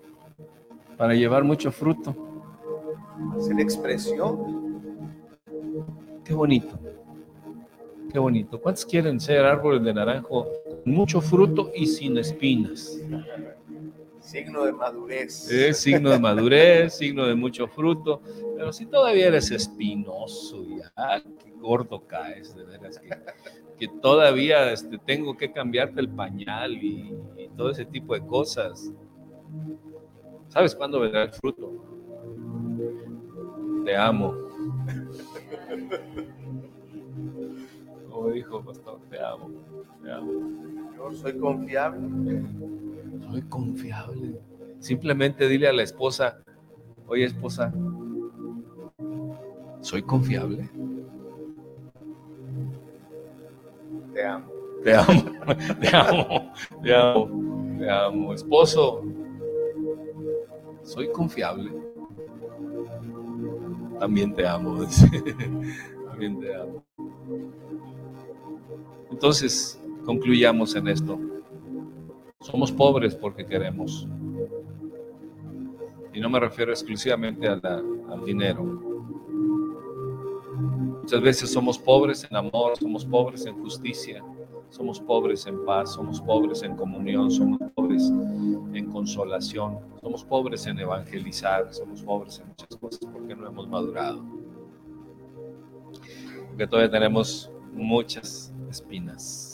para 0.97 1.13
llevar 1.13 1.43
mucho 1.43 1.71
fruto. 1.71 2.15
Es 3.38 3.47
la 3.49 3.61
expresión. 3.61 4.82
Qué 6.24 6.34
bonito. 6.34 6.80
Qué 8.11 8.19
bonito. 8.19 8.61
¿Cuántos 8.61 8.86
quieren 8.86 9.19
ser 9.19 9.45
árboles 9.45 9.84
de 9.84 9.93
naranjo 9.93 10.47
mucho 10.86 11.21
fruto 11.21 11.71
y 11.76 11.86
sin 11.88 12.17
espinas. 12.17 12.99
Signo 14.34 14.65
de 14.65 14.73
madurez. 14.73 15.51
Es 15.51 15.77
signo 15.77 16.09
de 16.09 16.17
madurez, 16.17 16.93
signo 16.97 17.27
de 17.27 17.36
mucho 17.36 17.67
fruto. 17.67 18.19
Pero 18.57 18.73
si 18.73 18.88
todavía 18.88 19.27
eres 19.27 19.51
espinoso, 19.51 20.65
ya, 20.65 21.21
qué 21.38 21.51
gordo 21.51 22.07
caes, 22.07 22.55
de 22.55 22.63
veras 22.63 22.97
que, 22.97 23.09
que 23.77 23.88
todavía 24.01 24.71
este, 24.71 24.97
tengo 24.97 25.38
que 25.38 25.51
cambiarte 25.51 26.01
el 26.01 26.09
pañal 26.09 26.73
y, 26.73 27.15
y 27.38 27.49
todo 27.55 27.69
ese 27.69 27.86
tipo 27.86 28.15
de 28.15 28.25
cosas. 28.25 28.91
¿Sabes 30.47 30.73
cuándo 30.73 30.99
vendrá 30.99 31.25
el 31.25 31.31
fruto? 31.31 31.71
Te 33.86 33.95
amo. 33.95 34.36
Como 38.09 38.29
dijo 38.29 38.65
pastor, 38.65 38.99
te 39.11 39.23
amo, 39.23 39.51
te 40.01 40.11
amo. 40.11 40.91
Yo 40.97 41.13
soy 41.13 41.38
confiable. 41.38 42.41
Soy 43.34 43.41
confiable. 43.49 44.39
Simplemente 44.77 45.47
dile 45.47 45.67
a 45.67 45.73
la 45.73 45.81
esposa, 45.81 46.43
oye 47.07 47.25
esposa, 47.25 47.73
soy 49.81 50.03
confiable. 50.03 50.69
Te 54.13 54.23
amo. 54.23 54.51
Te 54.84 54.93
amo, 54.93 55.23
te 55.81 55.95
amo, 55.95 56.53
te 56.84 56.95
amo, 56.95 57.75
te 57.79 57.89
amo. 57.89 58.34
Esposo, 58.36 59.01
soy 60.84 61.11
confiable. 61.11 61.71
También 63.99 64.36
te 64.36 64.45
amo. 64.45 64.86
También 66.07 66.39
te 66.39 66.53
amo. 66.53 66.84
Entonces, 69.09 69.81
concluyamos 70.05 70.75
en 70.75 70.88
esto. 70.88 71.32
Somos 72.44 72.72
pobres 72.74 73.16
porque 73.16 73.46
queremos. 73.46 74.06
Y 76.14 76.20
no 76.20 76.30
me 76.30 76.39
refiero 76.39 76.72
exclusivamente 76.72 77.48
a 77.48 77.56
la, 77.56 77.82
al 78.12 78.26
dinero. 78.26 78.64
Muchas 81.02 81.22
veces 81.22 81.52
somos 81.52 81.78
pobres 81.78 82.28
en 82.30 82.36
amor, 82.36 82.78
somos 82.78 83.06
pobres 83.06 83.46
en 83.46 83.60
justicia, 83.62 84.24
somos 84.70 85.00
pobres 85.00 85.48
en 85.48 85.64
paz, 85.66 85.94
somos 85.94 86.22
pobres 86.22 86.64
en 86.64 86.76
comunión, 86.76 87.32
somos 87.32 87.60
pobres 87.74 88.12
en 88.74 88.91
consolación, 88.91 89.80
somos 90.02 90.24
pobres 90.26 90.66
en 90.68 90.80
evangelizar, 90.80 91.74
somos 91.74 92.02
pobres 92.02 92.39
en 92.39 92.50
muchas 92.50 92.76
cosas 92.78 93.10
porque 93.12 93.36
no 93.36 93.48
hemos 93.48 93.68
madurado. 93.70 94.22
Porque 96.50 96.68
todavía 96.68 96.91
tenemos 96.91 97.50
muchas 97.72 98.54
espinas. 98.70 99.53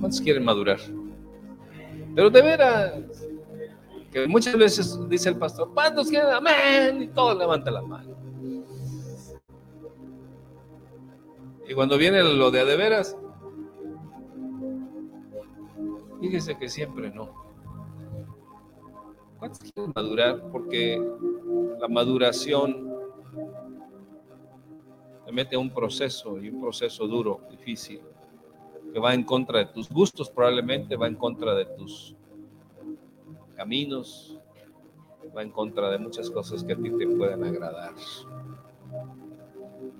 ¿Cuántos 0.00 0.20
quieren 0.20 0.44
madurar? 0.44 0.78
Pero 2.14 2.30
de 2.30 2.42
veras, 2.42 3.26
que 4.12 4.26
muchas 4.28 4.56
veces 4.56 4.98
dice 5.08 5.30
el 5.30 5.36
pastor, 5.36 5.70
¿cuántos 5.74 6.08
quieren? 6.08 6.30
Amén. 6.30 7.02
Y 7.02 7.08
todos 7.08 7.36
levantan 7.36 7.74
la 7.74 7.82
mano. 7.82 8.14
Y 11.66 11.74
cuando 11.74 11.96
viene 11.96 12.22
lo 12.22 12.50
de 12.50 12.60
a 12.60 12.64
de 12.64 12.76
veras, 12.76 13.16
fíjese 16.20 16.56
que 16.58 16.68
siempre 16.68 17.10
no. 17.10 17.30
¿Cuántos 19.38 19.72
quieren 19.72 19.92
madurar? 19.94 20.42
Porque 20.52 21.02
la 21.80 21.88
maduración 21.88 22.83
te 25.24 25.32
mete 25.32 25.56
un 25.56 25.70
proceso 25.70 26.38
y 26.38 26.48
un 26.48 26.60
proceso 26.60 27.06
duro, 27.06 27.40
difícil, 27.50 28.00
que 28.92 28.98
va 28.98 29.14
en 29.14 29.24
contra 29.24 29.60
de 29.60 29.66
tus 29.66 29.88
gustos, 29.88 30.30
probablemente 30.30 30.96
va 30.96 31.08
en 31.08 31.16
contra 31.16 31.54
de 31.54 31.64
tus 31.66 32.14
caminos, 33.56 34.38
va 35.36 35.42
en 35.42 35.50
contra 35.50 35.90
de 35.90 35.98
muchas 35.98 36.30
cosas 36.30 36.62
que 36.62 36.74
a 36.74 36.76
ti 36.76 36.90
te 36.90 37.06
pueden 37.06 37.42
agradar. 37.44 37.92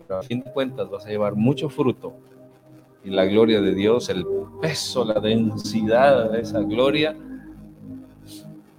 Pero 0.06 0.18
a 0.18 0.22
fin 0.22 0.40
de 0.40 0.52
cuentas 0.52 0.88
vas 0.90 1.06
a 1.06 1.08
llevar 1.08 1.34
mucho 1.34 1.68
fruto 1.68 2.12
y 3.02 3.10
la 3.10 3.24
gloria 3.24 3.60
de 3.60 3.74
Dios, 3.74 4.08
el 4.08 4.24
peso, 4.60 5.04
la 5.04 5.20
densidad 5.20 6.30
de 6.30 6.40
esa 6.40 6.60
gloria, 6.60 7.16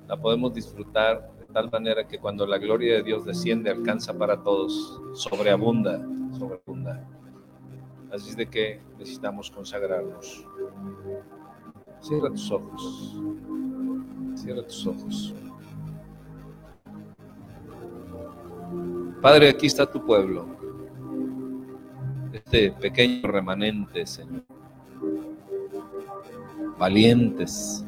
la 0.08 0.18
podemos 0.18 0.54
disfrutar 0.54 1.32
de 1.40 1.46
tal 1.54 1.70
manera 1.72 2.08
que 2.08 2.20
cuando 2.20 2.46
la 2.46 2.58
gloria 2.58 2.96
de 2.96 3.04
Dios 3.04 3.26
desciende, 3.26 3.70
alcanza 3.70 4.18
para 4.18 4.42
todos, 4.42 5.00
sobreabunda, 5.14 6.06
Así 8.12 8.30
es 8.30 8.38
de 8.38 8.48
que 8.48 8.82
necesitamos 8.98 9.52
consagrarnos. 9.52 10.46
Cierra 12.00 12.30
tus 12.30 12.52
ojos. 12.52 13.22
Cierra 14.36 14.64
tus 14.64 14.88
ojos. 14.88 15.34
Padre, 19.22 19.50
aquí 19.50 19.66
está 19.66 19.90
tu 19.90 20.06
pueblo. 20.06 20.46
Este 22.32 22.72
pequeño 22.72 23.28
remanente, 23.28 24.06
Señor. 24.06 24.44
Valientes. 26.78 27.84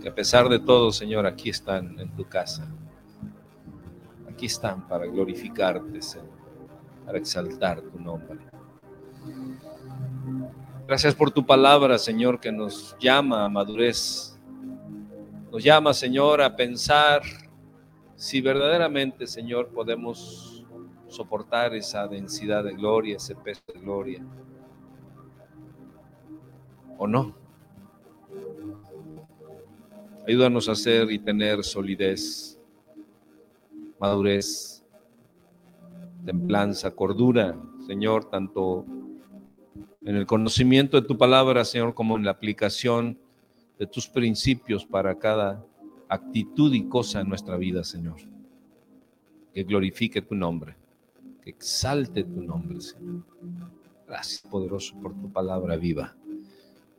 Que 0.00 0.08
a 0.08 0.14
pesar 0.14 0.48
de 0.48 0.58
todo, 0.58 0.92
Señor, 0.92 1.26
aquí 1.26 1.50
están 1.50 1.98
en 1.98 2.10
tu 2.14 2.24
casa. 2.28 2.70
Aquí 4.30 4.46
están 4.46 4.86
para 4.86 5.06
glorificarte, 5.06 6.00
Señor. 6.00 6.31
Para 7.12 7.20
exaltar 7.20 7.82
tu 7.82 8.00
nombre. 8.00 8.38
Gracias 10.86 11.14
por 11.14 11.30
tu 11.30 11.44
palabra, 11.44 11.98
Señor, 11.98 12.40
que 12.40 12.50
nos 12.50 12.96
llama 12.98 13.44
a 13.44 13.50
madurez. 13.50 14.40
Nos 15.50 15.62
llama, 15.62 15.92
Señor, 15.92 16.40
a 16.40 16.56
pensar 16.56 17.20
si 18.16 18.40
verdaderamente, 18.40 19.26
Señor, 19.26 19.68
podemos 19.68 20.64
soportar 21.06 21.74
esa 21.74 22.08
densidad 22.08 22.64
de 22.64 22.72
gloria, 22.72 23.16
ese 23.16 23.34
peso 23.34 23.60
de 23.74 23.80
gloria. 23.80 24.24
¿O 26.96 27.06
no? 27.06 27.36
Ayúdanos 30.26 30.66
a 30.66 30.72
hacer 30.72 31.10
y 31.10 31.18
tener 31.18 31.62
solidez, 31.62 32.58
madurez, 34.00 34.71
templanza, 36.24 36.94
cordura, 36.94 37.56
Señor, 37.86 38.26
tanto 38.26 38.86
en 40.02 40.16
el 40.16 40.26
conocimiento 40.26 41.00
de 41.00 41.06
tu 41.06 41.16
palabra, 41.16 41.64
Señor, 41.64 41.94
como 41.94 42.16
en 42.16 42.24
la 42.24 42.32
aplicación 42.32 43.18
de 43.78 43.86
tus 43.86 44.08
principios 44.08 44.84
para 44.84 45.18
cada 45.18 45.64
actitud 46.08 46.72
y 46.74 46.88
cosa 46.88 47.20
en 47.20 47.28
nuestra 47.28 47.56
vida, 47.56 47.84
Señor. 47.84 48.16
Que 49.52 49.64
glorifique 49.64 50.22
tu 50.22 50.34
nombre. 50.34 50.76
que 51.42 51.50
exalte 51.50 52.22
tu 52.22 52.40
nombre, 52.40 52.80
Señor. 52.80 53.24
Gracias, 54.06 54.42
poderoso, 54.42 54.94
por 55.00 55.12
tu 55.12 55.32
palabra 55.32 55.76
viva. 55.76 56.14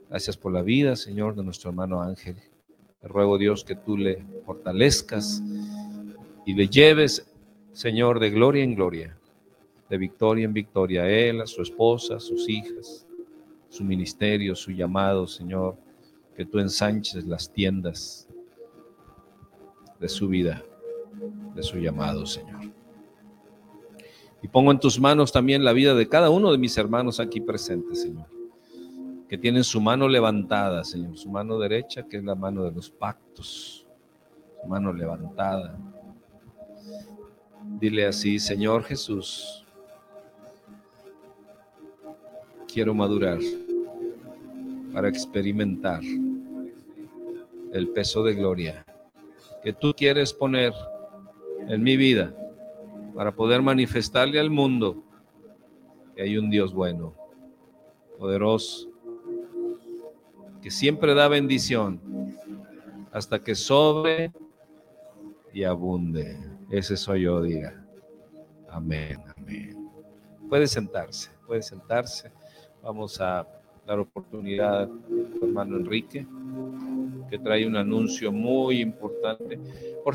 Gracias 0.09 0.36
por 0.36 0.51
la 0.51 0.61
vida, 0.61 0.95
Señor, 0.95 1.36
de 1.36 1.43
nuestro 1.43 1.69
hermano 1.69 2.01
Ángel. 2.01 2.36
Te 2.99 3.07
ruego, 3.07 3.38
Dios, 3.38 3.63
que 3.63 3.76
tú 3.76 3.97
le 3.97 4.26
fortalezcas 4.45 5.41
y 6.45 6.53
le 6.53 6.67
lleves, 6.67 7.32
Señor, 7.74 8.19
de 8.19 8.30
gloria 8.30 8.63
en 8.63 8.76
gloria, 8.76 9.17
de 9.89 9.97
victoria 9.97 10.45
en 10.45 10.53
victoria, 10.53 11.03
a 11.03 11.09
él, 11.09 11.41
a 11.41 11.47
su 11.47 11.61
esposa, 11.61 12.19
sus 12.19 12.47
hijas, 12.47 13.07
su 13.67 13.84
ministerio, 13.84 14.55
su 14.55 14.71
llamado, 14.71 15.26
Señor, 15.26 15.76
que 16.36 16.45
tú 16.45 16.59
ensanches 16.59 17.26
las 17.26 17.51
tiendas 17.51 18.28
de 19.99 20.07
su 20.07 20.28
vida, 20.28 20.63
de 21.55 21.63
su 21.63 21.78
llamado, 21.78 22.28
Señor. 22.28 22.71
Y 24.43 24.47
pongo 24.47 24.71
en 24.71 24.80
tus 24.80 24.99
manos 24.99 25.32
también 25.32 25.63
la 25.63 25.74
vida 25.74 25.95
de 25.95 26.07
cada 26.07 26.30
uno 26.30 26.51
de 26.51 26.59
mis 26.59 26.78
hermanos 26.78 27.19
aquí 27.19 27.41
presentes, 27.41 28.03
Señor, 28.03 28.28
que 29.28 29.38
tienen 29.38 29.63
su 29.63 29.82
mano 29.82 30.07
levantada, 30.07 30.84
Señor, 30.84 31.17
su 31.17 31.30
mano 31.32 31.57
derecha, 31.57 32.03
que 32.03 32.17
es 32.17 32.24
la 32.24 32.36
mano 32.36 32.63
de 32.65 32.71
los 32.71 32.91
pactos, 32.91 33.88
su 34.61 34.67
mano 34.67 34.93
levantada. 34.93 35.80
Dile 37.64 38.05
así, 38.05 38.39
Señor 38.39 38.84
Jesús, 38.84 39.64
quiero 42.72 42.93
madurar 42.93 43.39
para 44.93 45.09
experimentar 45.09 46.01
el 47.72 47.89
peso 47.89 48.24
de 48.24 48.36
gloria 48.36 48.86
que 49.64 49.74
tú 49.74 49.93
quieres 49.95 50.34
poner 50.34 50.74
en 51.68 51.82
mi 51.82 51.97
vida 51.97 52.36
para 53.16 53.34
poder 53.34 53.61
manifestarle 53.61 54.39
al 54.39 54.49
mundo 54.49 55.03
que 56.16 56.24
hay 56.24 56.38
un 56.38 56.49
Dios 56.49 56.74
bueno, 56.74 57.14
poderoso, 58.18 58.89
que 60.61 60.70
siempre 60.70 61.14
da 61.14 61.28
bendición 61.28 61.99
hasta 63.11 63.39
que 63.43 63.55
sobre 63.55 64.32
y 65.53 65.64
abunde. 65.64 66.53
Ese 66.74 66.97
soy 66.97 67.21
yo, 67.21 67.39
diga. 67.43 67.71
Amén, 68.67 69.19
amén. 69.38 69.91
Puede 70.49 70.65
sentarse, 70.65 71.30
puede 71.45 71.61
sentarse. 71.61 72.32
Vamos 72.82 73.21
a 73.21 73.47
dar 73.86 73.99
oportunidad 73.99 74.86
a 74.86 74.89
hermano 75.39 75.78
Enrique, 75.78 76.26
que 77.30 77.38
trae 77.38 77.67
un 77.67 77.76
anuncio 77.76 78.32
muy 78.32 78.82
importante. 78.82 79.59
Por 80.03 80.11